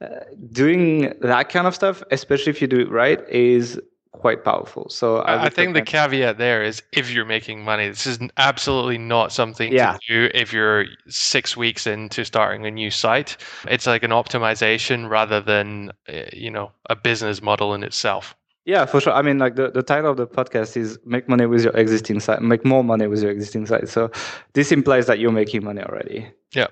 uh, 0.00 0.20
doing 0.50 1.12
that 1.20 1.48
kind 1.48 1.66
of 1.66 1.74
stuff, 1.74 2.02
especially 2.10 2.50
if 2.50 2.62
you 2.62 2.66
do 2.66 2.80
it 2.80 2.90
right, 2.90 3.20
is 3.28 3.80
quite 4.12 4.44
powerful. 4.44 4.88
So 4.88 5.18
I, 5.18 5.46
I 5.46 5.48
think 5.48 5.74
the 5.74 5.82
caveat 5.82 6.38
there 6.38 6.62
is 6.62 6.82
if 6.92 7.10
you're 7.10 7.24
making 7.24 7.64
money, 7.64 7.88
this 7.88 8.06
is 8.06 8.18
absolutely 8.36 8.98
not 8.98 9.32
something 9.32 9.72
yeah. 9.72 9.94
to 9.94 9.98
do 10.06 10.30
if 10.34 10.52
you're 10.52 10.86
six 11.08 11.56
weeks 11.56 11.86
into 11.86 12.24
starting 12.24 12.64
a 12.66 12.70
new 12.70 12.90
site. 12.90 13.36
It's 13.68 13.86
like 13.86 14.02
an 14.02 14.10
optimization 14.10 15.08
rather 15.08 15.40
than 15.40 15.92
eh, 16.08 16.28
you 16.32 16.50
know 16.50 16.72
a 16.88 16.96
business 16.96 17.42
model 17.42 17.74
in 17.74 17.82
itself. 17.82 18.36
Yeah, 18.64 18.86
for 18.86 19.00
sure. 19.00 19.12
I 19.12 19.22
mean, 19.22 19.38
like 19.38 19.56
the, 19.56 19.72
the 19.72 19.82
title 19.82 20.12
of 20.12 20.16
the 20.16 20.26
podcast 20.26 20.76
is 20.76 20.98
"Make 21.04 21.28
money 21.28 21.46
with 21.46 21.64
your 21.64 21.76
existing 21.76 22.20
site, 22.20 22.42
make 22.42 22.64
more 22.64 22.84
money 22.84 23.08
with 23.08 23.22
your 23.22 23.32
existing 23.32 23.66
site." 23.66 23.88
So 23.88 24.10
this 24.52 24.70
implies 24.70 25.06
that 25.06 25.18
you're 25.18 25.32
making 25.32 25.64
money 25.64 25.82
already. 25.82 26.28
Yeah 26.54 26.68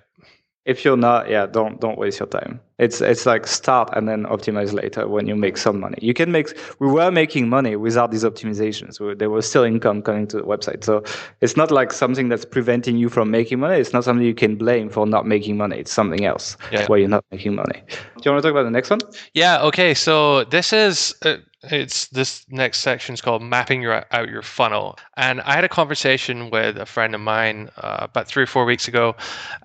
if 0.65 0.85
you're 0.85 0.97
not 0.97 1.29
yeah 1.29 1.47
don't 1.47 1.81
don't 1.81 1.99
waste 1.99 2.21
your 2.21 2.29
time 2.29 2.61
it's 2.81 3.03
it's 3.03 3.27
like 3.27 3.47
start 3.47 3.91
and 3.93 4.09
then 4.09 4.25
optimize 4.25 4.73
later 4.73 5.07
when 5.07 5.27
you 5.27 5.37
make 5.37 5.59
some 5.59 5.79
money. 5.79 5.99
You 6.01 6.15
can 6.15 6.33
make 6.33 6.59
we 6.79 6.89
were 6.89 7.11
making 7.11 7.49
money 7.49 7.77
without 7.77 8.11
these 8.11 8.25
optimizations. 8.25 8.99
There 9.19 9.29
was 9.29 9.47
still 9.49 9.65
income 9.65 10.01
coming 10.01 10.27
to 10.29 10.39
the 10.39 10.43
website. 10.43 10.83
So 10.83 11.05
it's 11.43 11.57
not 11.59 11.71
like 11.71 11.93
something 11.93 12.31
that's 12.31 12.47
preventing 12.47 12.97
you 12.97 13.11
from 13.11 13.31
making 13.31 13.61
money. 13.61 13.79
It's 13.79 13.93
not 13.93 14.05
something 14.05 14.27
you 14.27 14.35
can 14.35 14.57
blame 14.57 14.89
for 14.89 15.07
not 15.07 15.27
making 15.27 15.59
money. 15.59 15.77
It's 15.77 15.93
something 15.93 16.25
else 16.25 16.57
yeah. 16.73 16.87
where 16.87 16.99
you're 16.99 17.09
not 17.09 17.25
making 17.31 17.55
money. 17.55 17.83
Do 17.89 18.23
you 18.25 18.33
want 18.33 18.43
to 18.43 18.49
talk 18.49 18.53
about 18.53 18.65
the 18.65 18.71
next 18.71 18.89
one? 18.89 19.01
Yeah 19.35 19.61
okay. 19.63 19.93
So 19.93 20.45
this 20.45 20.73
is 20.73 21.15
uh, 21.23 21.37
it's 21.65 22.07
this 22.09 22.47
next 22.49 22.79
section 22.79 23.13
is 23.13 23.21
called 23.21 23.43
mapping 23.43 23.83
your 23.83 24.05
out 24.13 24.31
your 24.31 24.43
funnel. 24.43 24.99
And 25.17 25.41
i 25.43 25.53
had 25.53 25.65
a 25.65 25.69
conversation 25.69 26.51
with 26.51 26.79
a 26.79 26.87
friend 26.87 27.15
of 27.15 27.21
mine 27.21 27.69
uh, 27.77 27.99
about 28.01 28.27
three 28.27 28.45
or 28.45 28.47
four 28.47 28.65
weeks 28.65 28.89
ago. 28.89 29.15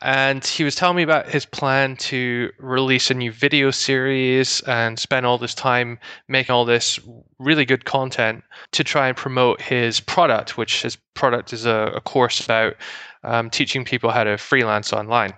And 0.02 0.46
he 0.46 0.64
was 0.64 0.76
telling 0.76 0.98
me 0.98 1.04
about 1.04 1.30
his 1.30 1.46
plan 1.46 1.96
to 1.98 2.52
release 2.60 3.05
a 3.10 3.14
new 3.14 3.32
video 3.32 3.72
series 3.72 4.62
and 4.62 5.00
spend 5.00 5.26
all 5.26 5.38
this 5.38 5.54
time 5.54 6.00
making 6.28 6.54
all 6.54 6.66
this 6.66 7.00
really 7.40 7.66
good 7.66 7.86
content 7.86 8.44
to 8.72 8.84
try 8.84 9.08
and 9.08 9.18
promote 9.18 9.62
his 9.62 10.00
product 10.00 10.58
which 10.58 10.82
his 10.82 10.96
product 11.14 11.54
is 11.54 11.66
a, 11.66 11.92
a 11.96 12.02
course 12.02 12.44
about 12.44 12.76
um, 13.24 13.50
teaching 13.50 13.84
people 13.86 14.12
how 14.12 14.24
to 14.24 14.38
freelance 14.38 14.94
online. 14.94 15.34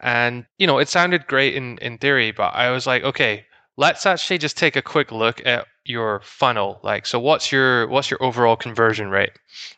And 0.00 0.46
you 0.58 0.66
know 0.66 0.78
it 0.78 0.88
sounded 0.88 1.26
great 1.26 1.54
in, 1.54 1.76
in 1.78 1.98
theory 1.98 2.32
but 2.32 2.54
i 2.54 2.70
was 2.70 2.86
like 2.86 3.02
okay 3.02 3.44
let's 3.76 4.06
actually 4.06 4.38
just 4.38 4.56
take 4.56 4.76
a 4.76 4.82
quick 4.82 5.10
look 5.10 5.44
at 5.46 5.66
your 5.84 6.20
funnel. 6.22 6.80
Like 6.82 7.06
so 7.06 7.18
what's 7.18 7.50
your 7.50 7.88
what's 7.88 8.10
your 8.10 8.22
overall 8.22 8.56
conversion 8.56 9.08
rate? 9.08 9.32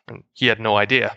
And 0.08 0.24
he 0.34 0.46
had 0.46 0.60
no 0.60 0.76
idea. 0.76 1.16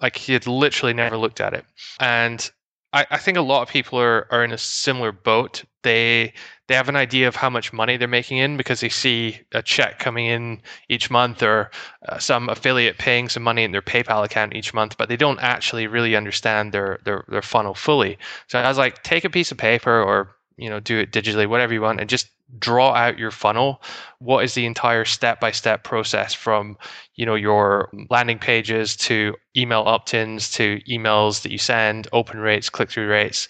Like 0.00 0.16
he 0.16 0.32
had 0.32 0.46
literally 0.46 0.94
never 0.94 1.16
looked 1.16 1.40
at 1.40 1.54
it. 1.54 1.64
And 2.00 2.50
I, 2.92 3.06
I 3.10 3.18
think 3.18 3.36
a 3.36 3.42
lot 3.42 3.62
of 3.62 3.68
people 3.68 3.98
are, 4.00 4.26
are 4.30 4.44
in 4.44 4.52
a 4.52 4.58
similar 4.58 5.12
boat 5.12 5.64
they 5.82 6.32
they 6.66 6.74
have 6.74 6.88
an 6.90 6.96
idea 6.96 7.28
of 7.28 7.36
how 7.36 7.48
much 7.48 7.72
money 7.72 7.96
they're 7.96 8.08
making 8.08 8.36
in 8.36 8.56
because 8.58 8.80
they 8.80 8.90
see 8.90 9.40
a 9.52 9.62
check 9.62 9.98
coming 9.98 10.26
in 10.26 10.60
each 10.88 11.10
month 11.10 11.42
or 11.42 11.70
uh, 12.08 12.18
some 12.18 12.48
affiliate 12.50 12.98
paying 12.98 13.28
some 13.28 13.42
money 13.42 13.62
in 13.62 13.72
their 13.72 13.80
PayPal 13.80 14.22
account 14.24 14.54
each 14.54 14.74
month, 14.74 14.98
but 14.98 15.08
they 15.08 15.16
don't 15.16 15.40
actually 15.40 15.86
really 15.86 16.14
understand 16.14 16.72
their, 16.72 16.98
their 17.04 17.24
their 17.28 17.42
funnel 17.42 17.74
fully. 17.74 18.18
So 18.48 18.58
I 18.58 18.68
was 18.68 18.76
like, 18.76 19.02
take 19.02 19.24
a 19.24 19.30
piece 19.30 19.50
of 19.50 19.56
paper 19.56 20.02
or 20.02 20.36
you 20.56 20.68
know 20.68 20.80
do 20.80 20.98
it 20.98 21.12
digitally 21.12 21.48
whatever 21.48 21.72
you 21.72 21.80
want 21.80 22.00
and 22.00 22.10
just 22.10 22.28
draw 22.58 22.92
out 22.94 23.18
your 23.18 23.30
funnel 23.30 23.82
what 24.20 24.42
is 24.42 24.54
the 24.54 24.64
entire 24.64 25.04
step 25.04 25.38
by 25.38 25.50
step 25.50 25.84
process 25.84 26.32
from 26.32 26.78
you 27.14 27.26
know 27.26 27.34
your 27.34 27.90
landing 28.08 28.38
pages 28.38 28.96
to 28.96 29.34
email 29.56 29.80
opt-ins 29.80 30.50
to 30.50 30.80
emails 30.88 31.42
that 31.42 31.52
you 31.52 31.58
send 31.58 32.08
open 32.12 32.38
rates 32.38 32.70
click 32.70 32.90
through 32.90 33.08
rates 33.08 33.48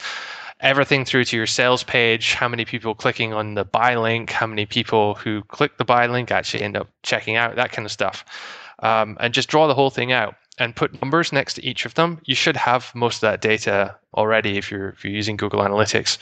everything 0.61 1.05
through 1.05 1.25
to 1.25 1.37
your 1.37 1.47
sales 1.47 1.85
page? 1.85 2.35
How 2.35 2.49
many 2.49 2.65
people 2.65 2.95
clicking 2.95 3.33
on 3.33 3.55
the 3.55 3.65
buy 3.65 3.95
link? 3.95 4.31
How 4.31 4.47
many 4.47 4.67
people 4.67 5.15
who 5.15 5.43
click 5.45 5.79
the 5.79 5.85
buy 5.85 6.07
link 6.07 6.31
actually 6.31 6.63
end 6.63 6.77
up 6.77 6.89
checking 7.03 7.37
out? 7.37 7.57
That 7.57 7.73
kind 7.73 7.87
of 7.87 7.93
stuff. 7.93 8.25
Um, 8.81 9.17
and 9.21 9.35
just 9.35 9.49
draw 9.49 9.67
the 9.67 9.75
whole 9.75 9.91
thing 9.91 10.13
out 10.13 10.35
and 10.59 10.75
put 10.75 11.01
numbers 11.01 11.33
next 11.33 11.55
to 11.55 11.64
each 11.64 11.85
of 11.87 11.94
them, 11.94 12.21
you 12.25 12.35
should 12.35 12.57
have 12.57 12.94
most 12.94 13.16
of 13.16 13.21
that 13.23 13.40
data 13.40 13.97
already 14.14 14.59
if 14.59 14.71
you're 14.71 14.90
if 14.90 15.05
you're 15.05 15.12
using 15.12 15.37
Google 15.37 15.61
Analytics, 15.61 16.18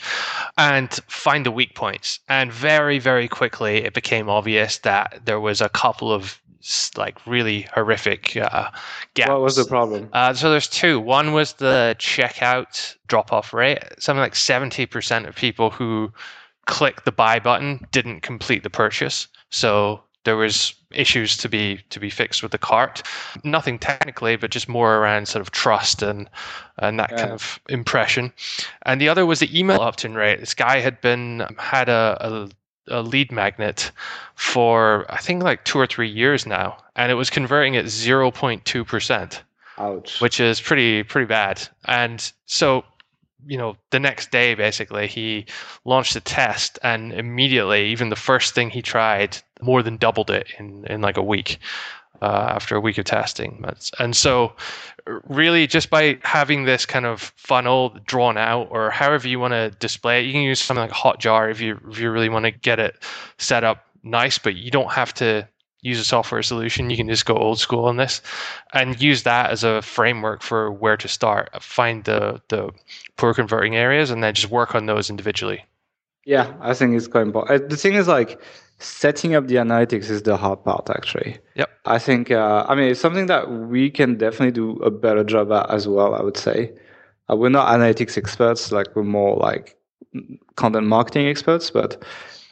and 0.57 0.91
find 1.07 1.45
the 1.45 1.51
weak 1.51 1.75
points. 1.75 2.19
And 2.27 2.51
very 2.51 2.99
very 2.99 3.27
quickly, 3.27 3.77
it 3.77 3.93
became 3.93 4.29
obvious 4.29 4.79
that 4.79 5.21
there 5.25 5.39
was 5.39 5.61
a 5.61 5.69
couple 5.69 6.11
of 6.11 6.41
like 6.97 7.25
really 7.25 7.61
horrific 7.73 8.35
uh, 8.35 8.69
gaps. 9.13 9.29
What 9.29 9.41
was 9.41 9.55
the 9.55 9.65
problem? 9.65 10.09
Uh, 10.11 10.33
so 10.33 10.49
there's 10.49 10.67
two. 10.67 10.99
One 10.99 11.31
was 11.31 11.53
the 11.53 11.95
checkout 11.99 12.95
drop 13.07 13.31
off 13.31 13.53
rate. 13.53 13.79
Something 13.99 14.21
like 14.21 14.35
seventy 14.35 14.85
percent 14.85 15.27
of 15.27 15.35
people 15.35 15.69
who 15.69 16.11
click 16.65 17.05
the 17.05 17.11
buy 17.11 17.39
button 17.39 17.85
didn't 17.91 18.21
complete 18.21 18.63
the 18.63 18.69
purchase. 18.69 19.27
So 19.49 20.01
there 20.27 20.35
was 20.35 20.73
issues 20.91 21.37
to 21.37 21.47
be 21.47 21.79
to 21.89 22.01
be 22.01 22.09
fixed 22.09 22.43
with 22.43 22.51
the 22.51 22.57
cart. 22.57 23.01
Nothing 23.45 23.79
technically, 23.79 24.35
but 24.35 24.51
just 24.51 24.67
more 24.67 24.97
around 24.97 25.29
sort 25.29 25.41
of 25.41 25.51
trust 25.51 26.01
and 26.01 26.29
and 26.79 26.99
that 26.99 27.11
yeah. 27.11 27.17
kind 27.17 27.31
of 27.31 27.59
impression. 27.69 28.33
And 28.81 28.99
the 28.99 29.07
other 29.07 29.25
was 29.25 29.39
the 29.39 29.57
email 29.57 29.79
opt-in 29.79 30.15
rate. 30.15 30.41
This 30.41 30.53
guy 30.53 30.81
had 30.81 30.99
been 30.99 31.47
had 31.57 31.87
a, 31.87 32.49
a, 32.89 32.99
a 32.99 33.01
lead 33.01 33.31
magnet 33.31 33.89
for 34.35 35.05
I 35.09 35.17
think 35.17 35.43
like 35.43 35.63
two 35.63 35.79
or 35.79 35.87
three 35.87 36.09
years 36.09 36.45
now, 36.45 36.75
and 36.97 37.09
it 37.09 37.15
was 37.15 37.29
converting 37.29 37.77
at 37.77 37.87
zero 37.87 38.29
point 38.29 38.65
two 38.65 38.83
percent. 38.83 39.43
Ouch. 39.77 40.19
Which 40.19 40.41
is 40.41 40.59
pretty 40.59 41.03
pretty 41.03 41.27
bad. 41.27 41.65
And 41.85 42.19
so 42.47 42.83
you 43.45 43.57
know, 43.57 43.77
the 43.91 43.99
next 43.99 44.31
day, 44.31 44.55
basically, 44.55 45.07
he 45.07 45.45
launched 45.85 46.15
a 46.17 46.19
test, 46.19 46.79
and 46.83 47.13
immediately, 47.13 47.87
even 47.87 48.09
the 48.09 48.15
first 48.17 48.53
thing 48.53 48.69
he 48.69 48.81
tried, 48.81 49.37
more 49.61 49.83
than 49.83 49.97
doubled 49.97 50.29
it 50.29 50.47
in 50.59 50.85
in 50.85 51.01
like 51.01 51.17
a 51.17 51.23
week. 51.23 51.59
Uh, 52.19 52.49
after 52.49 52.75
a 52.75 52.79
week 52.79 52.97
of 52.97 53.05
testing, 53.05 53.63
and 53.99 54.15
so 54.15 54.51
really 55.27 55.67
just 55.67 55.91
by 55.91 56.17
having 56.23 56.63
this 56.63 56.83
kind 56.83 57.05
of 57.05 57.31
funnel 57.35 57.95
drawn 58.07 58.39
out, 58.39 58.67
or 58.71 58.89
however 58.89 59.27
you 59.27 59.39
want 59.39 59.51
to 59.51 59.69
display 59.77 60.19
it, 60.19 60.25
you 60.25 60.31
can 60.31 60.41
use 60.41 60.59
something 60.59 60.81
like 60.81 60.91
Hotjar 60.91 61.51
if 61.51 61.61
you 61.61 61.79
if 61.91 61.99
you 61.99 62.09
really 62.09 62.29
want 62.29 62.45
to 62.45 62.51
get 62.51 62.79
it 62.79 62.95
set 63.37 63.63
up 63.63 63.85
nice, 64.01 64.39
but 64.39 64.55
you 64.55 64.71
don't 64.71 64.91
have 64.91 65.13
to 65.15 65.47
use 65.81 65.99
a 65.99 66.03
software 66.03 66.41
solution. 66.41 66.89
You 66.89 66.97
can 66.97 67.07
just 67.07 67.25
go 67.25 67.35
old 67.35 67.59
school 67.59 67.85
on 67.85 67.97
this 67.97 68.21
and 68.73 68.99
use 69.01 69.23
that 69.23 69.51
as 69.51 69.63
a 69.63 69.81
framework 69.81 70.41
for 70.41 70.71
where 70.71 70.97
to 70.97 71.07
start. 71.07 71.61
Find 71.61 72.03
the 72.03 72.41
the 72.49 72.71
poor 73.15 73.33
converting 73.33 73.75
areas 73.75 74.09
and 74.09 74.23
then 74.23 74.33
just 74.33 74.51
work 74.51 74.75
on 74.75 74.85
those 74.85 75.09
individually. 75.09 75.65
Yeah, 76.25 76.53
I 76.59 76.73
think 76.73 76.95
it's 76.95 77.07
quite 77.07 77.21
important. 77.21 77.69
The 77.69 77.77
thing 77.77 77.93
is 77.93 78.07
like 78.07 78.41
setting 78.79 79.35
up 79.35 79.47
the 79.47 79.55
analytics 79.55 80.09
is 80.09 80.23
the 80.23 80.37
hard 80.37 80.63
part 80.63 80.89
actually. 80.89 81.37
yeah 81.55 81.65
I 81.87 81.99
think 81.99 82.31
uh, 82.31 82.65
I 82.67 82.75
mean 82.75 82.89
it's 82.91 82.99
something 82.99 83.27
that 83.27 83.49
we 83.49 83.89
can 83.89 84.17
definitely 84.17 84.51
do 84.51 84.73
a 84.83 84.91
better 84.91 85.23
job 85.23 85.51
at 85.51 85.69
as 85.69 85.87
well, 85.87 86.13
I 86.13 86.21
would 86.21 86.37
say. 86.37 86.73
Uh, 87.29 87.35
we're 87.35 87.49
not 87.49 87.67
analytics 87.67 88.17
experts, 88.17 88.71
like 88.71 88.95
we're 88.95 89.03
more 89.03 89.35
like 89.37 89.77
content 90.55 90.87
marketing 90.87 91.27
experts, 91.27 91.71
but 91.71 92.03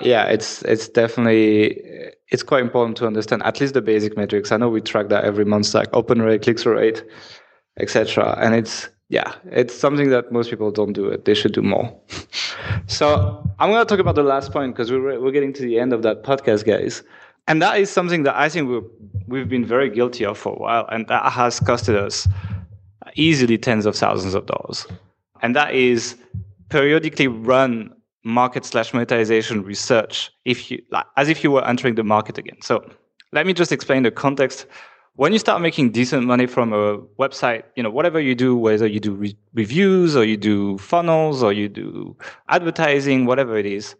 yeah, 0.01 0.25
it's 0.25 0.61
it's 0.63 0.87
definitely 0.87 1.81
it's 2.29 2.43
quite 2.43 2.61
important 2.61 2.97
to 2.97 3.07
understand 3.07 3.43
at 3.43 3.59
least 3.59 3.73
the 3.73 3.81
basic 3.81 4.17
metrics. 4.17 4.51
I 4.51 4.57
know 4.57 4.69
we 4.69 4.81
track 4.81 5.09
that 5.09 5.25
every 5.25 5.45
month, 5.45 5.73
like 5.73 5.89
open 5.93 6.21
rate, 6.21 6.41
click 6.41 6.59
through 6.59 6.77
rate, 6.77 7.03
etc. 7.79 8.37
And 8.39 8.55
it's 8.55 8.89
yeah, 9.09 9.35
it's 9.51 9.73
something 9.73 10.09
that 10.09 10.31
most 10.31 10.49
people 10.49 10.71
don't 10.71 10.93
do 10.93 11.05
it. 11.05 11.25
They 11.25 11.35
should 11.35 11.53
do 11.53 11.61
more. 11.61 11.95
so 12.87 13.47
I'm 13.59 13.69
going 13.69 13.85
to 13.85 13.89
talk 13.89 13.99
about 13.99 14.15
the 14.15 14.23
last 14.23 14.51
point 14.51 14.73
because 14.73 14.91
we're 14.91 15.19
we're 15.19 15.31
getting 15.31 15.53
to 15.53 15.61
the 15.61 15.79
end 15.79 15.93
of 15.93 16.01
that 16.03 16.23
podcast, 16.23 16.65
guys. 16.65 17.03
And 17.47 17.61
that 17.61 17.79
is 17.79 17.91
something 17.91 18.23
that 18.23 18.35
I 18.35 18.49
think 18.49 18.69
we've 18.69 18.89
we've 19.27 19.49
been 19.49 19.65
very 19.65 19.89
guilty 19.89 20.25
of 20.25 20.37
for 20.37 20.53
a 20.53 20.59
while, 20.59 20.87
and 20.91 21.07
that 21.07 21.31
has 21.31 21.59
costed 21.59 21.95
us 21.95 22.27
easily 23.15 23.57
tens 23.57 23.85
of 23.85 23.95
thousands 23.95 24.33
of 24.33 24.47
dollars. 24.47 24.87
And 25.41 25.55
that 25.55 25.73
is 25.75 26.15
periodically 26.69 27.27
run 27.27 27.93
market 28.23 28.65
slash 28.65 28.91
monetization 28.91 29.63
research 29.63 30.31
if 30.45 30.71
you 30.71 30.81
like, 30.89 31.05
as 31.17 31.29
if 31.29 31.43
you 31.43 31.51
were 31.51 31.63
entering 31.65 31.93
the 31.93 32.03
market 32.03 32.39
again. 32.39 32.59
So 32.61 32.83
let 33.31 33.45
me 33.45 33.53
just 33.53 33.71
explain 33.71 34.03
the 34.03 34.11
context. 34.11 34.65
When 35.15 35.31
you 35.31 35.39
start 35.39 35.61
making 35.61 35.91
decent 35.91 36.25
money 36.25 36.45
from 36.45 36.73
a 36.73 36.97
website, 37.19 37.63
you 37.75 37.83
know, 37.83 37.89
whatever 37.89 38.19
you 38.19 38.35
do, 38.35 38.55
whether 38.57 38.85
you 38.85 38.99
do 38.99 39.13
re- 39.13 39.37
reviews 39.53 40.15
or 40.15 40.25
you 40.25 40.35
do 40.35 40.77
funnels 40.77 41.41
or 41.41 41.53
you 41.53 41.69
do 41.69 42.15
advertising, 42.49 43.25
whatever 43.25 43.57
it 43.57 43.65
is, 43.65 43.95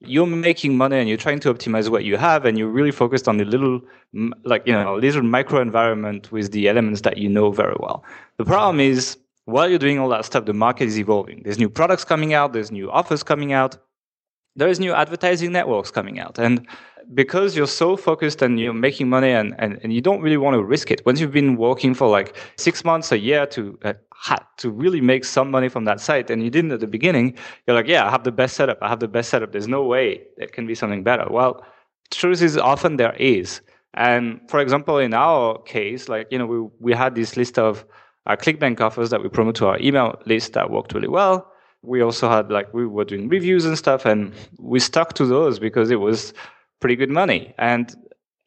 you're 0.00 0.26
making 0.26 0.76
money 0.76 0.96
and 0.98 1.08
you're 1.08 1.18
trying 1.18 1.40
to 1.40 1.52
optimize 1.52 1.90
what 1.90 2.04
you 2.04 2.16
have 2.16 2.44
and 2.44 2.56
you're 2.56 2.68
really 2.68 2.92
focused 2.92 3.28
on 3.28 3.36
the 3.36 3.44
little 3.44 3.80
like 4.44 4.62
you 4.66 4.72
know 4.72 4.96
little 4.96 5.22
micro 5.22 5.60
environment 5.60 6.32
with 6.32 6.52
the 6.52 6.68
elements 6.68 7.02
that 7.02 7.18
you 7.18 7.28
know 7.28 7.50
very 7.50 7.76
well 7.80 8.02
the 8.38 8.44
problem 8.44 8.80
is 8.80 9.18
while 9.50 9.68
you're 9.68 9.78
doing 9.78 9.98
all 9.98 10.08
that 10.08 10.24
stuff, 10.24 10.44
the 10.44 10.54
market 10.54 10.84
is 10.84 10.98
evolving. 10.98 11.42
There's 11.44 11.58
new 11.58 11.68
products 11.68 12.04
coming 12.04 12.34
out, 12.34 12.52
there's 12.52 12.70
new 12.70 12.90
offers 12.90 13.22
coming 13.22 13.52
out, 13.52 13.76
there's 14.56 14.80
new 14.80 14.92
advertising 14.92 15.52
networks 15.52 15.90
coming 15.90 16.20
out. 16.20 16.38
And 16.38 16.66
because 17.14 17.56
you're 17.56 17.66
so 17.66 17.96
focused 17.96 18.42
and 18.42 18.58
you're 18.58 18.72
making 18.72 19.08
money 19.08 19.30
and, 19.30 19.54
and, 19.58 19.78
and 19.82 19.92
you 19.92 20.00
don't 20.00 20.20
really 20.20 20.36
want 20.36 20.54
to 20.54 20.62
risk 20.62 20.90
it, 20.90 21.04
once 21.04 21.20
you've 21.20 21.32
been 21.32 21.56
working 21.56 21.94
for 21.94 22.08
like 22.08 22.36
six 22.56 22.84
months, 22.84 23.12
a 23.12 23.18
year 23.18 23.46
to 23.46 23.78
uh, 23.84 23.94
to 24.58 24.70
really 24.70 25.00
make 25.00 25.24
some 25.24 25.50
money 25.50 25.68
from 25.68 25.84
that 25.84 26.00
site 26.00 26.30
and 26.30 26.42
you 26.42 26.50
didn't 26.50 26.72
at 26.72 26.80
the 26.80 26.86
beginning, 26.86 27.34
you're 27.66 27.76
like, 27.76 27.86
yeah, 27.86 28.06
I 28.06 28.10
have 28.10 28.24
the 28.24 28.32
best 28.32 28.56
setup. 28.56 28.78
I 28.82 28.88
have 28.88 29.00
the 29.00 29.08
best 29.08 29.30
setup. 29.30 29.52
There's 29.52 29.68
no 29.68 29.82
way 29.84 30.22
it 30.36 30.52
can 30.52 30.66
be 30.66 30.74
something 30.74 31.02
better. 31.02 31.26
Well, 31.30 31.64
truth 32.10 32.42
is 32.42 32.56
often 32.56 32.96
there 32.96 33.14
is. 33.14 33.60
And 33.94 34.40
for 34.48 34.60
example, 34.60 34.98
in 34.98 35.14
our 35.14 35.58
case, 35.62 36.08
like, 36.08 36.28
you 36.30 36.38
know, 36.38 36.46
we, 36.46 36.68
we 36.80 36.92
had 36.92 37.14
this 37.14 37.36
list 37.36 37.58
of 37.58 37.84
our 38.26 38.36
ClickBank 38.36 38.80
offers 38.80 39.10
that 39.10 39.22
we 39.22 39.28
promote 39.28 39.54
to 39.56 39.66
our 39.66 39.78
email 39.80 40.20
list 40.26 40.52
that 40.52 40.70
worked 40.70 40.92
really 40.92 41.08
well. 41.08 41.50
We 41.82 42.02
also 42.02 42.28
had 42.28 42.50
like 42.50 42.72
we 42.74 42.86
were 42.86 43.06
doing 43.06 43.28
reviews 43.28 43.64
and 43.64 43.76
stuff, 43.76 44.04
and 44.04 44.34
we 44.58 44.78
stuck 44.78 45.14
to 45.14 45.24
those 45.24 45.58
because 45.58 45.90
it 45.90 45.96
was 45.96 46.34
pretty 46.80 46.96
good 46.96 47.10
money. 47.10 47.54
And 47.58 47.94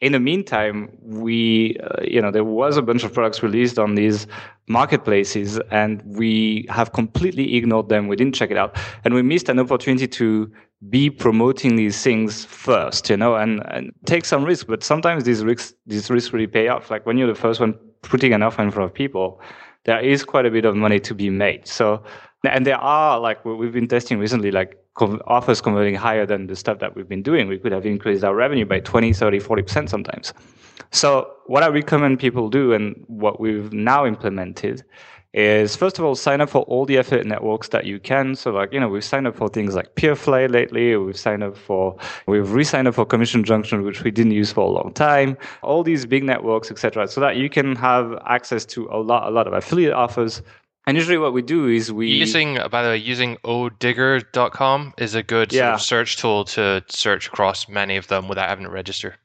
in 0.02 0.12
the 0.12 0.19
meantime, 0.19 0.89
we 1.02 1.78
uh, 1.82 2.04
you 2.04 2.22
know 2.22 2.30
there 2.30 2.43
was 2.43 2.76
a 2.76 2.82
bunch 2.82 3.06
of 3.06 3.13
products 3.13 3.41
released 3.41 3.80
on 3.80 3.96
these 3.96 4.28
marketplaces, 4.67 5.60
and 5.72 6.04
we 6.06 6.65
have 6.69 6.91
completely 6.91 7.56
ignored 7.56 7.88
them. 7.88 8.10
We 8.10 8.17
didn't 8.17 8.36
check 8.36 8.52
it 8.52 8.58
out, 8.58 8.78
and 9.06 9.13
we 9.13 9.22
missed 9.22 9.48
an 9.48 9.60
opportunity 9.60 10.08
to 10.08 10.52
be 10.89 11.10
promoting 11.10 11.78
these 11.78 12.04
things 12.04 12.43
first, 12.43 13.10
you 13.10 13.15
know, 13.15 13.36
and, 13.36 13.63
and 13.72 13.93
take 14.06 14.26
some 14.26 14.43
risk. 14.43 14.67
But 14.67 14.84
sometimes 14.84 15.24
these 15.24 15.41
risks 15.43 15.74
these 15.86 16.10
risks 16.10 16.34
really 16.34 16.48
pay 16.48 16.67
off. 16.67 16.91
Like 16.91 17.06
when 17.06 17.17
you're 17.17 17.28
the 17.28 17.36
first 17.36 17.62
one 17.62 17.74
putting 18.02 18.34
an 18.34 18.43
offer 18.43 18.62
in 18.62 18.72
front 18.72 18.89
of 18.89 18.93
people, 18.93 19.39
there 19.86 20.02
is 20.02 20.26
quite 20.26 20.46
a 20.46 20.52
bit 20.52 20.65
of 20.65 20.76
money 20.76 21.00
to 21.00 21.15
be 21.15 21.30
made. 21.30 21.65
So, 21.65 22.04
and 22.43 22.67
there 22.67 22.78
are 22.78 23.19
like 23.22 23.46
we've 23.46 23.72
been 23.72 23.88
testing 23.88 24.19
recently, 24.19 24.52
like 24.52 24.78
offers 25.01 25.62
converting 25.62 25.95
higher 25.95 26.25
than 26.25 26.47
the 26.47 26.56
stuff 26.56 26.79
that 26.79 26.95
we've 26.95 27.10
been 27.10 27.23
doing. 27.23 27.47
We 27.47 27.58
could 27.58 27.71
have 27.71 27.86
increased 27.86 28.23
our 28.23 28.36
revenue 28.36 28.65
by 28.65 28.79
20, 28.79 29.13
30, 29.13 29.39
40% 29.39 29.89
sometimes. 29.89 30.34
So 30.91 31.32
what 31.47 31.63
I 31.63 31.67
recommend 31.67 32.19
people 32.19 32.49
do 32.49 32.73
and 32.73 33.03
what 33.08 33.39
we've 33.39 33.73
now 33.73 34.06
implemented 34.06 34.84
is 35.34 35.75
first 35.75 35.97
of 35.97 36.06
all 36.06 36.13
sign 36.13 36.41
up 36.41 36.49
for 36.49 36.62
all 36.63 36.86
the 36.86 36.97
affiliate 36.97 37.25
networks 37.25 37.69
that 37.69 37.86
you 37.86 37.99
can. 37.99 38.36
So 38.36 38.51
like 38.51 38.71
you 38.71 38.79
know 38.79 38.88
we've 38.88 39.03
signed 39.03 39.25
up 39.25 39.36
for 39.36 39.49
things 39.49 39.73
like 39.73 39.95
Peerfly 39.95 40.51
lately. 40.51 40.95
We've 40.95 41.17
signed 41.17 41.43
up 41.43 41.58
for 41.58 41.97
we've 42.27 42.51
re-signed 42.51 42.88
up 42.88 42.93
for 42.93 43.06
Commission 43.06 43.43
Junction, 43.43 43.84
which 43.84 44.03
we 44.03 44.12
didn't 44.12 44.34
use 44.34 44.51
for 44.51 44.62
a 44.62 44.69
long 44.69 44.93
time. 44.93 45.36
All 45.63 45.82
these 45.84 46.06
big 46.06 46.23
networks, 46.23 46.69
etc., 46.69 47.08
so 47.08 47.19
that 47.21 47.38
you 47.38 47.49
can 47.49 47.75
have 47.75 48.15
access 48.27 48.63
to 48.65 48.88
a 48.91 48.97
lot 48.97 49.27
a 49.27 49.32
lot 49.32 49.47
of 49.47 49.53
affiliate 49.53 49.93
offers. 49.93 50.43
And 50.86 50.98
usually, 50.98 51.17
what 51.17 51.34
we 51.34 51.41
do 51.41 51.67
is 51.67 51.91
we 51.91 52.08
using 52.08 52.60
by 52.69 52.84
the 52.84 52.89
way 52.89 52.98
using 52.98 53.38
odigger.com 53.43 54.93
is 54.98 55.15
a 55.15 55.24
good 55.24 55.54
yeah. 55.54 55.62
sort 55.62 55.74
of 55.74 55.82
search 55.82 56.17
tool 56.17 56.46
to 56.46 56.84
search 56.89 57.28
across 57.28 57.69
many 57.69 57.96
of 57.96 58.08
them 58.08 58.28
without 58.28 58.50
having 58.50 58.65
to 58.65 58.72
register. 58.72 59.15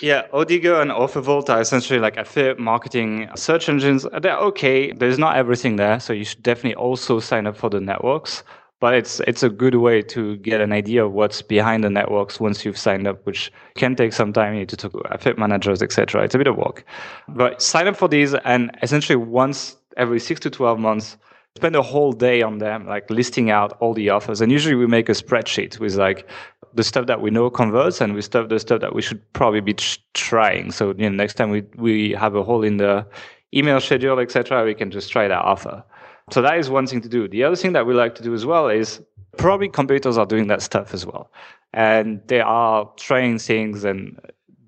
Yeah, 0.00 0.26
Odigger 0.32 0.80
and 0.80 0.90
Offervault 0.90 1.50
are 1.50 1.60
essentially 1.60 1.98
like 1.98 2.16
affiliate 2.16 2.58
marketing 2.58 3.28
search 3.36 3.68
engines. 3.68 4.06
They're 4.20 4.38
okay. 4.38 4.92
There's 4.92 5.18
not 5.18 5.36
everything 5.36 5.76
there, 5.76 6.00
so 6.00 6.12
you 6.12 6.24
should 6.24 6.42
definitely 6.42 6.76
also 6.76 7.20
sign 7.20 7.46
up 7.46 7.56
for 7.56 7.70
the 7.70 7.80
networks. 7.80 8.42
But 8.80 8.94
it's 8.94 9.20
it's 9.20 9.42
a 9.42 9.48
good 9.48 9.76
way 9.76 10.02
to 10.02 10.36
get 10.38 10.60
an 10.60 10.72
idea 10.72 11.04
of 11.04 11.12
what's 11.12 11.42
behind 11.42 11.84
the 11.84 11.90
networks 11.90 12.40
once 12.40 12.64
you've 12.64 12.78
signed 12.78 13.06
up, 13.06 13.24
which 13.24 13.52
can 13.76 13.94
take 13.94 14.12
some 14.12 14.32
time. 14.32 14.54
You 14.54 14.60
need 14.60 14.68
to 14.70 14.76
talk 14.76 14.92
to 14.92 14.98
affiliate 15.10 15.38
managers, 15.38 15.82
etc. 15.82 16.24
It's 16.24 16.34
a 16.34 16.38
bit 16.38 16.46
of 16.46 16.56
work. 16.56 16.84
But 17.28 17.62
sign 17.62 17.86
up 17.86 17.96
for 17.96 18.08
these, 18.08 18.34
and 18.34 18.70
essentially 18.82 19.16
once 19.16 19.76
every 19.96 20.20
six 20.20 20.40
to 20.40 20.50
twelve 20.50 20.78
months, 20.78 21.16
spend 21.56 21.76
a 21.76 21.82
whole 21.82 22.12
day 22.12 22.42
on 22.42 22.58
them, 22.58 22.86
like 22.86 23.08
listing 23.10 23.50
out 23.50 23.76
all 23.80 23.94
the 23.94 24.10
offers. 24.10 24.40
And 24.40 24.50
usually 24.50 24.74
we 24.74 24.86
make 24.86 25.08
a 25.08 25.12
spreadsheet 25.12 25.78
with 25.78 25.94
like 25.94 26.28
the 26.74 26.82
stuff 26.82 27.06
that 27.06 27.20
we 27.20 27.30
know 27.30 27.48
converts 27.50 28.00
and 28.00 28.14
we 28.14 28.22
stuff 28.22 28.48
the 28.48 28.58
stuff 28.58 28.80
that 28.80 28.94
we 28.94 29.02
should 29.02 29.20
probably 29.32 29.60
be 29.60 29.74
trying. 30.14 30.72
So 30.72 30.94
you 30.96 31.08
know, 31.08 31.16
next 31.16 31.34
time 31.34 31.50
we 31.50 31.62
we 31.76 32.12
have 32.12 32.34
a 32.34 32.42
hole 32.42 32.62
in 32.62 32.78
the 32.78 33.06
email 33.54 33.80
schedule, 33.80 34.18
etc., 34.18 34.64
we 34.64 34.74
can 34.74 34.90
just 34.90 35.10
try 35.10 35.28
that 35.28 35.42
offer. 35.42 35.84
So 36.30 36.42
that 36.42 36.58
is 36.58 36.70
one 36.70 36.86
thing 36.86 37.00
to 37.02 37.08
do. 37.08 37.28
The 37.28 37.44
other 37.44 37.56
thing 37.56 37.72
that 37.74 37.86
we 37.86 37.94
like 37.94 38.14
to 38.16 38.22
do 38.22 38.34
as 38.34 38.44
well 38.44 38.68
is 38.68 39.00
probably 39.36 39.68
competitors 39.68 40.18
are 40.18 40.26
doing 40.26 40.48
that 40.48 40.62
stuff 40.62 40.92
as 40.92 41.06
well, 41.06 41.30
and 41.72 42.20
they 42.26 42.40
are 42.40 42.90
trying 42.96 43.38
things 43.38 43.84
and 43.84 44.18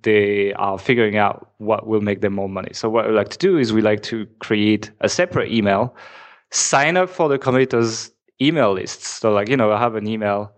they 0.06 0.52
are 0.54 0.78
figuring 0.78 1.16
out 1.16 1.50
what 1.58 1.86
will 1.86 2.00
make 2.00 2.20
them 2.20 2.32
more 2.32 2.48
money. 2.48 2.70
So 2.72 2.88
what 2.88 3.06
we 3.08 3.12
like 3.12 3.28
to 3.30 3.38
do 3.38 3.58
is 3.58 3.72
we 3.72 3.82
like 3.82 4.02
to 4.04 4.26
create 4.38 4.90
a 5.00 5.08
separate 5.08 5.50
email, 5.52 5.94
sign 6.50 6.96
up 6.96 7.10
for 7.10 7.28
the 7.28 7.38
competitors' 7.38 8.12
email 8.40 8.72
lists. 8.72 9.06
So 9.20 9.32
like 9.32 9.48
you 9.48 9.56
know, 9.56 9.72
I 9.72 9.78
have 9.78 9.96
an 9.96 10.06
email 10.06 10.52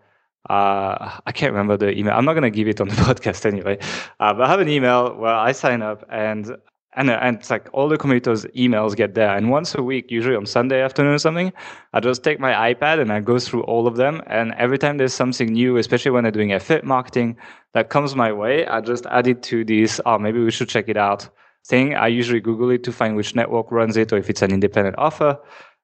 uh, 0.49 1.19
I 1.27 1.33
can't 1.33 1.53
remember 1.53 1.77
the 1.77 1.91
email. 1.99 2.15
I'm 2.15 2.25
not 2.25 2.33
going 2.33 2.51
to 2.51 2.57
give 2.59 2.69
it 2.69 2.81
on 2.81 2.89
the 2.89 2.95
podcast 3.09 3.45
anyway. 3.45 3.79
Uh, 4.21 4.33
but 4.33 4.43
I 4.43 4.49
have 4.49 4.61
an 4.61 4.69
email 4.69 5.15
where 5.15 5.35
I 5.35 5.53
sign 5.53 5.83
up 5.83 6.05
and 6.11 6.57
and 6.95 7.11
uh, 7.11 7.19
and 7.21 7.37
it's 7.37 7.51
like 7.51 7.69
all 7.73 7.89
the 7.89 7.99
commuters' 7.99 8.45
emails 8.57 8.97
get 8.97 9.15
there. 9.15 9.37
And 9.37 9.51
once 9.51 9.75
a 9.75 9.83
week, 9.83 10.11
usually 10.11 10.37
on 10.37 10.47
Sunday 10.47 10.83
afternoon 10.83 11.15
or 11.15 11.19
something, 11.19 11.53
I 11.93 12.01
just 12.01 12.25
take 12.25 12.41
my 12.41 12.73
iPad 12.75 13.01
and 13.01 13.13
I 13.13 13.21
go 13.21 13.39
through 13.39 13.63
all 13.63 13.87
of 13.87 13.97
them. 13.97 14.23
And 14.27 14.55
every 14.55 14.79
time 14.79 14.97
there's 14.97 15.15
something 15.15 15.53
new, 15.53 15.77
especially 15.77 16.11
when 16.11 16.27
I'm 16.27 16.33
doing 16.33 16.53
affiliate 16.53 16.85
marketing 16.85 17.37
that 17.75 17.91
comes 17.91 18.17
my 18.17 18.33
way, 18.33 18.67
I 18.67 18.81
just 18.81 19.07
add 19.07 19.27
it 19.27 19.43
to 19.45 19.65
this. 19.65 20.01
Oh, 20.07 20.19
maybe 20.19 20.43
we 20.43 20.51
should 20.51 20.69
check 20.69 20.89
it 20.89 20.97
out. 20.97 21.29
Thing 21.67 21.95
I 21.95 22.07
usually 22.07 22.41
Google 22.41 22.71
it 22.71 22.83
to 22.85 22.93
find 22.93 23.15
which 23.15 23.35
network 23.35 23.71
runs 23.71 23.97
it 23.99 24.13
or 24.13 24.17
if 24.17 24.31
it's 24.31 24.41
an 24.41 24.53
independent 24.53 24.97
offer 24.97 25.39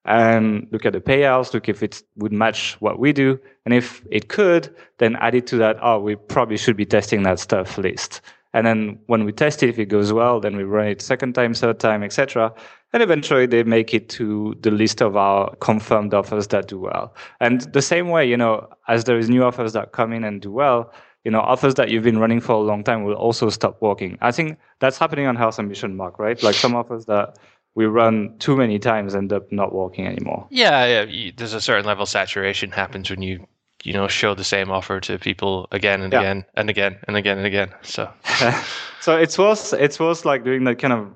and 0.07 0.67
look 0.71 0.87
at 0.87 0.93
the 0.93 1.01
payouts, 1.01 1.53
look 1.53 1.69
if 1.69 1.83
it 1.83 2.03
would 2.17 2.33
match 2.33 2.77
what 2.81 2.99
we 2.99 3.13
do. 3.13 3.39
And 3.65 3.75
if 3.75 4.03
it 4.11 4.29
could, 4.29 4.75
then 4.99 5.17
add 5.17 5.35
it 5.35 5.47
to 5.49 5.57
that, 5.59 5.77
oh, 5.83 6.01
we 6.01 6.17
probably 6.17 6.57
should 6.57 6.77
be 6.77 6.87
testing 6.87 7.23
that 7.25 7.39
stuff 7.39 7.77
list. 7.79 8.21
And 8.55 8.67
then 8.67 8.99
when 9.07 9.25
we 9.25 9.33
test 9.33 9.63
it, 9.63 9.69
if 9.69 9.79
it 9.79 9.87
goes 9.87 10.13
well, 10.13 10.41
then 10.41 10.57
we 10.57 10.63
run 10.63 10.87
it 10.87 11.03
second 11.03 11.35
time, 11.35 11.53
third 11.53 11.81
time, 11.81 12.03
etc. 12.03 12.55
And 12.93 13.03
eventually 13.03 13.47
they 13.47 13.65
make 13.65 13.93
it 13.93 14.09
to 14.11 14.57
the 14.61 14.71
list 14.71 15.03
of 15.03 15.17
our 15.17 15.55
confirmed 15.57 16.15
offers 16.15 16.47
that 16.49 16.69
do 16.69 16.79
well. 16.79 17.15
And 17.41 17.63
the 17.73 17.83
same 17.83 18.09
way, 18.09 18.27
you 18.27 18.37
know, 18.37 18.69
as 18.89 19.05
there 19.05 19.19
is 19.19 19.29
new 19.29 19.43
offers 19.43 19.73
that 19.73 19.91
come 19.91 20.13
in 20.13 20.23
and 20.23 20.41
do 20.41 20.53
well, 20.53 20.93
you 21.25 21.31
know, 21.33 21.41
offers 21.41 21.75
that 21.75 21.91
you've 21.91 22.05
been 22.05 22.19
running 22.19 22.41
for 22.41 22.53
a 22.53 22.59
long 22.59 22.85
time 22.85 23.03
will 23.03 23.15
also 23.15 23.51
stop 23.51 23.83
working. 23.83 24.17
I 24.21 24.31
think 24.31 24.59
that's 24.79 24.99
happening 24.99 25.27
on 25.27 25.37
Health 25.37 25.59
Ambition 25.59 25.97
Mark, 25.97 26.19
right? 26.19 26.41
Like 26.43 26.55
some 26.55 26.77
offers 26.77 27.07
that 27.07 27.37
we 27.75 27.87
run 27.87 28.37
too 28.39 28.57
many 28.57 28.79
times 28.79 29.17
end 29.17 29.33
up 29.33 29.51
not 29.51 29.75
working 29.75 30.07
anymore. 30.07 30.47
Yeah, 30.51 31.05
yeah. 31.05 31.33
there's 31.37 31.55
a 31.55 31.61
certain 31.61 31.87
level 31.87 32.05
of 32.05 32.09
saturation 32.09 32.71
happens 32.71 33.11
when 33.11 33.23
you 33.23 33.47
you 33.85 33.93
know 33.93 34.09
show 34.09 34.35
the 34.35 34.45
same 34.45 34.71
offer 34.71 35.01
to 35.01 35.19
people 35.19 35.67
again 35.71 36.03
and 36.03 36.13
Yeah. 36.13 36.21
again 36.21 36.45
and 36.57 36.71
again 36.71 36.97
and 37.07 37.17
again 37.17 37.39
and 37.39 37.47
again. 37.47 37.71
So 37.83 38.09
so 39.01 39.17
it's 39.17 39.39
worth 39.39 39.73
it's 39.75 40.01
worth 40.01 40.25
like 40.25 40.45
doing 40.45 40.65
that 40.65 40.79
kind 40.79 40.93
of 40.93 41.09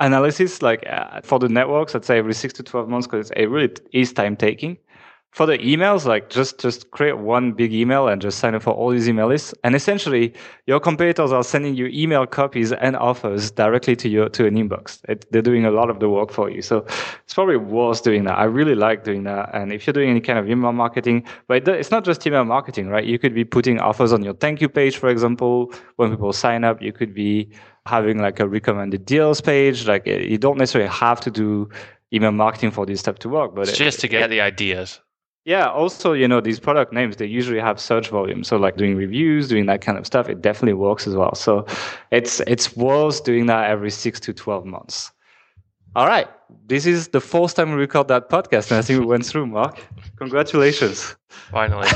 analysis 0.00 0.60
like 0.62 0.84
uh, 0.88 1.20
for 1.22 1.38
the 1.38 1.48
networks 1.48 1.94
i'd 1.94 2.04
say 2.04 2.18
every 2.18 2.34
six 2.34 2.52
to 2.52 2.64
12 2.64 2.88
months 2.88 3.06
because 3.06 3.30
it 3.36 3.46
really 3.46 3.72
is 3.92 4.12
time 4.12 4.36
taking 4.36 4.76
for 5.34 5.46
the 5.46 5.58
emails 5.58 6.04
like 6.04 6.30
just 6.30 6.60
just 6.60 6.92
create 6.92 7.18
one 7.18 7.50
big 7.50 7.72
email 7.74 8.06
and 8.06 8.22
just 8.22 8.38
sign 8.38 8.54
up 8.54 8.62
for 8.62 8.70
all 8.70 8.90
these 8.90 9.08
email 9.08 9.26
lists. 9.26 9.52
And 9.64 9.74
essentially 9.74 10.32
your 10.68 10.78
competitors 10.78 11.32
are 11.32 11.42
sending 11.42 11.74
you 11.74 11.86
email 11.86 12.24
copies 12.24 12.70
and 12.70 12.94
offers 12.94 13.50
directly 13.50 13.96
to 13.96 14.08
your 14.08 14.28
to 14.28 14.46
an 14.46 14.54
inbox. 14.54 15.00
It, 15.08 15.26
they're 15.32 15.42
doing 15.42 15.64
a 15.66 15.72
lot 15.72 15.90
of 15.90 15.98
the 15.98 16.08
work 16.08 16.30
for 16.30 16.48
you. 16.48 16.62
So 16.62 16.86
it's 17.24 17.34
probably 17.34 17.56
worth 17.56 18.04
doing 18.04 18.22
that. 18.24 18.38
I 18.38 18.44
really 18.44 18.76
like 18.76 19.02
doing 19.02 19.24
that. 19.24 19.50
And 19.52 19.72
if 19.72 19.88
you're 19.88 19.92
doing 19.92 20.08
any 20.08 20.20
kind 20.20 20.38
of 20.38 20.48
email 20.48 20.70
marketing 20.70 21.24
but 21.48 21.66
it's 21.66 21.90
not 21.90 22.04
just 22.04 22.24
email 22.24 22.44
marketing 22.44 22.86
right? 22.88 23.04
You 23.04 23.18
could 23.18 23.34
be 23.34 23.44
putting 23.44 23.80
offers 23.80 24.12
on 24.12 24.22
your 24.22 24.34
thank 24.34 24.60
you 24.60 24.68
page 24.68 24.98
for 24.98 25.08
example. 25.08 25.74
When 25.96 26.10
people 26.10 26.32
sign 26.32 26.62
up 26.62 26.80
you 26.80 26.92
could 26.92 27.12
be 27.12 27.50
having 27.86 28.18
like 28.18 28.38
a 28.38 28.46
recommended 28.46 29.04
deals 29.04 29.40
page. 29.40 29.88
Like 29.88 30.06
eh, 30.06 30.18
you 30.18 30.38
don't 30.38 30.58
necessarily 30.58 30.90
have 30.90 31.20
to 31.22 31.30
do 31.32 31.68
email 32.12 32.30
marketing 32.30 32.70
for 32.70 32.86
this 32.86 33.00
stuff 33.00 33.18
to 33.18 33.28
work 33.28 33.52
but 33.52 33.62
it's 33.62 33.72
it- 33.80 33.84
just 33.84 33.98
to 33.98 34.06
get 34.06 34.30
the 34.30 34.40
ideas. 34.40 35.00
Yeah. 35.44 35.68
Also, 35.68 36.12
you 36.12 36.26
know, 36.26 36.40
these 36.40 36.58
product 36.58 36.92
names, 36.92 37.16
they 37.16 37.26
usually 37.26 37.60
have 37.60 37.78
search 37.80 38.08
volume. 38.08 38.44
So 38.44 38.56
like 38.56 38.76
doing 38.76 38.96
reviews, 38.96 39.48
doing 39.48 39.66
that 39.66 39.80
kind 39.80 39.98
of 39.98 40.06
stuff, 40.06 40.28
it 40.28 40.40
definitely 40.40 40.74
works 40.74 41.06
as 41.06 41.14
well. 41.14 41.34
So 41.34 41.66
it's, 42.10 42.40
it's 42.46 42.76
worth 42.76 43.24
doing 43.24 43.46
that 43.46 43.70
every 43.70 43.90
six 43.90 44.20
to 44.20 44.32
12 44.32 44.64
months. 44.64 45.12
All 45.96 46.06
right. 46.06 46.28
This 46.66 46.86
is 46.86 47.08
the 47.08 47.20
fourth 47.20 47.54
time 47.54 47.70
we 47.70 47.76
record 47.76 48.08
that 48.08 48.28
podcast. 48.28 48.70
And 48.70 48.78
I 48.78 48.82
think 48.82 48.98
we 49.00 49.06
went 49.06 49.24
through, 49.24 49.46
Mark. 49.46 49.80
Congratulations. 50.16 51.14
Finally, 51.28 51.88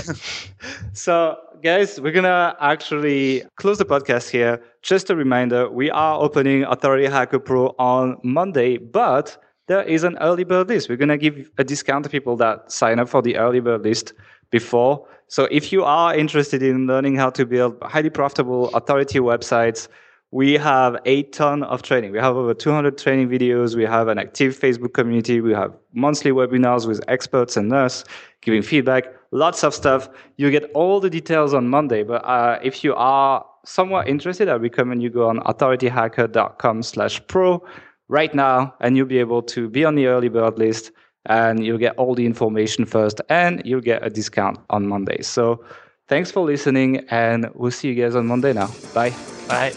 So, 0.93 1.37
guys, 1.63 2.01
we're 2.01 2.13
gonna 2.13 2.57
actually 2.61 3.43
close 3.57 3.79
the 3.79 3.85
podcast 3.85 4.31
here. 4.31 4.63
Just 4.83 5.11
a 5.11 5.17
reminder: 5.17 5.71
we 5.71 5.91
are 5.91 6.21
opening 6.21 6.65
Authority 6.65 7.07
Hacker 7.07 7.39
Pro 7.39 7.75
on 7.79 8.19
Monday, 8.23 8.79
but 8.79 9.37
there 9.69 9.83
is 9.83 10.03
an 10.03 10.19
early 10.21 10.45
bird 10.45 10.69
list. 10.69 10.89
We're 10.89 10.97
gonna 10.97 11.19
give 11.19 11.51
a 11.59 11.65
discount 11.65 12.05
to 12.05 12.11
people 12.11 12.37
that 12.37 12.73
sign 12.73 12.99
up 12.99 13.09
for 13.09 13.23
the 13.23 13.37
early 13.37 13.61
bird 13.61 13.85
list 13.85 14.15
before. 14.51 15.07
So, 15.29 15.47
if 15.51 15.73
you 15.73 15.85
are 15.85 16.15
interested 16.15 16.63
in 16.63 16.87
learning 16.87 17.17
how 17.17 17.31
to 17.31 17.47
build 17.47 17.77
highly 17.83 18.11
profitable 18.11 18.75
authority 18.75 19.19
websites, 19.21 19.89
we 20.31 20.55
have 20.55 20.97
a 21.07 21.23
ton 21.25 21.63
of 21.63 21.83
training. 21.83 22.13
We 22.13 22.19
have 22.19 22.37
over 22.37 22.53
200 22.53 22.99
training 22.99 23.29
videos. 23.29 23.77
We 23.77 23.85
have 23.85 24.09
an 24.09 24.19
active 24.19 24.59
Facebook 24.59 24.93
community. 24.93 25.41
We 25.41 25.53
have 25.53 25.75
monthly 25.95 26.33
webinars 26.33 26.87
with 26.87 27.01
experts 27.09 27.57
and 27.57 27.73
us 27.73 28.05
giving 28.43 28.63
feedback. 28.63 29.05
Lots 29.31 29.65
of 29.65 29.75
stuff. 29.75 30.09
You 30.37 30.51
get 30.51 30.71
all 30.75 31.01
the 31.01 31.09
details 31.09 31.55
on 31.55 31.69
Monday. 31.69 32.03
But 32.03 32.25
uh, 32.27 32.59
if 32.63 32.85
you 32.85 32.95
are 32.95 33.45
somewhat 33.65 34.09
interested, 34.09 34.49
I 34.49 34.55
recommend 34.55 35.03
you 35.03 35.09
go 35.09 35.29
on 35.29 35.41
authorityhacker.com 35.41 36.83
slash 36.83 37.27
pro 37.27 37.65
right 38.09 38.35
now, 38.35 38.75
and 38.81 38.97
you'll 38.97 39.07
be 39.07 39.19
able 39.19 39.43
to 39.43 39.69
be 39.69 39.85
on 39.85 39.95
the 39.95 40.07
early 40.07 40.29
bird 40.29 40.59
list 40.59 40.93
and 41.27 41.65
you'll 41.65 41.79
get 41.79 41.97
all 41.97 42.15
the 42.15 42.27
information 42.27 42.85
first 42.85 43.21
and 43.29 43.63
you'll 43.65 43.81
get 43.81 44.05
a 44.05 44.11
discount 44.11 44.59
on 44.71 44.87
Monday. 44.87 45.23
So 45.23 45.65
thanks 46.09 46.31
for 46.31 46.41
listening 46.41 47.05
and 47.11 47.51
we'll 47.55 47.71
see 47.71 47.89
you 47.89 47.95
guys 47.95 48.17
on 48.17 48.27
Monday 48.27 48.53
now. 48.53 48.69
Bye. 48.95 49.11
Bye. 49.47 49.73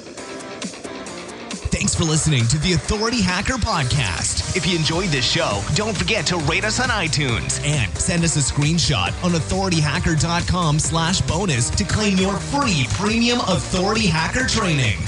Thanks 1.74 1.96
for 1.96 2.04
listening 2.04 2.46
to 2.48 2.58
the 2.60 2.74
Authority 2.74 3.22
Hacker 3.22 3.56
Podcast. 3.56 4.56
If 4.56 4.68
you 4.68 4.78
enjoyed 4.78 5.10
this 5.10 5.30
show, 5.30 5.62
don't 5.74 5.98
forget 5.98 6.26
to 6.28 6.38
rate 6.38 6.64
us 6.64 6.80
on 6.80 6.90
iTunes 6.90 7.66
and 7.66 7.92
send 7.98 8.24
us 8.24 8.36
a 8.36 8.54
screenshot 8.54 9.12
on 9.24 9.32
authorityhacker.com 9.32 10.80
slash 10.80 11.22
bonus 11.22 11.70
to 11.72 11.84
claim 11.84 12.18
your 12.18 12.36
free 12.38 12.86
premium 12.92 13.40
authority 13.40 14.08
hacker 14.08 14.48
training. 14.48 15.00